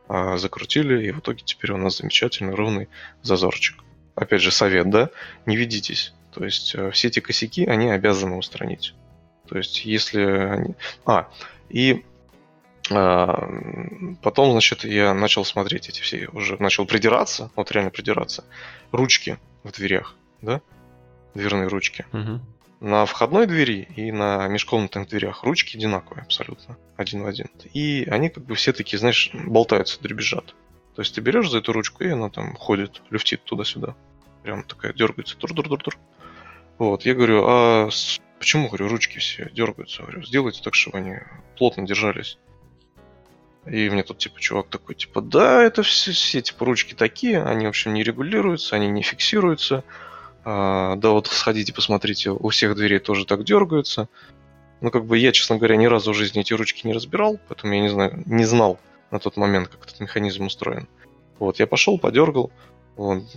а, 0.07 0.37
закрутили, 0.37 1.05
и 1.05 1.11
в 1.11 1.19
итоге 1.19 1.43
теперь 1.45 1.71
у 1.71 1.77
нас 1.77 1.97
замечательный 1.97 2.55
ровный 2.55 2.89
зазорчик. 3.21 3.83
Опять 4.15 4.41
же, 4.41 4.51
совет, 4.51 4.89
да, 4.89 5.09
не 5.45 5.55
ведитесь. 5.55 6.13
То 6.33 6.43
есть, 6.43 6.75
э, 6.75 6.91
все 6.91 7.07
эти 7.07 7.19
косяки, 7.19 7.65
они 7.65 7.89
обязаны 7.89 8.37
устранить. 8.37 8.93
То 9.47 9.57
есть, 9.57 9.85
если 9.85 10.21
они... 10.21 10.75
А, 11.05 11.29
и 11.69 12.03
а, 12.91 13.49
Потом, 14.21 14.51
значит, 14.51 14.83
я 14.83 15.13
начал 15.13 15.45
смотреть 15.45 15.89
эти 15.89 16.01
все, 16.01 16.27
уже 16.33 16.61
начал 16.61 16.85
придираться, 16.85 17.51
вот 17.55 17.71
реально 17.71 17.91
придираться. 17.91 18.43
Ручки 18.91 19.37
в 19.63 19.71
дверях, 19.71 20.15
да? 20.41 20.61
Дверные 21.33 21.67
ручки. 21.67 22.05
Мгм. 22.11 22.41
На 22.81 23.05
входной 23.05 23.47
двери 23.47 23.87
и 23.95 24.11
на 24.11 24.47
межкомнатных 24.47 25.07
дверях 25.07 25.43
ручки 25.43 25.77
одинаковые 25.77 26.23
абсолютно, 26.23 26.77
один 26.97 27.23
в 27.23 27.27
один. 27.27 27.47
И 27.73 28.05
они 28.11 28.29
как 28.29 28.45
бы 28.45 28.55
все 28.55 28.73
такие, 28.73 28.99
знаешь, 28.99 29.31
болтаются, 29.33 30.01
дребезжат. 30.01 30.53
То 30.95 31.01
есть 31.01 31.15
ты 31.15 31.21
берешь 31.21 31.49
за 31.49 31.59
эту 31.59 31.71
ручку, 31.71 32.03
и 32.03 32.09
она 32.09 32.29
там 32.29 32.55
ходит, 32.55 33.01
люфтит 33.09 33.43
туда-сюда. 33.45 33.95
Прям 34.43 34.63
такая 34.63 34.91
дергается, 34.93 35.37
тур-тур-тур-тур. 35.37 35.97
Вот, 36.77 37.03
я 37.03 37.13
говорю, 37.13 37.43
а 37.47 37.89
почему, 38.39 38.67
говорю, 38.67 38.89
ручки 38.89 39.19
все 39.19 39.49
дергаются? 39.51 40.01
Говорю, 40.01 40.23
сделайте 40.23 40.61
так, 40.61 40.73
чтобы 40.73 40.97
они 40.97 41.17
плотно 41.57 41.85
держались. 41.85 42.37
И 43.65 43.89
мне 43.89 44.03
тут, 44.03 44.17
типа, 44.17 44.39
чувак 44.39 44.67
такой, 44.67 44.95
типа, 44.95 45.21
да, 45.21 45.63
это 45.63 45.83
все, 45.83 46.11
все 46.11 46.41
типа, 46.41 46.65
ручки 46.65 46.93
такие, 46.93 47.41
они, 47.41 47.65
в 47.65 47.69
общем, 47.69 47.93
не 47.93 48.03
регулируются, 48.03 48.75
они 48.75 48.89
не 48.89 49.03
фиксируются. 49.03 49.83
А, 50.43 50.97
да, 50.97 51.11
вот 51.11 51.27
сходите, 51.27 51.73
посмотрите, 51.73 52.31
у 52.31 52.49
всех 52.49 52.75
дверей 52.75 52.99
тоже 52.99 53.25
так 53.25 53.45
дергаются. 53.45 54.09
Ну, 54.81 54.91
как 54.91 55.05
бы 55.05 55.17
я, 55.17 55.31
честно 55.31 55.55
говоря, 55.55 55.77
ни 55.77 55.85
разу 55.85 56.11
в 56.11 56.15
жизни 56.15 56.41
эти 56.41 56.53
ручки 56.53 56.85
не 56.85 56.91
разбирал, 56.91 57.39
поэтому 57.47 57.73
я 57.73 57.79
не 57.79 57.89
знаю, 57.89 58.21
не 58.25 58.43
знал 58.43 58.79
на 59.11 59.19
тот 59.19 59.37
момент, 59.37 59.69
как 59.69 59.85
этот 59.85 60.01
механизм 60.01 60.47
устроен. 60.47 60.89
Вот, 61.39 61.59
я 61.59 61.67
пошел, 61.67 61.97
подергал, 61.97 62.51
он 62.95 63.27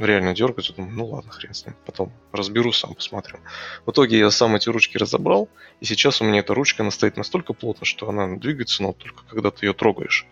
реально 0.00 0.34
дергается, 0.34 0.74
думаю, 0.74 0.94
ну 0.94 1.06
ладно, 1.06 1.30
хрен 1.30 1.54
с 1.54 1.66
ним, 1.66 1.74
потом 1.84 2.12
разберу, 2.30 2.72
сам 2.72 2.94
посмотрю. 2.94 3.38
В 3.84 3.90
итоге 3.90 4.18
я 4.18 4.30
сам 4.30 4.54
эти 4.54 4.68
ручки 4.68 4.96
разобрал, 4.96 5.48
и 5.80 5.84
сейчас 5.84 6.20
у 6.20 6.24
меня 6.24 6.40
эта 6.40 6.54
ручка, 6.54 6.82
она 6.82 6.90
стоит 6.90 7.16
настолько 7.16 7.52
плотно, 7.52 7.84
что 7.84 8.08
она 8.08 8.36
двигается, 8.36 8.82
но 8.82 8.92
только 8.92 9.24
когда 9.24 9.50
ты 9.50 9.66
ее 9.66 9.72
трогаешь. 9.72 10.26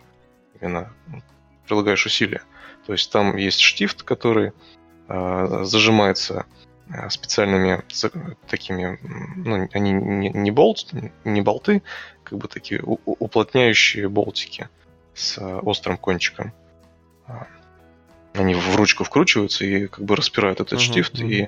Именно 0.61 0.93
ну, 1.07 1.21
прилагаешь 1.67 2.05
усилия. 2.05 2.43
То 2.85 2.93
есть 2.93 3.11
там 3.11 3.35
есть 3.35 3.59
штифт, 3.59 4.03
который 4.03 4.53
а, 5.07 5.63
зажимается 5.65 6.45
а, 6.89 7.09
специальными 7.09 7.83
такими, 8.47 8.99
ну, 9.35 9.67
они 9.73 9.91
не, 9.91 10.29
не 10.29 10.51
болт, 10.51 10.87
не 11.25 11.41
болты, 11.41 11.83
как 12.23 12.37
бы 12.37 12.47
такие 12.47 12.81
уплотняющие 12.81 14.07
болтики 14.07 14.69
с 15.13 15.37
а, 15.37 15.59
острым 15.59 15.97
кончиком. 15.97 16.53
Они 18.33 18.53
в 18.53 18.75
ручку 18.75 19.03
вкручиваются 19.03 19.65
и 19.65 19.87
как 19.87 20.05
бы 20.05 20.15
распирают 20.15 20.59
этот 20.61 20.73
Мгм, 20.73 20.81
штифт, 20.81 21.19
мгм. 21.19 21.29
и 21.29 21.47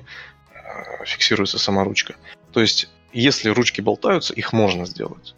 а, 0.54 1.04
фиксируется 1.04 1.58
сама 1.58 1.84
ручка. 1.84 2.14
То 2.52 2.60
есть, 2.60 2.90
если 3.12 3.48
ручки 3.48 3.80
болтаются, 3.80 4.34
их 4.34 4.52
можно 4.52 4.86
сделать. 4.86 5.34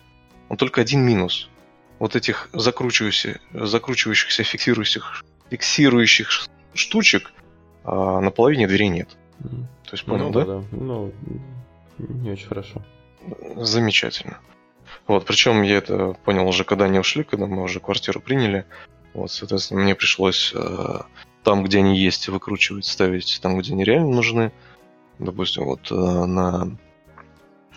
Но 0.49 0.57
только 0.57 0.81
один 0.81 1.05
минус. 1.05 1.49
Вот 1.99 2.15
этих 2.17 2.49
закручивающихся, 2.53 3.41
закручивающихся 3.53 4.43
фиксирующих, 4.43 5.25
фиксирующих 5.51 6.47
штучек 6.75 7.33
а, 7.85 8.21
на 8.21 8.31
половине 8.31 8.67
дверей 8.67 8.89
нет. 8.89 9.17
То 9.41 9.93
есть, 9.93 10.05
понял, 10.05 10.27
Ну 10.27 10.33
да? 10.33 10.45
да? 10.45 10.65
Ну, 10.73 11.13
не 11.99 12.33
очень 12.33 12.49
хорошо. 12.49 12.83
Замечательно. 13.57 14.39
Вот, 15.07 15.25
причем 15.25 15.63
я 15.63 15.77
это 15.77 16.15
понял 16.25 16.47
уже, 16.49 16.65
когда 16.65 16.87
они 16.87 16.99
ушли, 16.99 17.23
когда 17.25 17.47
мы 17.47 17.63
уже 17.63 17.81
квартиру 17.81 18.21
приняли. 18.21 18.65
Вот, 19.15 19.31
соответственно, 19.31 19.81
мне 19.83 19.95
пришлось 19.95 20.53
э, 20.55 21.01
там, 21.47 21.63
где 21.63 21.79
они 21.79 21.97
есть, 21.97 22.27
выкручивать, 22.27 22.87
ставить 22.87 23.39
там, 23.41 23.57
где 23.57 23.73
они 23.73 23.85
реально 23.85 24.11
нужны. 24.17 24.51
Допустим, 25.21 25.65
вот 25.65 25.93
э, 25.93 25.95
на 25.95 26.77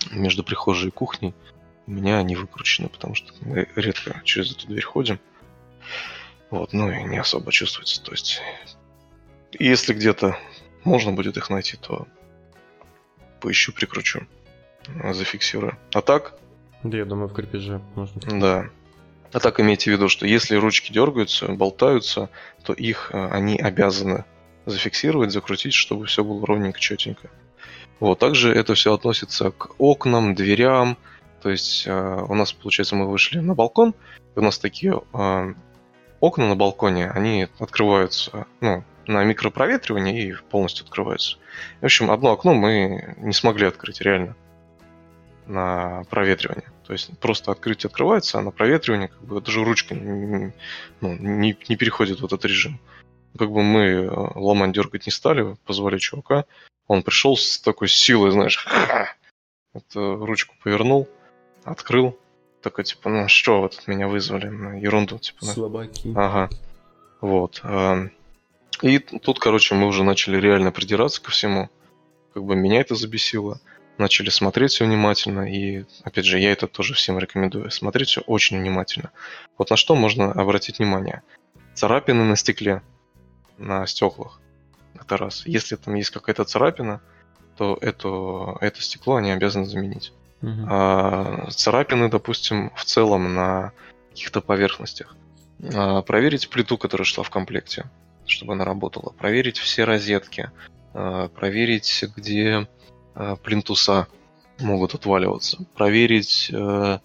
между 0.09 0.43
прихожей 0.43 0.87
и 0.87 0.91
кухней 0.91 1.35
у 1.85 1.91
меня 1.91 2.17
они 2.17 2.35
выкручены, 2.35 2.89
потому 2.89 3.13
что 3.13 3.31
мы 3.41 3.67
редко 3.75 4.21
через 4.23 4.53
эту 4.53 4.65
дверь 4.65 4.83
ходим. 4.83 5.19
Вот, 6.49 6.73
ну 6.73 6.89
и 6.91 7.03
не 7.03 7.19
особо 7.19 7.51
чувствуется. 7.51 8.01
То 8.01 8.11
есть, 8.11 8.41
если 9.59 9.93
где-то 9.93 10.35
можно 10.83 11.11
будет 11.11 11.37
их 11.37 11.51
найти, 11.51 11.77
то 11.77 12.07
поищу, 13.39 13.71
прикручу, 13.71 14.25
зафиксирую. 15.11 15.77
А 15.93 16.01
так, 16.01 16.39
Да, 16.81 16.97
я 16.97 17.05
думаю, 17.05 17.27
в 17.27 17.33
крепеже 17.33 17.83
можно. 17.93 18.19
да. 18.39 18.69
А 19.31 19.39
так 19.39 19.59
имейте 19.59 19.91
в 19.91 19.93
виду, 19.93 20.09
что 20.09 20.25
если 20.25 20.55
ручки 20.55 20.91
дергаются, 20.91 21.47
болтаются, 21.49 22.29
то 22.63 22.73
их 22.73 23.11
э, 23.13 23.29
они 23.29 23.57
обязаны 23.57 24.25
зафиксировать, 24.65 25.31
закрутить, 25.31 25.73
чтобы 25.73 26.07
все 26.07 26.23
было 26.23 26.45
ровненько, 26.45 26.79
четенько. 26.79 27.29
Вот, 27.99 28.19
также 28.19 28.51
это 28.53 28.73
все 28.73 28.93
относится 28.93 29.51
к 29.51 29.69
окнам, 29.77 30.33
дверям. 30.33 30.97
То 31.41 31.49
есть 31.49 31.85
э, 31.85 32.25
у 32.27 32.33
нас, 32.33 32.53
получается, 32.53 32.95
мы 32.95 33.09
вышли 33.09 33.39
на 33.39 33.53
балкон, 33.53 33.93
и 34.35 34.39
у 34.39 34.41
нас 34.41 34.57
такие 34.57 34.99
э, 35.13 35.53
окна 36.19 36.47
на 36.47 36.55
балконе, 36.55 37.11
они 37.11 37.47
открываются, 37.59 38.47
ну, 38.61 38.83
на 39.05 39.23
микропроветривание 39.23 40.29
и 40.29 40.33
полностью 40.33 40.85
открываются. 40.85 41.37
В 41.81 41.85
общем, 41.85 42.09
одно 42.11 42.31
окно 42.31 42.53
мы 42.53 43.15
не 43.17 43.33
смогли 43.33 43.67
открыть 43.67 44.01
реально 44.01 44.35
на 45.49 46.03
проветривание. 46.09 46.71
То 46.85 46.93
есть 46.93 47.17
просто 47.19 47.51
открыть 47.51 47.85
открывается, 47.85 48.39
а 48.39 48.41
на 48.41 48.51
проветривание 48.51 49.09
как 49.09 49.21
бы 49.21 49.41
даже 49.41 49.63
ручка 49.63 49.95
не, 49.95 50.53
ну, 51.01 51.15
не, 51.17 51.57
не 51.67 51.75
переходит 51.75 52.21
в 52.21 52.25
этот 52.25 52.45
режим. 52.45 52.79
Как 53.37 53.51
бы 53.51 53.61
мы 53.61 53.81
э, 53.81 54.09
ломань 54.35 54.73
дергать 54.73 55.05
не 55.05 55.11
стали, 55.11 55.55
позвали 55.65 55.97
чувака. 55.97 56.45
Он 56.87 57.03
пришел 57.03 57.35
с 57.35 57.59
такой 57.59 57.87
силой, 57.87 58.31
знаешь, 58.31 58.65
эту 59.73 60.25
ручку 60.25 60.55
повернул, 60.63 61.07
открыл. 61.63 62.17
Такой, 62.61 62.83
типа, 62.83 63.09
ну 63.09 63.27
что 63.27 63.61
вы 63.61 63.69
тут 63.69 63.87
меня 63.87 64.07
вызвали 64.07 64.47
на 64.47 64.79
ерунду, 64.79 65.17
типа. 65.17 65.45
Слабаки. 65.45 66.11
Ага. 66.15 66.49
Вот. 67.21 67.61
Эм, 67.63 68.11
и 68.81 68.99
тут, 68.99 69.39
короче, 69.39 69.75
мы 69.75 69.87
уже 69.87 70.03
начали 70.03 70.39
реально 70.39 70.71
придираться 70.71 71.21
ко 71.21 71.31
всему. 71.31 71.69
Как 72.33 72.43
бы 72.43 72.55
меня 72.55 72.81
это 72.81 72.95
забесило. 72.95 73.61
Начали 73.99 74.29
смотреть 74.29 74.71
все 74.71 74.85
внимательно. 74.85 75.53
И, 75.53 75.83
опять 76.03 76.23
же, 76.23 76.39
я 76.39 76.53
это 76.53 76.67
тоже 76.67 76.93
всем 76.93 77.19
рекомендую. 77.19 77.69
Смотреть 77.69 78.07
все 78.07 78.21
очень 78.21 78.57
внимательно. 78.57 79.11
Вот 79.57 79.69
на 79.71 79.75
что 79.75 79.93
можно 79.93 80.31
обратить 80.31 80.79
внимание. 80.79 81.21
Царапины 81.73 82.23
на 82.23 82.37
стекле, 82.37 82.81
на 83.57 83.85
стеклах. 83.85 84.39
Это 84.97 85.17
раз. 85.17 85.45
Если 85.45 85.75
там 85.75 85.95
есть 85.95 86.11
какая-то 86.11 86.45
царапина, 86.45 87.01
то 87.57 87.77
это, 87.81 88.57
это 88.61 88.81
стекло 88.81 89.17
они 89.17 89.31
обязаны 89.31 89.65
заменить. 89.65 90.13
Мгм. 90.39 90.65
А, 90.69 91.49
царапины, 91.51 92.09
допустим, 92.09 92.71
в 92.77 92.85
целом 92.85 93.35
на 93.35 93.73
каких-то 94.11 94.39
поверхностях. 94.39 95.17
А, 95.75 96.03
проверить 96.03 96.49
плиту, 96.49 96.77
которая 96.77 97.03
шла 97.03 97.25
в 97.25 97.29
комплекте, 97.29 97.89
чтобы 98.25 98.53
она 98.53 98.63
работала. 98.63 99.09
Проверить 99.09 99.57
все 99.57 99.83
розетки. 99.83 100.51
А, 100.93 101.27
проверить, 101.27 102.05
где 102.15 102.65
а, 103.15 103.35
плинтуса 103.35 104.07
могут 104.59 104.93
отваливаться. 104.93 105.65
Проверить 105.75 106.49
э, 106.51 106.99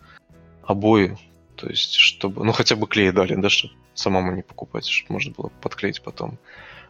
обои. 0.65 1.17
То 1.57 1.69
есть, 1.69 1.95
чтобы... 1.95 2.45
Ну, 2.45 2.53
хотя 2.53 2.75
бы 2.75 2.89
клей 2.89 3.13
дали, 3.13 3.37
да, 3.37 3.49
чтобы 3.49 3.75
самому 3.95 4.33
не 4.33 4.43
покупать, 4.43 4.87
чтобы 4.87 5.15
можно 5.15 5.33
было 5.33 5.51
подклеить 5.61 6.03
потом. 6.03 6.39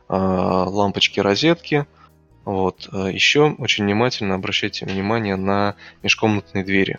А, 0.08 0.64
лампочки, 0.64 1.20
розетки. 1.20 1.86
Вот. 2.44 2.88
Еще 2.92 3.54
очень 3.58 3.84
внимательно 3.84 4.34
обращайте 4.34 4.86
внимание 4.86 5.36
на 5.36 5.76
межкомнатные 6.02 6.64
двери. 6.64 6.98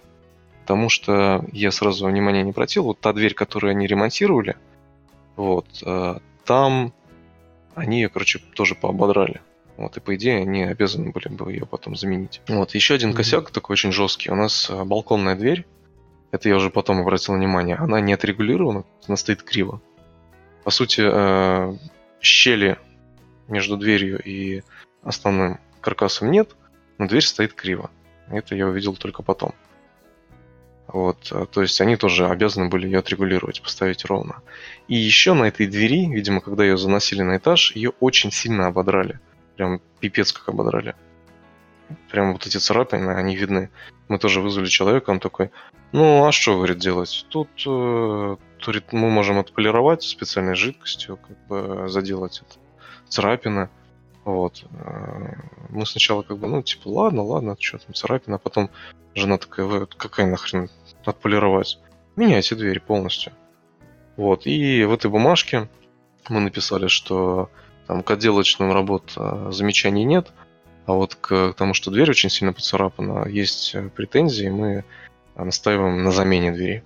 Потому 0.61 0.89
что 0.89 1.45
я 1.51 1.72
сразу 1.72 2.07
внимания 2.07 2.43
не 2.43 2.51
обратил. 2.51 2.84
Вот 2.84 2.99
та 2.99 3.13
дверь, 3.13 3.34
которую 3.34 3.72
они 3.72 3.86
ремонтировали, 3.86 4.57
вот, 5.36 5.68
э, 5.86 6.20
там 6.45 6.93
они 7.76 8.01
ее, 8.01 8.09
короче, 8.09 8.39
тоже 8.39 8.74
поободрали. 8.74 9.41
Вот, 9.78 9.97
и 9.97 9.99
по 9.99 10.15
идее 10.15 10.38
они 10.38 10.63
обязаны 10.63 11.11
были 11.11 11.28
бы 11.28 11.51
ее 11.51 11.65
потом 11.65 11.95
заменить. 11.95 12.41
Вот, 12.47 12.73
еще 12.76 12.93
один 12.95 13.09
Мгм. 13.09 13.17
косяк 13.17 13.51
такой 13.51 13.73
очень 13.73 13.91
жесткий. 13.91 14.32
У 14.32 14.36
нас 14.36 14.69
э, 14.69 14.84
балконная 14.84 15.36
дверь, 15.36 15.65
это 16.32 16.47
я 16.47 16.55
уже 16.55 16.69
потом 16.69 17.01
обратил 17.01 17.36
внимание, 17.36 17.76
она 17.76 17.99
не 17.99 18.13
отрегулирована, 18.13 18.86
она 19.07 19.17
стоит 19.17 19.43
криво. 19.43 19.82
По 20.63 20.71
сути, 20.71 21.01
э, 21.03 21.78
щели 22.21 22.78
между 23.47 23.78
дверью 23.78 24.21
и 24.23 24.63
основным 25.03 25.59
каркасом 25.82 26.32
нет, 26.32 26.55
но 26.97 27.07
дверь 27.07 27.23
стоит 27.23 27.53
криво. 27.53 27.91
Это 28.30 28.55
я 28.55 28.67
увидел 28.67 28.95
только 28.95 29.23
потом. 29.23 29.53
Вот, 30.88 31.32
э, 31.32 31.45
то 31.51 31.61
есть 31.61 31.82
они 31.82 31.97
тоже 31.97 32.28
обязаны 32.28 32.69
были 32.69 32.86
ее 32.86 32.99
отрегулировать, 32.99 33.61
поставить 33.61 34.05
ровно. 34.05 34.41
И 34.88 34.95
еще 34.95 35.34
на 35.34 35.43
этой 35.45 35.67
двери, 35.67 36.05
видимо, 36.07 36.41
когда 36.41 36.63
ее 36.63 36.78
заносили 36.78 37.21
на 37.23 37.38
этаж, 37.38 37.76
ее 37.76 37.91
очень 37.99 38.32
сильно 38.32 38.67
ободрали. 38.67 39.19
Прям 39.56 39.82
пипец 39.99 40.32
как 40.34 40.49
ободрали. 40.49 40.95
Прям 42.10 42.34
вот 42.34 42.45
эти 42.45 42.58
царапины, 42.58 43.12
они 43.12 43.36
видны. 43.36 43.70
Мы 44.08 44.18
тоже 44.18 44.41
вызвали 44.41 44.68
человека, 44.68 45.12
он 45.12 45.20
такой, 45.20 45.51
ну 45.91 46.26
а 46.26 46.32
что, 46.32 46.56
говорит, 46.56 46.78
делать? 46.78 47.26
Тут 47.30 47.49
э, 47.66 48.36
говорит, 48.64 48.91
мы 48.91 49.10
можем 49.10 49.38
отполировать 49.39 50.03
специальной 50.03 50.56
жидкостью, 50.56 51.18
как 51.18 51.47
бы 51.47 51.89
заделать 51.89 52.41
это. 52.45 52.60
Царапины. 53.08 53.70
Вот. 54.26 54.66
Мы 55.70 55.86
сначала 55.86 56.24
как 56.24 56.39
бы, 56.39 56.47
ну, 56.47 56.64
типа, 56.64 56.88
ладно, 56.88 57.22
ладно, 57.22 57.56
что 57.60 57.78
там, 57.78 57.93
царапина, 57.93 58.38
а 58.38 58.39
потом 58.39 58.72
жена 59.14 59.38
такая, 59.38 59.68
«Вы 59.68 59.86
какая 59.86 60.26
нахрен 60.26 60.70
отполировать? 61.06 61.80
Меняйте 62.16 62.56
дверь 62.56 62.80
полностью. 62.80 63.34
Вот. 64.18 64.47
И 64.47 64.84
в 64.84 64.93
этой 64.93 65.12
бумажке 65.12 65.70
мы 66.30 66.39
написали, 66.39 66.88
что 66.88 67.51
там 67.88 68.01
к 68.03 68.11
отделочным 68.11 68.71
работ 68.71 69.13
э, 69.15 69.49
замечаний 69.51 70.05
нет, 70.05 70.31
а 70.86 70.93
вот 70.93 71.15
к 71.15 71.53
тому, 71.53 71.73
что 71.73 71.91
дверь 71.91 72.09
очень 72.09 72.29
сильно 72.29 72.53
поцарапана, 72.53 73.27
есть 73.27 73.75
э, 73.75 73.89
претензии, 73.89 74.47
мы 74.47 74.83
э, 75.36 75.43
настаиваем 75.43 76.03
на 76.03 76.11
замене 76.11 76.51
двери. 76.51 76.83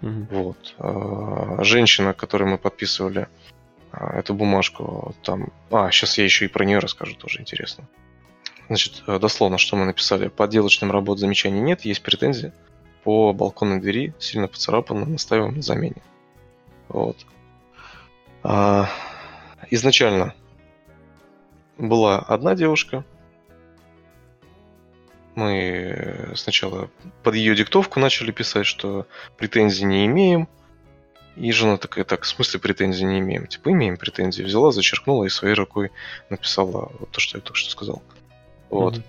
Мгм. 0.00 0.28
Вот. 0.30 0.74
Женщина, 1.64 2.12
которой 2.12 2.44
мы 2.44 2.58
подписывали 2.58 3.28
эту 3.92 4.34
бумажку, 4.34 5.14
там... 5.22 5.52
А, 5.70 5.92
сейчас 5.92 6.18
я 6.18 6.24
еще 6.24 6.46
и 6.46 6.48
про 6.48 6.64
нее 6.64 6.80
расскажу, 6.80 7.14
тоже 7.14 7.40
интересно. 7.40 7.84
Значит, 8.66 9.04
дословно, 9.06 9.58
что 9.58 9.76
мы 9.76 9.84
написали. 9.84 10.26
По 10.26 10.46
отделочным 10.46 10.90
работ 10.90 11.20
замечаний 11.20 11.60
нет, 11.60 11.82
есть 11.82 12.02
претензии. 12.02 12.52
По 13.04 13.32
балконной 13.32 13.80
двери 13.80 14.12
сильно 14.18 14.48
поцарапано, 14.48 15.06
настаиваем 15.06 15.54
на 15.54 15.62
замене. 15.62 16.02
Вот. 16.88 17.18
А, 18.42 18.88
изначально 19.72 20.34
была 21.78 22.18
одна 22.18 22.54
девушка. 22.54 23.04
Мы 25.34 26.30
сначала 26.34 26.90
под 27.22 27.34
ее 27.34 27.56
диктовку 27.56 27.98
начали 27.98 28.32
писать, 28.32 28.66
что 28.66 29.06
претензий 29.38 29.86
не 29.86 30.04
имеем. 30.04 30.46
И 31.36 31.50
жена 31.52 31.78
такая, 31.78 32.04
так, 32.04 32.24
в 32.24 32.26
смысле 32.26 32.60
претензий 32.60 33.04
не 33.04 33.20
имеем? 33.20 33.46
Типа, 33.46 33.70
имеем 33.70 33.96
претензии. 33.96 34.42
Взяла, 34.42 34.72
зачеркнула 34.72 35.24
и 35.24 35.30
своей 35.30 35.54
рукой 35.54 35.90
написала 36.28 36.92
вот 37.00 37.10
то, 37.10 37.20
что 37.20 37.38
я 37.38 37.42
только 37.42 37.58
что 37.58 37.70
сказал. 37.70 38.02
Вот. 38.68 38.96
Мгм. 38.98 39.04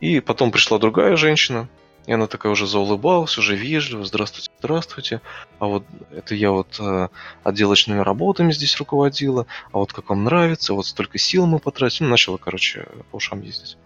И 0.00 0.20
потом 0.20 0.50
пришла 0.50 0.78
другая 0.78 1.16
женщина, 1.16 1.68
и 2.06 2.12
она 2.12 2.26
такая 2.26 2.52
уже 2.52 2.66
заулыбалась, 2.66 3.36
уже 3.38 3.56
вежливо, 3.56 4.04
здравствуйте, 4.04 4.50
здравствуйте. 4.58 5.20
А 5.58 5.66
вот 5.66 5.84
это 6.12 6.34
я 6.34 6.52
вот 6.52 6.76
э, 6.78 7.08
отделочными 7.42 7.98
работами 8.00 8.52
здесь 8.52 8.76
руководила, 8.78 9.46
а 9.72 9.78
вот 9.78 9.92
как 9.92 10.08
вам 10.10 10.24
нравится, 10.24 10.74
вот 10.74 10.86
столько 10.86 11.18
сил 11.18 11.46
мы 11.46 11.58
потратили. 11.58 12.04
Ну, 12.04 12.10
начала, 12.10 12.36
короче, 12.36 12.86
по 13.10 13.16
ушам 13.16 13.40
ездить. 13.42 13.76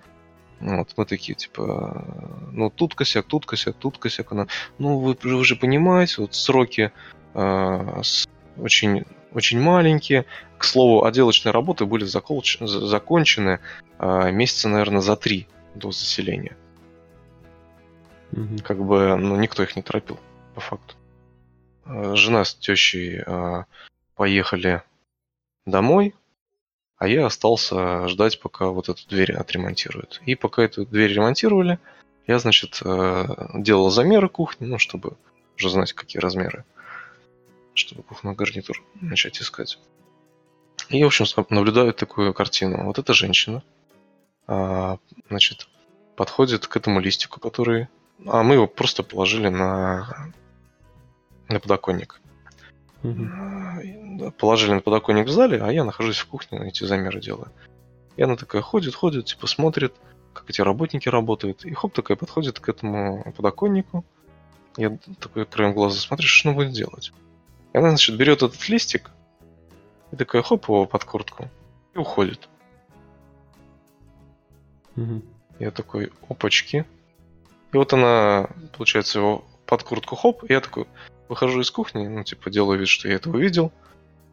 Вот, 0.61 0.93
мы 0.97 1.07
такие, 1.07 1.35
типа, 1.35 2.05
э, 2.07 2.51
ну, 2.53 2.69
тут 2.71 2.95
косяк, 2.95 3.25
тут 3.27 3.47
косяк, 3.47 3.77
тут 3.79 3.97
косяк. 3.97 4.31
Она, 4.33 4.47
ну, 4.79 4.99
вы, 4.99 5.17
вы 5.23 5.45
же 5.45 5.57
понимаете, 5.57 6.17
вот 6.19 6.35
сроки 6.35 6.93
э, 7.35 8.01
с- 8.03 8.29
очень, 8.59 9.05
очень 9.33 9.59
маленькие. 9.59 10.27
К 10.59 10.65
слову, 10.65 11.05
отделочные 11.07 11.53
работы 11.53 11.87
были 11.87 12.05
заколч- 12.05 12.67
за- 12.67 12.87
закончены 12.87 13.61
э, 13.99 14.31
месяца, 14.31 14.69
наверное, 14.69 15.01
за 15.01 15.17
три 15.17 15.49
до 15.75 15.91
заселения. 15.91 16.57
Мгм. 18.33 18.59
Как 18.61 18.79
бы, 18.79 19.17
ну, 19.17 19.37
никто 19.37 19.63
их 19.63 19.77
не 19.77 19.83
торопил, 19.83 20.19
по 20.55 20.61
факту. 20.61 20.95
Э, 21.87 22.15
Жена 22.15 22.45
с 22.45 22.55
тещей 22.55 23.23
э, 23.25 23.65
поехали 24.15 24.83
домой, 25.67 26.15
а 26.97 27.09
я 27.09 27.27
остался 27.27 28.07
ждать, 28.09 28.41
пока 28.41 28.67
вот 28.67 28.89
эту 28.89 29.07
дверь 29.09 29.33
отремонтируют. 29.33 30.21
И 30.27 30.35
пока 30.35 30.63
эту 30.63 30.87
дверь 30.87 31.13
ремонтировали, 31.13 31.79
я, 32.27 32.39
значит, 32.39 32.81
э, 32.85 33.27
делал 33.55 33.91
замеры 33.91 34.29
кухни, 34.29 34.67
ну, 34.67 34.79
чтобы 34.79 35.17
уже 35.57 35.71
знать, 35.71 35.93
какие 35.93 36.21
размеры, 36.21 36.65
чтобы 37.75 38.03
кухонный 38.03 38.35
гарнитур 38.35 38.83
начать 39.01 39.41
искать. 39.41 39.79
И, 40.89 41.03
в 41.03 41.07
общем, 41.07 41.27
наблюдаю 41.51 41.93
такую 41.93 42.35
картину. 42.35 42.85
Вот 42.85 42.99
эта 42.99 43.13
женщина, 43.15 43.63
значит, 44.47 45.69
подходит 46.17 46.67
к 46.67 46.77
этому 46.77 46.99
листику, 47.01 47.39
который... 47.39 47.89
А 48.27 48.43
мы 48.43 48.55
его 48.55 48.67
просто 48.67 49.03
положили 49.03 49.49
на, 49.49 50.33
на 51.49 51.61
подоконник. 51.61 52.21
Да, 53.03 54.31
Положили 54.39 54.75
на 54.75 54.81
подоконник 54.81 55.27
в 55.27 55.31
зале, 55.31 55.63
а 55.63 55.73
я 55.73 55.85
нахожусь 55.85 56.19
в 56.19 56.27
кухне, 56.27 56.69
эти 56.69 56.85
замеры 56.85 57.21
делаю. 57.21 57.51
И 58.17 58.23
она 58.23 58.37
такая 58.37 58.61
ходит, 58.61 58.95
ходит, 58.95 59.27
типа 59.27 59.47
смотрит, 59.47 59.95
как 60.35 60.51
эти 60.51 60.61
работники 60.61 61.09
работают. 61.09 61.65
И 61.65 61.73
хоп, 61.73 61.95
такая 61.95 62.17
подходит 62.17 62.61
к 62.61 62.69
этому 62.69 63.33
подоконнику. 63.37 64.05
Я 64.77 64.99
такой 65.19 65.47
краем 65.47 65.73
глаза 65.73 65.99
смотрю, 65.99 66.27
что 66.27 66.51
она 66.51 66.57
будет 66.57 66.73
делать. 66.73 67.13
И 67.73 67.79
она, 67.79 67.89
значит, 67.91 68.17
берет 68.17 68.43
этот 68.43 68.69
листик 68.69 69.11
и 70.13 70.17
такая 70.17 70.43
хоп 70.43 70.65
его 70.69 70.87
под 70.87 71.05
куртку 71.05 71.49
и 71.95 71.99
уходит. 71.99 72.49
Мгм. 74.97 75.23
Я 75.59 75.71
такой, 75.71 76.13
опачки. 76.29 76.85
И 77.73 77.77
вот 77.77 77.93
она, 77.93 78.49
получается, 78.77 79.19
его 79.19 79.45
под 79.67 79.83
куртку 79.85 80.17
хоп, 80.17 80.45
и 80.45 80.53
я 80.53 80.61
такой 80.61 80.87
выхожу 81.29 81.61
из 81.61 81.71
кухни, 81.71 82.07
ну, 82.07 82.25
типа, 82.25 82.51
делаю 82.51 82.79
вид, 82.79 82.89
что 82.89 83.09
я 83.09 83.15
это 83.15 83.31
увидел. 83.31 83.73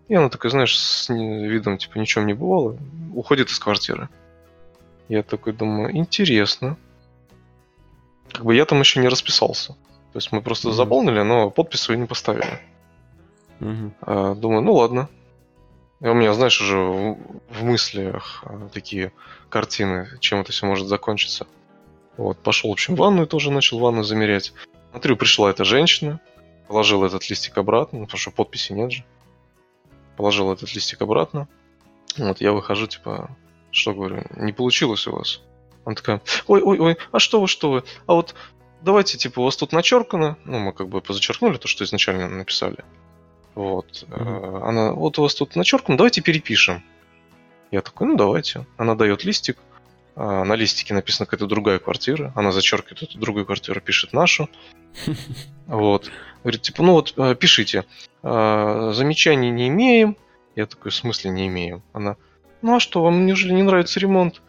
И 0.07 0.15
она 0.15 0.29
такая, 0.29 0.49
знаешь, 0.51 0.77
с 0.77 1.09
видом, 1.09 1.77
типа, 1.77 1.99
ничего 1.99 2.23
не 2.23 2.33
бывало, 2.33 2.77
уходит 3.13 3.49
из 3.49 3.59
квартиры. 3.59 4.09
Я 5.09 5.21
такой 5.21 5.53
думаю, 5.53 5.95
интересно. 5.95 6.77
Как 8.31 8.43
бы 8.43 8.55
я 8.55 8.65
там 8.65 8.79
еще 8.79 8.99
не 8.99 9.07
расписался. 9.09 9.73
То 10.13 10.19
есть 10.19 10.31
мы 10.31 10.41
просто 10.41 10.69
Мгм. 10.69 10.75
заполнили, 10.75 11.21
но 11.21 11.49
подпись 11.49 11.81
свою 11.81 11.99
не 11.99 12.07
поставили. 12.07 12.59
Мгм. 13.59 13.93
А, 14.01 14.33
Думаю, 14.35 14.61
ну 14.61 14.73
ладно. 14.73 15.09
И 15.99 16.07
у 16.07 16.13
меня, 16.13 16.33
знаешь, 16.33 16.59
уже 16.61 16.77
в, 16.77 17.17
в 17.49 17.63
мыслях 17.63 18.43
а, 18.45 18.69
такие 18.73 19.11
картины, 19.49 20.07
чем 20.19 20.39
это 20.41 20.51
все 20.51 20.65
может 20.65 20.87
закончиться. 20.87 21.47
Вот, 22.17 22.41
пошел, 22.41 22.69
в 22.69 22.73
общем, 22.73 22.95
в 22.95 22.99
ванную 22.99 23.27
тоже 23.27 23.51
начал 23.51 23.79
ванную 23.79 24.03
замерять. 24.03 24.53
Смотрю, 24.91 25.15
пришла 25.15 25.51
эта 25.51 25.63
женщина, 25.63 26.19
положила 26.67 27.05
этот 27.05 27.29
листик 27.29 27.57
обратно, 27.57 27.99
ну, 27.99 28.05
потому 28.05 28.19
что 28.19 28.31
подписи 28.31 28.73
нет 28.73 28.91
же. 28.91 29.05
Положила 30.15 30.53
этот 30.53 30.73
листик 30.73 31.01
обратно. 31.01 31.47
Вот, 32.17 32.41
я 32.41 32.51
выхожу, 32.51 32.87
типа, 32.87 33.35
что 33.71 33.93
говорю, 33.93 34.23
не 34.35 34.51
получилось 34.51 35.05
у 35.07 35.11
вас. 35.11 35.41
Она 35.85 35.95
такая, 35.95 36.21
ой, 36.47 36.61
ой, 36.61 36.79
ой, 36.79 36.97
а 37.11 37.19
что 37.19 37.39
вы, 37.39 37.47
что 37.47 37.71
вы? 37.71 37.83
А 38.07 38.13
вот 38.13 38.33
давайте, 38.81 39.17
типа, 39.17 39.39
у 39.39 39.43
вас 39.43 39.55
тут 39.55 39.71
начеркано. 39.71 40.37
Ну, 40.45 40.59
мы 40.59 40.73
как 40.73 40.89
бы 40.89 41.01
позачеркнули 41.01 41.57
то, 41.57 41.67
что 41.67 41.83
изначально 41.83 42.27
написали. 42.27 42.83
Вот. 43.55 44.05
Э, 44.09 44.59
Она, 44.63 44.91
вот 44.91 45.17
у 45.17 45.21
вас 45.21 45.35
тут 45.35 45.55
начеркано, 45.55 45.97
давайте 45.97 46.21
перепишем. 46.21 46.83
Я 47.71 47.81
такой, 47.81 48.07
ну 48.07 48.15
давайте. 48.15 48.65
Она 48.77 48.95
дает 48.95 49.23
листик. 49.23 49.57
А, 50.19 50.43
На 50.43 50.55
листике 50.55 50.95
написана 50.95 51.27
какая-то 51.27 51.45
другая 51.45 51.77
квартира. 51.77 52.31
Она 52.35 52.51
зачеркивает 52.51 53.03
эту 53.03 53.19
другую 53.19 53.45
квартиру, 53.45 53.79
пишет 53.79 54.13
нашу. 54.13 54.49
Вот. 55.67 56.09
Говорит, 56.43 56.61
типа, 56.61 56.81
ну 56.81 56.93
вот, 56.93 57.13
э, 57.17 57.35
пишите. 57.35 57.83
А, 58.23 58.93
Замечаний 58.93 59.51
не 59.51 59.67
имеем. 59.67 60.15
Я 60.55 60.65
такой, 60.65 60.91
в 60.91 60.95
смысле 60.95 61.29
не 61.29 61.47
имеем? 61.47 61.83
Она, 61.91 62.15
ну 62.61 62.77
а 62.77 62.79
что, 62.79 63.03
вам 63.03 63.25
неужели 63.25 63.51
не 63.51 63.63
нравится 63.63 63.99
ремонт? 63.99 64.41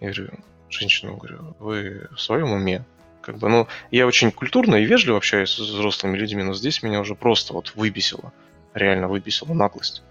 Я 0.00 0.12
говорю, 0.12 0.30
женщина, 0.70 1.12
говорю, 1.12 1.54
вы 1.60 2.08
в 2.16 2.20
своем 2.20 2.52
уме? 2.52 2.84
Как 3.20 3.36
бы, 3.36 3.48
ну, 3.48 3.68
я 3.90 4.06
очень 4.06 4.32
культурно 4.32 4.76
и 4.76 4.86
вежливо 4.86 5.18
общаюсь 5.18 5.50
с 5.50 5.58
взрослыми 5.58 6.16
людьми, 6.16 6.42
но 6.42 6.54
здесь 6.54 6.82
меня 6.82 7.00
уже 7.00 7.14
просто 7.14 7.52
вот 7.52 7.74
выбесило. 7.76 8.32
Реально 8.74 9.08
выбесило 9.08 9.52
наглость. 9.52 10.02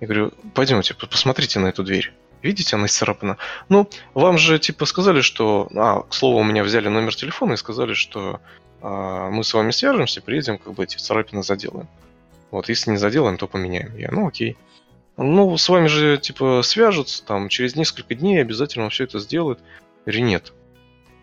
Я 0.00 0.06
говорю, 0.06 0.32
пойдемте, 0.54 0.94
посмотрите 0.94 1.58
на 1.58 1.68
эту 1.68 1.82
дверь. 1.82 2.12
Видите, 2.42 2.76
она 2.76 2.86
исцарапана. 2.86 3.36
Ну, 3.68 3.88
вам 4.14 4.38
же, 4.38 4.58
типа, 4.58 4.86
сказали, 4.86 5.20
что... 5.20 5.68
А, 5.74 6.02
к 6.02 6.14
слову, 6.14 6.38
у 6.38 6.44
меня 6.44 6.62
взяли 6.62 6.88
номер 6.88 7.14
телефона 7.14 7.54
и 7.54 7.56
сказали, 7.56 7.94
что 7.94 8.40
а, 8.80 9.30
мы 9.30 9.44
с 9.44 9.52
вами 9.54 9.70
свяжемся, 9.70 10.22
приедем, 10.22 10.58
как 10.58 10.74
бы 10.74 10.84
эти 10.84 10.96
царапины 10.96 11.42
заделаем. 11.42 11.88
Вот, 12.50 12.68
если 12.68 12.90
не 12.90 12.96
заделаем, 12.96 13.36
то 13.36 13.46
поменяем. 13.46 13.96
Я, 13.96 14.10
ну, 14.10 14.28
окей. 14.28 14.56
Ну, 15.16 15.56
с 15.56 15.68
вами 15.68 15.88
же, 15.88 16.16
типа, 16.16 16.62
свяжутся, 16.62 17.24
там, 17.24 17.48
через 17.48 17.74
несколько 17.74 18.14
дней 18.14 18.40
обязательно 18.40 18.88
все 18.88 19.04
это 19.04 19.18
сделают. 19.18 19.58
Говорю, 20.06 20.24
нет. 20.24 20.52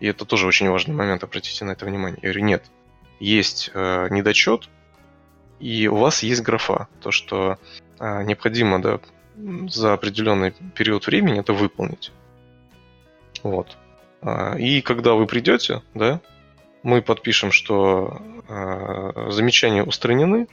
И 0.00 0.06
это 0.06 0.26
тоже 0.26 0.46
очень 0.46 0.68
важный 0.68 0.94
момент, 0.94 1.24
обратите 1.24 1.64
на 1.64 1.72
это 1.72 1.86
внимание. 1.86 2.20
Говорю, 2.20 2.44
нет. 2.44 2.64
Есть 3.18 3.70
э, 3.72 4.08
недочет, 4.10 4.68
и 5.58 5.88
у 5.88 5.96
вас 5.96 6.22
есть 6.22 6.42
графа. 6.42 6.88
То, 7.00 7.10
что 7.10 7.58
э, 7.98 8.22
необходимо, 8.24 8.82
да, 8.82 9.00
за 9.68 9.92
определенный 9.92 10.52
период 10.74 11.06
времени 11.06 11.40
это 11.40 11.52
выполнить. 11.52 12.12
Вот. 13.42 13.76
А, 14.22 14.56
И 14.56 14.80
когда 14.80 15.14
вы 15.14 15.26
придете, 15.26 15.82
да, 15.94 16.20
мы 16.82 17.02
подпишем, 17.02 17.52
что 17.52 18.20
э, 18.48 19.30
замечания 19.30 19.82
устранены, 19.84 20.46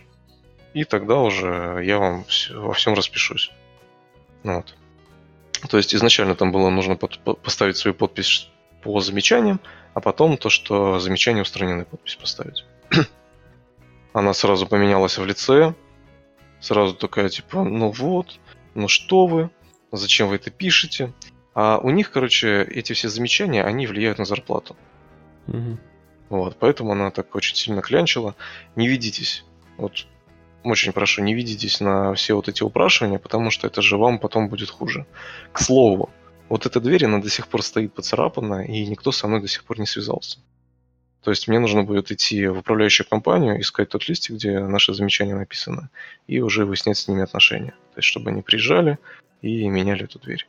и 0.74 0.84
тогда 0.84 1.20
уже 1.20 1.82
я 1.84 2.00
вам 2.00 2.26
во 2.56 2.74
всем 2.74 2.94
распишусь. 2.96 3.52
Вот. 4.44 4.76
То 5.70 5.78
есть 5.78 5.96
изначально 5.96 6.36
там 6.36 6.52
было 6.52 6.70
нужно 6.70 6.96
под- 6.96 7.20
по- 7.20 7.36
поставить 7.36 7.78
свою 7.78 7.94
подпись 7.96 8.50
по 8.82 9.00
замечаниям, 9.00 9.60
а 9.94 10.02
потом 10.02 10.38
то, 10.38 10.50
что 10.50 11.00
замечания 11.00 11.42
устранены, 11.44 11.86
подпись 11.86 12.16
поставить. 12.16 12.66
Она 14.14 14.34
сразу 14.34 14.68
поменялась 14.68 15.18
в 15.18 15.26
лице, 15.26 15.74
сразу 16.60 16.94
такая 16.96 17.30
типа, 17.30 17.64
ну 17.64 17.92
вот, 17.92 18.40
ну 18.76 18.88
что 18.88 19.28
вы, 19.28 19.50
зачем 19.92 20.30
вы 20.30 20.36
это 20.36 20.52
пишете? 20.52 21.14
А 21.54 21.78
у 21.78 21.90
них, 21.92 22.12
короче, 22.12 22.64
эти 22.64 22.94
все 22.94 23.10
замечания, 23.10 23.64
они 23.64 23.86
влияют 23.88 24.18
на 24.18 24.26
зарплату. 24.26 24.76
Мгм. 25.48 25.80
Вот, 26.30 26.58
поэтому 26.60 26.94
она 26.94 27.12
так 27.12 27.36
очень 27.36 27.56
сильно 27.56 27.82
клянчила. 27.82 28.36
Не 28.76 28.88
ведитесь. 28.88 29.46
Вот 29.78 30.08
очень 30.64 30.94
прошу, 30.94 31.22
не 31.22 31.34
ведитесь 31.34 31.80
на 31.80 32.14
все 32.14 32.36
вот 32.36 32.48
эти 32.48 32.64
упрашивания, 32.64 33.20
потому 33.20 33.52
что 33.52 33.68
это 33.68 33.82
же 33.82 33.98
вам 33.98 34.18
потом 34.18 34.48
будет 34.48 34.70
хуже. 34.70 35.06
К 35.52 35.60
слову, 35.60 36.10
вот 36.50 36.66
эта 36.66 36.80
дверь, 36.80 37.06
она 37.06 37.20
до 37.20 37.30
сих 37.30 37.48
пор 37.48 37.62
стоит 37.62 37.94
поцарапанная, 37.94 38.66
и 38.66 38.86
никто 38.86 39.12
со 39.12 39.28
мной 39.28 39.42
до 39.42 39.48
сих 39.48 39.64
пор 39.66 39.80
не 39.80 39.86
связался. 39.86 40.40
То 41.24 41.32
есть 41.32 41.48
мне 41.48 41.60
нужно 41.60 41.84
будет 41.84 42.12
идти 42.12 42.48
в 42.48 42.60
управляющую 42.60 43.08
компанию, 43.08 43.60
искать 43.60 43.90
тот 43.90 44.08
листик, 44.08 44.36
где 44.36 44.60
наши 44.60 44.94
замечания 44.94 45.36
написаны, 45.36 45.90
и 46.28 46.42
уже 46.42 46.66
выяснять 46.66 46.98
с 46.98 47.08
ними 47.08 47.24
отношения. 47.24 47.72
То 47.94 48.00
есть 48.00 48.08
чтобы 48.08 48.32
они 48.32 48.42
приезжали 48.42 49.00
и 49.42 49.68
меняли 49.70 50.04
эту 50.04 50.20
дверь. 50.20 50.48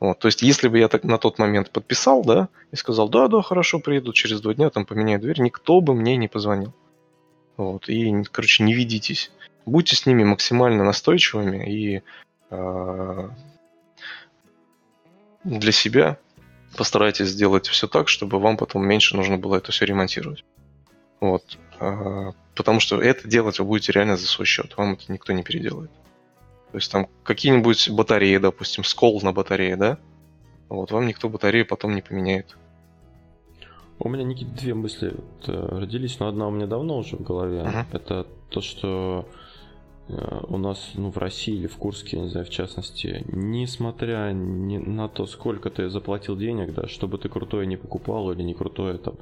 Вот, 0.00 0.18
то 0.18 0.26
есть, 0.26 0.42
если 0.42 0.66
бы 0.66 0.80
я 0.80 0.88
так 0.88 1.04
на 1.04 1.16
тот 1.16 1.38
момент 1.38 1.70
подписал, 1.70 2.24
да, 2.24 2.48
и 2.72 2.76
сказал, 2.76 3.08
да, 3.08 3.28
да, 3.28 3.40
хорошо, 3.40 3.78
приеду 3.78 4.12
через 4.12 4.40
два 4.40 4.52
дня, 4.52 4.68
там 4.68 4.84
поменяю 4.84 5.20
дверь, 5.20 5.40
никто 5.40 5.80
бы 5.80 5.94
мне 5.94 6.16
не 6.16 6.26
позвонил. 6.26 6.74
Вот, 7.56 7.88
и, 7.88 8.24
короче, 8.24 8.64
не 8.64 8.74
ведитесь. 8.74 9.30
Будьте 9.64 9.94
с 9.94 10.04
ними 10.04 10.24
максимально 10.24 10.82
настойчивыми 10.82 11.70
и 11.70 12.02
э, 12.50 13.28
для 15.44 15.72
себя 15.72 16.18
постарайтесь 16.76 17.28
сделать 17.28 17.66
все 17.68 17.86
так, 17.86 18.08
чтобы 18.08 18.38
вам 18.38 18.56
потом 18.56 18.86
меньше 18.86 19.16
нужно 19.16 19.38
было 19.38 19.56
это 19.56 19.72
все 19.72 19.84
ремонтировать. 19.84 20.44
Вот. 21.20 21.58
э, 21.80 22.32
потому 22.54 22.80
что 22.80 23.00
это 23.00 23.28
делать 23.28 23.58
вы 23.58 23.64
будете 23.64 23.92
реально 23.92 24.16
за 24.16 24.26
свой 24.26 24.46
счет. 24.46 24.76
Вам 24.76 24.94
это 24.94 25.12
никто 25.12 25.32
не 25.32 25.42
переделает. 25.42 25.90
То 26.72 26.78
есть 26.78 26.90
там 26.90 27.08
какие-нибудь 27.22 27.90
батареи, 27.90 28.38
допустим, 28.38 28.82
скол 28.84 29.20
на 29.22 29.32
батарее, 29.32 29.76
да? 29.76 29.98
Вот, 30.68 30.90
вам 30.90 31.06
никто 31.06 31.28
батарею 31.28 31.66
потом 31.66 31.94
не 31.94 32.00
поменяет. 32.00 32.56
У 33.98 34.08
меня, 34.08 34.24
Никит, 34.24 34.54
две 34.54 34.74
мысли 34.74 35.14
э, 35.46 35.52
родились, 35.52 36.18
но 36.18 36.28
одна 36.28 36.48
у 36.48 36.50
меня 36.50 36.66
давно 36.66 36.98
уже 36.98 37.16
в 37.16 37.22
голове. 37.22 37.62
Мгм. 37.62 37.86
Это 37.92 38.26
то, 38.48 38.60
что 38.60 39.28
у 40.08 40.58
нас, 40.58 40.92
ну, 40.94 41.10
в 41.10 41.18
России 41.18 41.54
или 41.54 41.66
в 41.66 41.76
Курске, 41.76 42.16
я 42.16 42.24
не 42.24 42.28
знаю, 42.28 42.46
в 42.46 42.50
частности, 42.50 43.24
несмотря 43.28 44.32
ни 44.32 44.78
на 44.78 45.08
то, 45.08 45.26
сколько 45.26 45.70
ты 45.70 45.88
заплатил 45.88 46.36
денег, 46.36 46.74
да, 46.74 46.88
чтобы 46.88 47.18
ты 47.18 47.28
крутое 47.28 47.66
не 47.66 47.76
покупал 47.76 48.30
или 48.32 48.42
не 48.42 48.54
крутое 48.54 48.98
там, 48.98 49.14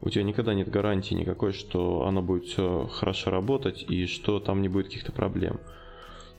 у 0.00 0.08
тебя 0.08 0.24
никогда 0.24 0.54
нет 0.54 0.70
гарантии 0.70 1.14
никакой, 1.14 1.52
что 1.52 2.06
оно 2.06 2.22
будет 2.22 2.44
все 2.44 2.88
хорошо 2.90 3.30
работать 3.30 3.84
и 3.88 4.06
что 4.06 4.40
там 4.40 4.62
не 4.62 4.68
будет 4.68 4.86
каких-то 4.86 5.12
проблем. 5.12 5.60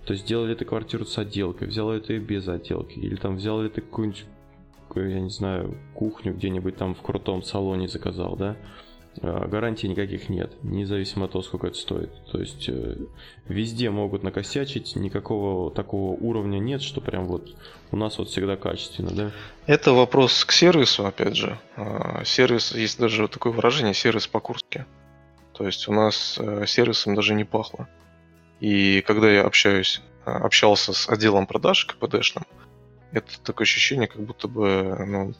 То 0.05 0.13
есть 0.13 0.25
сделали 0.25 0.55
ты 0.55 0.65
квартиру 0.65 1.05
с 1.05 1.15
отделкой, 1.17 1.67
взял 1.67 1.93
ли 1.93 1.99
ты 1.99 2.17
без 2.17 2.47
отделки, 2.47 2.97
или 2.97 3.15
там 3.15 3.35
взял 3.35 3.61
ли 3.61 3.69
ты 3.69 3.81
какую-нибудь, 3.81 4.25
какую, 4.87 5.11
я 5.11 5.19
не 5.19 5.29
знаю, 5.29 5.77
кухню 5.93 6.33
где-нибудь 6.33 6.75
там 6.75 6.95
в 6.95 7.01
крутом 7.01 7.43
салоне 7.43 7.87
заказал, 7.87 8.35
да? 8.35 8.57
А, 9.21 9.47
Гарантий 9.47 9.89
никаких 9.89 10.29
нет, 10.29 10.53
независимо 10.63 11.25
от 11.25 11.33
того, 11.33 11.43
сколько 11.43 11.67
это 11.67 11.77
стоит. 11.77 12.11
То 12.31 12.39
есть 12.39 12.69
э, 12.69 12.97
везде 13.47 13.89
могут 13.89 14.23
накосячить, 14.23 14.95
никакого 14.95 15.71
такого 15.71 16.13
уровня 16.13 16.59
нет, 16.59 16.81
что 16.81 17.01
прям 17.01 17.25
вот 17.25 17.55
у 17.91 17.97
нас 17.97 18.17
вот 18.17 18.29
всегда 18.29 18.55
качественно, 18.55 19.11
да? 19.11 19.31
Это 19.65 19.93
вопрос 19.93 20.45
к 20.45 20.51
сервису, 20.51 21.05
опять 21.05 21.35
же. 21.35 21.57
А, 21.75 22.23
Сервис, 22.23 22.73
есть 22.73 22.99
даже 22.99 23.27
такое 23.27 23.51
выражение, 23.51 23.93
сервис 23.93 24.27
по-курски. 24.27 24.85
То 25.53 25.65
есть 25.65 25.87
у 25.87 25.93
нас 25.93 26.37
э, 26.39 26.65
сервисом 26.65 27.13
даже 27.13 27.33
не 27.33 27.43
пахло. 27.43 27.87
И 28.61 29.01
когда 29.05 29.29
я 29.29 29.43
общаюсь, 29.43 30.01
а, 30.23 30.37
общался 30.37 30.93
с 30.93 31.09
отделом 31.09 31.47
продаж 31.47 31.85
КПДшным, 31.85 32.45
это 33.11 33.41
такое 33.41 33.65
ощущение, 33.65 34.07
как 34.07 34.21
будто 34.21 34.47
бы, 34.47 34.95
ну, 35.05 35.33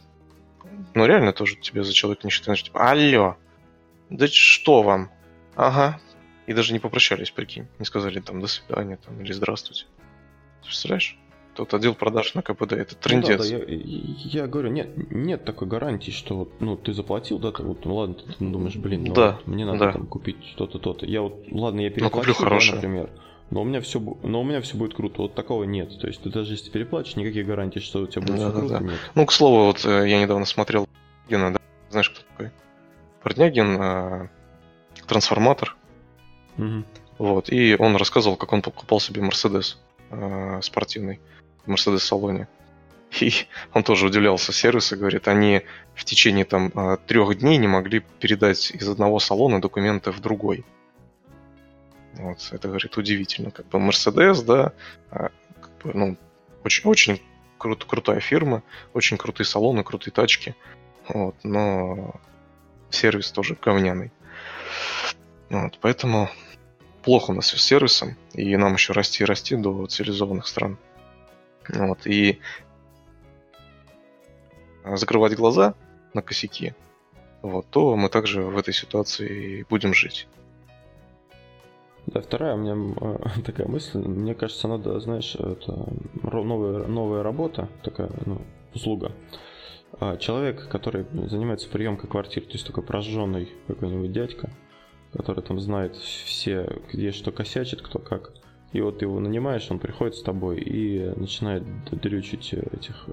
ну 0.94 1.06
реально 1.06 1.32
тоже 1.32 1.56
тебе 1.56 1.86
за 1.86 1.94
человека 1.94 2.22
не 2.26 2.32
считают, 2.32 2.62
типа, 2.62 2.92
алло, 2.92 3.38
да 4.12 4.28
что 4.28 4.84
вам? 4.84 5.10
Ага. 5.56 6.00
И 6.48 6.54
даже 6.54 6.74
не 6.74 6.80
попрощались, 6.80 7.32
прикинь. 7.32 7.68
Не 7.80 7.86
сказали 7.86 8.20
там 8.20 8.42
до 8.42 8.48
свидания 8.48 8.98
там, 9.04 9.20
или 9.22 9.32
здравствуйте. 9.32 9.86
Ты 10.62 10.66
представляешь? 10.68 11.18
Тот 11.56 11.74
отдел 11.74 11.94
продаж 11.96 12.34
на 12.34 12.42
КПД, 12.42 12.74
это 12.74 12.96
Ну 12.96 13.00
да, 13.02 13.10
трендец. 13.10 13.38
да, 13.40 13.46
я, 13.46 13.64
я 13.68 14.48
говорю, 14.48 14.70
нет, 14.70 15.12
нет 15.12 15.44
такой 15.44 15.68
гарантии, 15.68 16.12
что 16.12 16.38
вот, 16.38 16.62
ну 16.62 16.78
ты 16.78 16.94
заплатил, 16.94 17.40
да, 17.40 17.52
ты 17.52 17.62
вот, 17.64 17.84
ну 17.84 17.96
ладно, 17.96 18.16
ты 18.16 18.24
думаешь, 18.40 18.76
блин, 18.78 19.04
ну 19.04 19.14
Да, 19.14 19.34
вот 19.34 19.48
мне 19.48 19.66
надо 19.66 19.80
да. 19.80 19.92
там 19.92 20.08
купить 20.08 20.38
что-то, 20.54 20.80
то-то. 20.80 21.06
Я 21.06 21.22
вот, 21.22 21.46
ладно, 21.52 21.82
я 21.82 21.90
куплю 21.90 22.04
переплачу, 22.10 22.28
да, 22.34 22.40
хорошее. 22.46 22.76
например, 22.76 23.10
Но 23.50 23.62
у 23.62 23.66
меня 23.66 23.82
все, 23.82 24.00
но 24.00 24.40
у 24.40 24.44
меня 24.46 24.62
все 24.62 24.78
будет 24.78 24.94
круто. 24.94 25.24
Вот 25.24 25.36
такого 25.36 25.66
нет. 25.66 26.00
То 26.00 26.08
есть 26.08 26.22
ты 26.24 26.30
даже 26.30 26.54
если 26.54 26.70
переплачешь, 26.70 27.18
никаких 27.18 27.46
гарантий, 27.46 27.82
что 27.82 28.00
у 28.02 28.08
тебя 28.08 28.22
будет 28.22 28.38
Да, 28.38 28.44
все 28.50 28.54
да, 28.54 28.60
круто, 28.60 28.74
да. 28.80 28.84
нет. 28.86 29.00
Ну, 29.16 29.26
к 29.26 29.32
слову, 29.34 29.66
вот 29.66 29.86
э, 29.86 30.10
я 30.10 30.22
недавно 30.22 30.46
смотрел 30.46 30.88
Гена, 31.30 31.52
да? 31.54 31.60
Знаешь, 31.90 32.10
кто 32.12 32.22
такой? 32.32 32.52
Портнягин, 33.24 33.78
э, 33.80 34.28
трансформатор. 35.08 35.76
Мгм. 36.58 36.86
Вот. 37.18 37.50
И 37.50 37.76
он 37.78 37.96
рассказывал, 37.96 38.36
как 38.36 38.54
он 38.54 38.62
покупал 38.62 39.00
себе 39.00 39.22
Мерседес 39.22 39.80
э, 40.10 40.60
спортивный 40.62 41.20
в 41.66 41.70
Мерседес-салоне. 41.70 42.48
И 43.20 43.32
он 43.74 43.84
тоже 43.84 44.08
удивлялся 44.08 44.52
сервису, 44.54 44.98
говорит, 44.98 45.28
они 45.28 45.62
в 45.94 46.06
течение 46.06 46.46
там 46.46 46.72
э, 46.74 46.98
трех 47.06 47.38
дней 47.38 47.58
не 47.58 47.68
могли 47.68 48.00
передать 48.20 48.72
из 48.72 48.88
одного 48.88 49.20
салона 49.20 49.62
документы 49.62 50.12
в 50.12 50.20
другой. 50.20 50.66
Вот, 52.14 52.50
это, 52.52 52.68
говорит, 52.68 52.98
удивительно. 52.98 53.52
Как 53.52 53.68
бы 53.68 53.80
Мерседес, 53.80 54.42
да, 54.42 54.74
а, 55.10 55.30
как 55.60 55.72
бы, 55.84 55.92
ну, 55.94 56.18
очень, 56.64 56.90
очень 56.90 57.22
крут- 57.58 57.86
крутая 57.86 58.20
фирма, 58.20 58.64
очень 58.94 59.18
крутые 59.18 59.46
салоны, 59.46 59.84
крутые 59.84 60.12
тачки. 60.12 60.56
Вот, 61.08 61.36
но 61.44 62.20
сервис 62.92 63.32
тоже 63.32 63.58
говняный. 63.62 64.12
Вот, 65.50 65.78
поэтому 65.82 66.30
плохо 67.04 67.32
у 67.32 67.34
нас 67.34 67.48
с 67.48 67.62
сервисом, 67.62 68.16
и 68.34 68.56
нам 68.56 68.74
еще 68.74 68.94
расти 68.94 69.24
и 69.24 69.26
расти 69.26 69.56
до 69.56 69.86
цивилизованных 69.88 70.48
стран. 70.48 70.78
Вот, 71.70 72.06
и 72.06 72.40
закрывать 74.84 75.36
глаза 75.36 75.76
на 76.14 76.22
косяки, 76.22 76.74
вот, 77.42 77.68
то 77.70 77.96
мы 77.96 78.10
также 78.10 78.44
в 78.44 78.58
этой 78.58 78.74
ситуации 78.74 79.66
будем 79.70 79.94
жить. 79.94 80.28
Да, 82.08 82.22
вторая 82.22 82.56
у 82.56 82.58
меня 82.58 82.76
э, 83.00 83.42
такая 83.46 83.68
мысль. 83.68 84.00
Мне 84.00 84.36
кажется, 84.36 84.68
надо, 84.68 85.00
знаешь, 85.00 85.36
это 85.36 85.88
новая, 86.24 86.88
новая 86.88 87.24
работа, 87.24 87.70
такая, 87.84 88.10
ну, 88.26 88.42
услуга. 88.74 89.12
А, 90.02 90.18
Человек, 90.18 90.68
который 90.68 91.06
занимается 91.28 91.70
приемкой 91.70 92.10
квартир, 92.10 92.44
то 92.44 92.54
есть 92.54 92.66
такой 92.66 92.84
прожженный 92.84 93.48
какой-нибудь 93.68 94.12
дядька, 94.12 94.50
который 95.14 95.44
там 95.44 95.60
знает 95.60 95.96
все, 95.96 96.68
где 96.92 97.12
что 97.12 97.32
косячит, 97.32 97.84
кто 97.84 98.00
как. 98.00 98.32
И 98.74 98.82
вот 98.82 99.00
ты 99.00 99.06
его 99.06 99.20
нанимаешь, 99.20 99.70
он 99.70 99.78
приходит 99.78 100.16
с 100.16 100.24
тобой 100.24 100.60
и 100.60 101.14
начинает 101.18 101.64
дрючить 101.92 102.52
этих, 102.52 103.06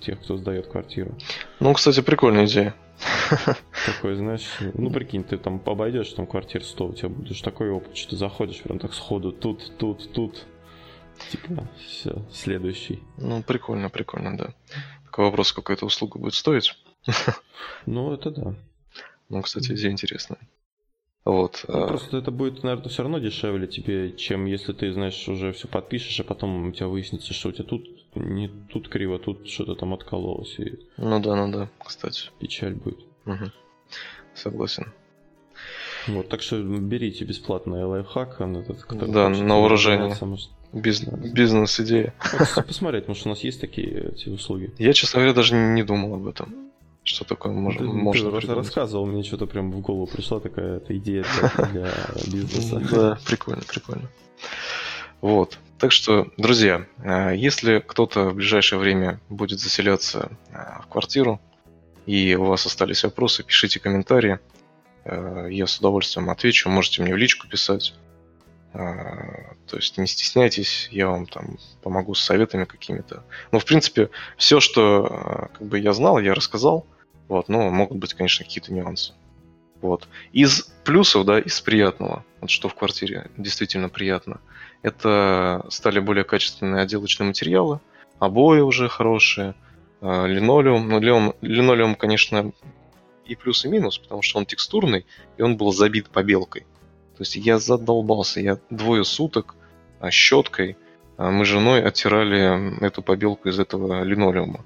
тех, 0.00 0.20
кто 0.20 0.36
сдает 0.36 0.68
квартиру. 0.68 1.16
Ну, 1.58 1.74
кстати, 1.74 2.00
прикольная 2.00 2.46
идея. 2.46 2.76
Такой, 3.86 4.14
знаешь, 4.14 4.46
ну 4.74 4.90
прикинь, 4.90 5.24
ты 5.24 5.38
там 5.38 5.60
обойдешь 5.66 6.10
там 6.10 6.28
квартир 6.28 6.62
100, 6.62 6.86
у 6.86 6.92
тебя 6.92 7.08
будешь 7.08 7.40
такой 7.40 7.70
опыт, 7.70 7.96
что 7.96 8.10
ты 8.10 8.16
заходишь 8.16 8.62
прям 8.62 8.78
так 8.78 8.94
сходу, 8.94 9.32
тут, 9.32 9.72
тут, 9.78 10.12
тут. 10.12 10.46
Типа, 11.30 11.66
все, 11.86 12.22
следующий. 12.30 13.02
Ну, 13.16 13.42
прикольно, 13.42 13.90
прикольно, 13.90 14.36
да. 14.36 14.54
Такой 15.16 15.30
вопрос, 15.30 15.48
сколько 15.48 15.72
эта 15.72 15.86
услуга 15.86 16.18
будет 16.18 16.34
стоить. 16.34 16.76
Ну, 17.86 18.12
это 18.12 18.30
да. 18.30 18.54
Ну, 19.30 19.40
кстати, 19.40 19.72
идея 19.72 19.90
интересная. 19.90 20.40
Вот. 21.24 21.64
Ну, 21.68 21.84
а, 21.84 21.86
Просто 21.86 22.18
это 22.18 22.30
будет, 22.30 22.62
наверное, 22.62 22.90
все 22.90 23.02
равно 23.02 23.18
дешевле 23.18 23.66
тебе, 23.66 24.12
чем 24.12 24.44
если 24.44 24.74
ты, 24.74 24.92
знаешь, 24.92 25.26
уже 25.26 25.52
все 25.52 25.68
подпишешь, 25.68 26.20
а 26.20 26.24
потом 26.24 26.68
у 26.68 26.72
тебя 26.72 26.88
выяснится, 26.88 27.32
что 27.32 27.48
у 27.48 27.52
тебя 27.52 27.64
тут 27.64 27.88
не 28.14 28.48
тут 28.48 28.90
криво, 28.90 29.18
тут 29.18 29.48
что-то 29.48 29.74
там 29.74 29.94
откололось, 29.94 30.58
и 30.58 30.80
Ну 30.98 31.18
да, 31.20 31.34
ну 31.34 31.50
да, 31.50 31.70
кстати. 31.82 32.28
печаль 32.38 32.74
будет. 32.74 32.98
Мгм. 33.24 33.52
Согласен. 34.34 34.92
Вот, 36.08 36.28
так 36.28 36.42
что 36.42 36.62
берите 36.62 37.24
бесплатный 37.24 37.84
лайфхак, 37.84 38.38
он 38.40 38.58
этот, 38.58 38.82
который 38.82 39.12
Да, 39.12 39.28
хочет 39.28 39.44
на 39.44 39.56
вооружение. 39.60 40.14
может. 40.20 40.50
Биз- 40.80 41.04
Да. 41.10 41.16
Бизнес-идея. 41.28 42.12
Хочется 42.18 42.62
посмотреть, 42.62 43.08
может, 43.08 43.26
у 43.26 43.28
нас 43.30 43.40
есть 43.40 43.60
такие 43.60 44.10
эти 44.12 44.28
услуги. 44.28 44.72
Я, 44.78 44.92
честно 44.92 45.18
говоря, 45.20 45.34
даже 45.34 45.54
не 45.54 45.82
думал 45.82 46.14
об 46.14 46.26
этом. 46.26 46.54
Что 47.02 47.24
такое 47.24 47.52
мож- 47.52 47.78
Ты- 47.78 47.84
можно 47.84 48.30
ты 48.30 48.36
придумать. 48.36 48.66
рассказывал, 48.66 49.06
мне 49.06 49.22
что-то 49.22 49.46
прям 49.46 49.70
в 49.70 49.80
голову 49.80 50.06
пришла 50.06 50.40
такая 50.40 50.78
эта 50.78 50.96
идея 50.98 51.24
для, 51.72 51.92
бизнеса. 52.26 52.80
Да, 52.90 53.18
прикольно, 53.26 53.62
прикольно. 53.66 54.08
Вот. 55.20 55.58
Так 55.78 55.92
что, 55.92 56.28
друзья, 56.36 56.86
э, 56.98 57.34
если 57.36 57.78
кто-то 57.86 58.30
в 58.30 58.34
ближайшее 58.34 58.78
время 58.78 59.20
будет 59.28 59.60
заселяться 59.60 60.30
э, 60.50 60.56
в 60.82 60.86
квартиру, 60.88 61.40
и 62.06 62.34
у 62.34 62.44
вас 62.44 62.66
остались 62.66 63.04
вопросы, 63.04 63.42
пишите 63.44 63.78
комментарии. 63.80 64.38
Э, 65.04 65.48
Я 65.50 65.66
с 65.66 65.78
удовольствием 65.78 66.28
отвечу. 66.30 66.68
Можете 66.70 67.02
мне 67.02 67.14
в 67.14 67.16
личку 67.16 67.46
писать. 67.48 67.94
Э, 68.76 69.54
То 69.66 69.76
есть 69.76 69.96
не 69.96 70.06
стесняйтесь, 70.06 70.88
я 70.90 71.08
вам 71.08 71.26
там 71.26 71.56
помогу 71.82 72.14
с 72.14 72.22
советами 72.22 72.64
какими-то. 72.64 73.24
Ну, 73.50 73.58
в 73.58 73.64
принципе, 73.64 74.10
все, 74.36 74.60
что 74.60 75.06
э, 75.06 75.56
как 75.56 75.66
бы 75.66 75.78
я 75.78 75.92
знал, 75.92 76.18
я 76.18 76.34
рассказал. 76.34 76.86
Вот, 77.28 77.48
но 77.48 77.70
могут 77.70 77.98
быть, 77.98 78.14
конечно, 78.14 78.44
какие-то 78.44 78.72
нюансы. 78.72 79.14
Вот. 79.80 80.08
Из 80.32 80.62
плюсов, 80.84 81.24
да, 81.24 81.40
из 81.40 81.60
приятного, 81.60 82.24
вот 82.40 82.50
что 82.50 82.68
в 82.68 82.74
квартире 82.74 83.30
действительно 83.36 83.88
приятно, 83.88 84.40
это 84.82 85.64
стали 85.70 85.98
более 85.98 86.24
качественные 86.24 86.82
отделочные 86.82 87.26
материалы, 87.26 87.80
обои 88.18 88.60
уже 88.60 88.88
хорошие, 88.88 89.54
э, 90.02 90.26
линолеум. 90.26 90.88
Ну, 90.88 91.00
линолеум, 91.00 91.34
линолеум, 91.40 91.94
конечно, 91.94 92.52
и 93.24 93.34
плюс, 93.36 93.64
и 93.64 93.68
минус, 93.68 93.98
потому 93.98 94.20
что 94.20 94.38
он 94.38 94.44
текстурный, 94.44 95.06
и 95.38 95.42
он 95.42 95.56
был 95.56 95.72
забит 95.72 96.10
побелкой. 96.10 96.66
То 97.16 97.22
есть 97.22 97.36
я 97.36 97.58
задолбался, 97.58 98.40
я 98.40 98.58
двое 98.70 99.04
суток 99.04 99.54
а, 100.00 100.10
щеткой 100.10 100.76
а, 101.16 101.30
мы 101.30 101.44
с 101.44 101.48
женой 101.48 101.82
оттирали 101.82 102.84
эту 102.84 103.02
побелку 103.02 103.48
из 103.48 103.58
этого 103.58 104.02
линолеума. 104.02 104.64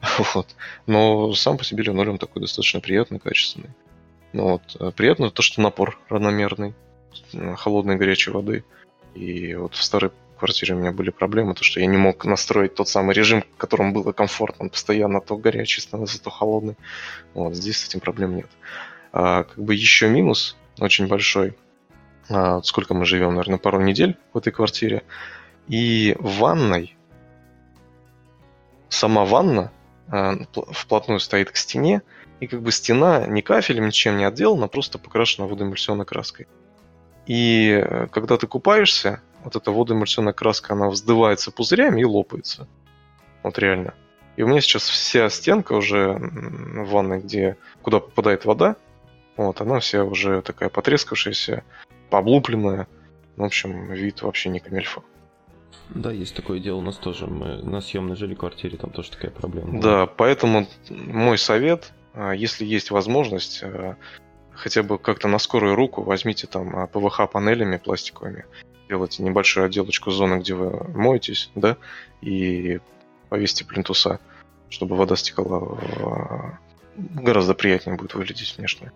Вот. 0.34 0.54
Но 0.86 1.32
сам 1.34 1.58
по 1.58 1.64
себе 1.64 1.82
линолеум 1.82 2.18
такой 2.18 2.42
достаточно 2.42 2.80
приятный, 2.80 3.18
качественный. 3.18 3.70
Ну 4.32 4.50
вот, 4.50 4.76
э, 4.78 4.92
приятно 4.94 5.30
то, 5.30 5.42
что 5.42 5.60
напор 5.60 5.98
равномерный, 6.08 6.74
холодной 7.56 7.96
и 7.96 7.98
горячей 7.98 8.30
воды. 8.30 8.64
И 9.14 9.54
вот 9.54 9.74
в 9.74 9.82
старой 9.82 10.12
квартире 10.38 10.74
у 10.74 10.78
меня 10.78 10.92
были 10.92 11.10
проблемы, 11.10 11.54
то, 11.54 11.64
что 11.64 11.80
я 11.80 11.86
не 11.86 11.96
мог 11.96 12.24
настроить 12.24 12.74
тот 12.74 12.88
самый 12.88 13.14
режим, 13.14 13.42
в 13.42 13.56
котором 13.56 13.92
было 13.92 14.12
комфортно. 14.12 14.66
Он 14.66 14.70
постоянно 14.70 15.20
то 15.20 15.36
горячий 15.36 15.80
становился, 15.80 16.22
то 16.22 16.30
холодный. 16.30 16.76
Вот, 17.34 17.54
здесь 17.54 17.78
с 17.78 17.88
этим 17.88 18.00
проблем 18.00 18.36
нет. 18.36 18.48
А, 19.12 19.44
как 19.44 19.58
бы 19.58 19.74
еще 19.74 20.08
минус 20.08 20.56
очень 20.78 21.08
большой. 21.08 21.54
А, 22.28 22.62
сколько 22.62 22.94
мы 22.94 23.04
живем, 23.04 23.30
наверное, 23.30 23.58
пару 23.58 23.80
недель 23.80 24.16
в 24.32 24.38
этой 24.38 24.52
квартире. 24.52 25.02
И 25.66 26.16
в 26.18 26.38
ванной 26.38 26.96
сама 28.88 29.24
ванна 29.24 29.72
а, 30.08 30.34
пл- 30.52 30.72
вплотную 30.72 31.20
стоит 31.20 31.50
к 31.50 31.56
стене, 31.56 32.02
и 32.40 32.46
как 32.46 32.62
бы 32.62 32.70
стена 32.70 33.26
не 33.26 33.42
кафелем, 33.42 33.86
ничем 33.86 34.16
не 34.16 34.24
отделана, 34.24 34.68
просто 34.68 34.98
покрашена 34.98 35.46
водоэмульсионной 35.46 36.04
краской. 36.04 36.46
И 37.26 37.70
э, 37.70 38.06
когда 38.06 38.36
ты 38.36 38.46
купаешься, 38.46 39.20
вот 39.42 39.56
эта 39.56 39.72
водоэмульсионная 39.72 40.32
краска, 40.32 40.74
она 40.74 40.88
вздывается 40.88 41.50
пузырями 41.50 42.00
и 42.00 42.04
лопается. 42.04 42.68
Вот 43.42 43.58
реально. 43.58 43.94
И 44.36 44.42
у 44.42 44.46
меня 44.46 44.60
сейчас 44.60 44.88
вся 44.88 45.28
стенка 45.30 45.72
уже 45.72 46.12
в 46.12 46.90
ванной, 46.90 47.20
где, 47.20 47.56
куда 47.82 47.98
попадает 47.98 48.44
вода, 48.44 48.76
вот, 49.36 49.60
она 49.60 49.80
вся 49.80 50.04
уже 50.04 50.42
такая 50.42 50.68
потрескавшаяся, 50.68 51.64
пооблупленная. 52.10 52.86
В 53.36 53.44
общем, 53.44 53.92
вид 53.92 54.22
вообще 54.22 54.48
не 54.48 54.60
камельфо. 54.60 55.04
Да, 55.90 56.12
есть 56.12 56.34
такое 56.34 56.60
дело 56.60 56.78
у 56.78 56.82
нас 56.82 56.96
тоже. 56.96 57.26
Мы 57.26 57.62
на 57.62 57.80
съемной 57.80 58.16
жили 58.16 58.34
квартире, 58.34 58.76
там 58.76 58.90
тоже 58.90 59.10
такая 59.10 59.30
проблема. 59.30 59.80
Да, 59.80 60.06
поэтому 60.06 60.66
мой 60.90 61.38
совет, 61.38 61.92
а, 62.12 62.32
если 62.32 62.64
есть 62.64 62.90
возможность, 62.90 63.62
а, 63.62 63.96
хотя 64.52 64.82
бы 64.82 64.98
как-то 64.98 65.28
на 65.28 65.38
скорую 65.38 65.74
руку 65.76 66.02
возьмите 66.02 66.46
там 66.46 66.76
а, 66.76 66.86
ПВХ 66.86 67.30
панелями 67.30 67.78
пластиковыми, 67.78 68.44
делайте 68.88 69.22
небольшую 69.22 69.66
отделочку 69.66 70.10
зоны, 70.10 70.40
где 70.40 70.54
вы 70.54 70.88
моетесь, 70.88 71.50
да, 71.54 71.76
и 72.20 72.80
повесьте 73.30 73.64
плинтуса, 73.64 74.20
чтобы 74.68 74.96
вода 74.96 75.16
стекала. 75.16 76.58
Гораздо 76.96 77.54
приятнее 77.54 77.96
будет 77.96 78.14
выглядеть 78.14 78.56
внешне. 78.58 78.92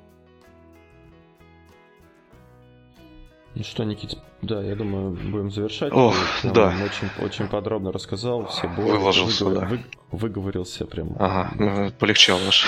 Ну 3.54 3.64
что, 3.64 3.84
Никит, 3.84 4.16
да, 4.40 4.62
я 4.62 4.74
думаю, 4.74 5.10
будем 5.10 5.50
завершать. 5.50 5.92
Ох, 5.92 6.14
прям 6.40 6.54
да. 6.54 6.68
Очень, 6.84 7.24
очень 7.24 7.48
подробно 7.48 7.92
рассказал 7.92 8.46
все 8.46 8.66
боли. 8.66 8.92
Выложился, 8.92 9.44
выговор- 9.44 9.60
да. 9.60 9.66
вы- 9.66 9.84
выговорился 10.10 10.86
прям. 10.86 11.14
Ага, 11.18 11.52
ну, 11.58 11.90
полегчало 11.98 12.40
аж. 12.48 12.66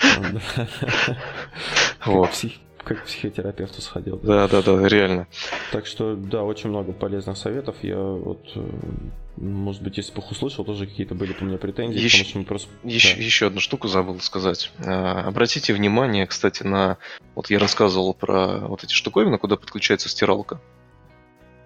Вот. 2.06 2.30
Как 2.84 3.02
к 3.02 3.04
психотерапевту 3.04 3.82
сходил. 3.82 4.18
да. 4.22 4.48
Да, 4.48 4.62
да, 4.62 4.76
да, 4.76 4.88
реально. 4.88 5.26
Так 5.70 5.84
что, 5.86 6.16
да, 6.16 6.42
очень 6.44 6.70
много 6.70 6.92
полезных 6.92 7.36
советов. 7.36 7.76
Я 7.82 7.98
вот, 7.98 8.40
э, 8.54 8.60
может 9.40 9.82
быть, 9.82 9.96
если 9.96 10.12
бы 10.12 10.20
их 10.20 10.30
услышал, 10.30 10.64
тоже 10.64 10.86
какие-то 10.86 11.14
были 11.14 11.32
по 11.32 11.44
мне 11.44 11.56
претензии, 11.58 11.98
Еще- 11.98 12.18
потому 12.18 12.28
что 12.28 12.38
мы 12.38 12.44
просто... 12.44 12.68
Еще, 12.84 13.16
Да. 13.16 13.22
еще 13.22 13.46
одну 13.46 13.60
штуку 13.60 13.88
забыл 13.88 14.20
сказать. 14.20 14.70
А, 14.84 15.22
Обратите 15.26 15.72
внимание, 15.72 16.26
кстати, 16.26 16.62
на... 16.62 16.98
Вот 17.34 17.50
я 17.50 17.58
рассказывал 17.58 18.12
про 18.14 18.58
вот 18.58 18.84
эти 18.84 18.92
штуковины, 18.92 19.38
куда 19.38 19.56
подключается 19.56 20.08
стиралка. 20.08 20.60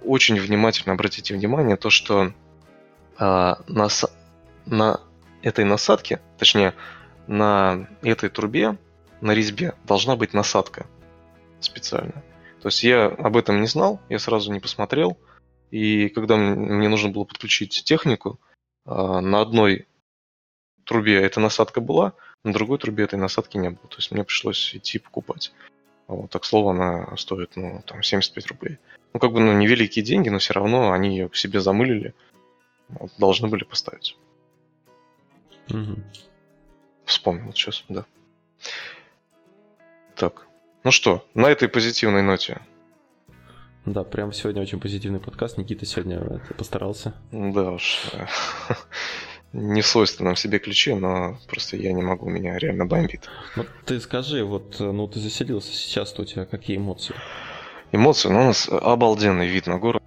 очень 0.05 0.39
внимательно 0.39 0.93
обратите 0.95 1.35
внимание, 1.35 1.77
то, 1.77 1.91
что 1.91 2.33
а, 3.19 3.59
на, 3.69 3.89
на 4.67 5.01
этой 5.43 5.65
насадке, 5.65 6.21
точнее, 6.39 6.75
на 7.27 7.89
этой 8.03 8.29
трубе, 8.29 8.77
на 9.21 9.33
резьбе 9.33 9.75
должна 9.87 10.15
быть 10.17 10.35
насадка 10.35 10.87
специальная. 11.61 12.23
То 12.61 12.69
есть 12.69 12.85
я 12.85 13.07
об 13.07 13.37
этом 13.37 13.61
не 13.61 13.67
знал, 13.67 14.01
я 14.09 14.19
сразу 14.19 14.53
не 14.53 14.61
посмотрел. 14.61 15.17
И 15.75 16.09
когда 16.09 16.37
мне 16.37 16.89
нужно 16.89 17.11
было 17.11 17.25
подключить 17.25 17.83
технику, 17.83 18.39
а, 18.85 19.21
на 19.21 19.41
одной 19.41 19.89
трубе 20.85 21.21
эта 21.21 21.41
насадка 21.41 21.81
была, 21.81 22.13
на 22.45 22.53
другой 22.53 22.79
трубе 22.79 23.03
этой 23.03 23.19
насадки 23.19 23.57
не 23.57 23.71
было. 23.71 23.89
То 23.89 23.97
есть 23.97 24.13
мне 24.13 24.23
пришлось 24.23 24.73
идти 24.73 25.01
покупать. 25.01 25.53
Вот, 26.07 26.31
так 26.31 26.45
слово, 26.45 26.71
она 26.71 27.17
стоит, 27.17 27.57
ну, 27.57 27.83
там, 27.89 28.05
75 28.05 28.47
рублей. 28.47 28.79
Ну, 29.13 29.19
как 29.19 29.33
бы, 29.33 29.41
ну, 29.41 29.53
невеликие 29.53 30.05
деньги, 30.05 30.29
но 30.29 30.39
все 30.39 30.55
равно 30.55 30.93
они 30.93 31.11
ее 31.11 31.29
себе 31.33 31.61
замылили. 31.61 32.15
Вот, 32.91 33.11
должны 33.19 33.49
были 33.49 33.65
поставить. 33.65 34.17
Угу. 35.71 35.97
Вспомнил 37.05 37.53
сейчас, 37.53 37.83
да. 37.89 38.07
Так. 40.15 40.47
Ну 40.85 40.93
что, 40.93 41.27
на 41.35 41.49
этой 41.49 41.69
позитивной 41.69 42.23
ноте. 42.23 42.61
Да, 43.87 44.03
прям 44.03 44.33
сегодня 44.33 44.63
очень 44.63 44.81
позитивный 44.81 45.21
подкаст. 45.21 45.59
Никита 45.59 45.85
сегодня 45.85 46.41
постарался. 46.57 47.15
Да 47.31 47.73
уж. 47.73 47.99
Не 49.53 49.83
в 49.83 49.87
свойственном 49.87 50.37
себе 50.37 50.59
ключе, 50.59 50.95
но 50.97 51.39
просто 51.47 51.77
я 51.77 51.93
не 51.93 52.03
могу, 52.03 52.29
меня 52.29 52.59
реально 52.59 52.87
бомбит. 52.87 53.29
Ну 53.55 53.65
ты 53.85 54.01
скажи, 54.01 54.43
вот, 54.43 54.81
ну 54.81 55.07
ты 55.07 55.21
заселился 55.21 55.73
сейчас, 55.73 56.13
то 56.13 56.23
у 56.23 56.25
тебя 56.25 56.45
какие 56.45 56.77
эмоции? 56.77 57.15
Эмоции, 57.93 58.31
ну 58.31 58.41
у 58.41 58.45
нас 58.47 58.69
обалденный 58.69 59.47
вид 59.47 59.69
на 59.69 59.79
город. 59.79 60.03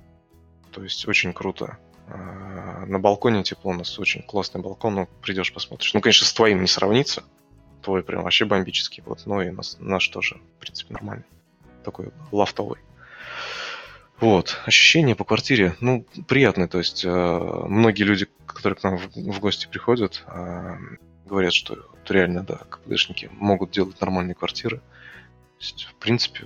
То 0.71 0.83
есть 0.83 1.07
очень 1.07 1.31
круто. 1.31 1.77
А, 2.09 2.85
на 2.87 2.99
балконе 2.99 3.41
тепло, 3.43 3.71
у 3.71 3.73
нас 3.73 3.97
очень 3.99 4.21
классный 4.23 4.59
балкон, 4.59 4.95
ну 4.95 5.09
придешь 5.21 5.53
посмотришь. 5.53 5.93
Ну, 5.93 6.01
конечно, 6.01 6.25
с 6.25 6.33
твоим 6.33 6.59
не 6.59 6.67
сравнится. 6.67 7.23
Твой 7.83 8.03
прям 8.03 8.23
вообще 8.23 8.43
бомбический. 8.43 9.01
Вот, 9.05 9.25
но 9.25 9.41
и 9.41 9.49
наш, 9.49 9.77
наш 9.79 10.09
тоже, 10.09 10.41
в 10.57 10.59
принципе, 10.59 10.93
нормальный. 10.93 11.25
Такой 11.85 12.09
лафтовый. 12.33 12.79
Вот, 14.19 14.57
ощущения 14.65 15.15
по 15.15 15.23
квартире, 15.23 15.75
ну, 15.79 16.03
приятные, 16.27 16.67
то 16.67 16.79
есть 16.79 17.05
э, 17.05 17.09
многие 17.09 18.03
люди, 18.03 18.27
которые 18.47 18.75
к 18.77 18.83
нам 18.83 18.97
в, 18.97 19.15
в 19.15 19.39
гости 19.39 19.67
приходят, 19.67 20.23
э, 20.25 20.75
говорят, 21.25 21.53
что 21.53 21.75
вот 21.75 22.09
реально, 22.09 22.41
да, 22.41 22.57
КПДшники 22.69 23.29
могут 23.33 23.71
делать 23.71 24.01
нормальные 24.01 24.33
квартиры. 24.33 24.77
То 24.77 25.63
есть, 25.63 25.83
в 25.83 25.95
принципе, 25.95 26.45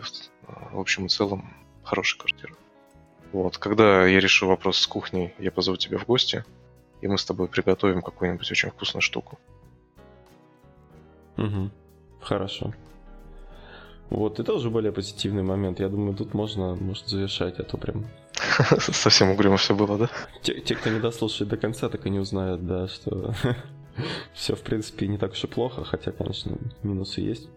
в 0.72 0.80
общем 0.80 1.06
и 1.06 1.10
целом, 1.10 1.54
хорошая 1.84 2.20
квартира. 2.20 2.54
Вот, 3.32 3.58
когда 3.58 4.06
я 4.06 4.20
решу 4.20 4.48
вопрос 4.48 4.78
с 4.80 4.88
кухней, 4.88 5.34
я 5.40 5.52
позову 5.52 5.78
тебя 5.78 5.98
в 5.98 6.06
гости, 6.06 6.44
и 7.00 7.08
мы 7.08 7.18
с 7.18 7.24
тобой 7.24 7.48
приготовим 7.48 8.02
какую-нибудь 8.02 8.52
очень 8.52 8.70
вкусную 8.70 9.02
штуку. 9.02 9.40
Угу. 11.38 11.72
Хорошо. 12.20 12.74
Вот, 14.12 14.42
это 14.42 14.54
уже 14.54 14.70
более 14.70 14.92
позитивный 14.92 15.42
момент. 15.42 15.80
Я 15.80 15.88
думаю, 15.88 16.14
тут 16.14 16.34
можно, 16.34 16.76
может 16.76 17.08
завершать, 17.08 17.60
а 17.60 17.64
то 17.64 17.78
прям... 17.78 18.08
Совсем 18.78 19.30
угрюмо 19.30 19.56
все 19.56 19.74
было, 19.74 19.98
да? 19.98 20.10
Те, 20.42 20.60
те, 20.60 20.76
кто 20.76 20.90
не 20.90 21.00
дослушает 21.00 21.50
до 21.50 21.56
конца, 21.56 21.88
так 21.88 22.06
и 22.06 22.10
не 22.10 22.20
узнают, 22.20 22.68
да, 22.68 22.90
что 22.90 23.34
все, 24.34 24.58
в 24.58 24.62
принципе, 24.64 25.08
не 25.08 25.18
так 25.18 25.32
уж 25.32 25.42
и 25.46 25.48
плохо, 25.48 25.86
хотя, 25.86 26.12
конечно, 26.12 26.58
минусы 26.84 27.22
есть. 27.22 27.48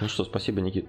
Ну 0.00 0.08
что, 0.08 0.24
спасибо, 0.24 0.60
Никит, 0.60 0.88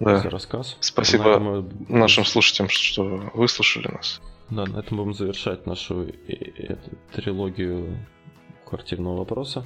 да. 0.00 0.18
за 0.18 0.28
рассказ. 0.28 0.76
Спасибо 0.80 1.38
мы... 1.38 1.70
нашим 1.88 2.24
слушателям, 2.24 2.68
что 2.68 3.30
выслушали 3.32 3.86
нас. 3.86 4.20
Да, 4.50 4.66
на 4.66 4.78
этом 4.78 4.96
будем 4.96 5.14
завершать 5.14 5.66
нашу 5.66 6.08
э, 6.26 6.76
трилогию 7.12 7.96
квартирного 8.64 9.18
вопроса. 9.18 9.64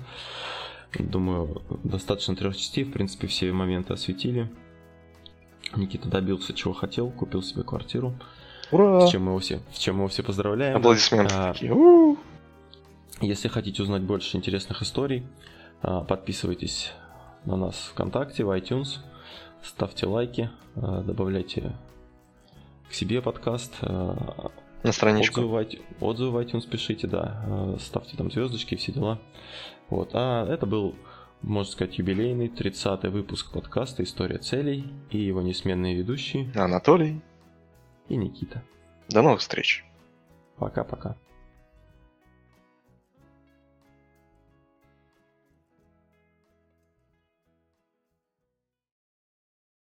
Думаю, 0.98 1.62
достаточно 1.84 2.36
трех 2.36 2.56
частей, 2.56 2.84
в 2.84 2.92
принципе, 2.92 3.26
все 3.26 3.52
моменты 3.52 3.92
осветили. 3.94 4.50
Никита 5.74 6.08
добился, 6.08 6.52
чего 6.52 6.74
хотел, 6.74 7.10
купил 7.10 7.42
себе 7.42 7.62
квартиру. 7.62 8.14
Ура! 8.70 9.06
С 9.06 9.10
чем 9.10 9.24
мы 9.24 9.30
его 9.30 9.38
все, 9.38 9.60
с 9.72 9.78
чем 9.78 9.96
мы 9.96 10.00
его 10.02 10.08
все 10.08 10.22
поздравляем. 10.22 10.76
Аплодисменты 10.76 11.34
а, 11.34 11.52
такие. 11.52 12.16
Если 13.20 13.48
хотите 13.48 13.82
узнать 13.82 14.02
больше 14.02 14.36
интересных 14.36 14.82
историй, 14.82 15.24
а, 15.80 16.02
подписывайтесь 16.02 16.92
на 17.44 17.56
нас 17.56 17.76
ВКонтакте, 17.92 18.44
в 18.44 18.50
iTunes, 18.50 18.98
ставьте 19.62 20.06
лайки, 20.06 20.50
а, 20.76 21.02
добавляйте 21.02 21.72
к 22.90 22.94
себе 22.94 23.22
подкаст. 23.22 23.74
А, 23.82 24.50
на 24.82 24.92
страничку. 24.92 25.40
Отзывы, 25.40 25.80
отзывы 26.00 26.30
в 26.30 26.36
iTunes 26.38 26.68
пишите, 26.68 27.06
да. 27.06 27.76
Ставьте 27.78 28.16
там 28.16 28.30
звездочки, 28.30 28.74
все 28.74 28.92
дела. 28.92 29.20
Вот. 29.92 30.12
А 30.14 30.46
это 30.46 30.64
был, 30.64 30.94
можно 31.42 31.70
сказать, 31.70 31.98
юбилейный 31.98 32.48
30-й 32.48 33.10
выпуск 33.10 33.52
подкаста 33.52 34.02
«История 34.02 34.38
целей» 34.38 34.90
и 35.10 35.18
его 35.18 35.42
несменные 35.42 35.94
ведущие 35.94 36.50
Анатолий 36.54 37.20
и 38.08 38.16
Никита. 38.16 38.62
До 39.10 39.20
новых 39.20 39.40
встреч. 39.40 39.84
Пока-пока. 40.56 41.16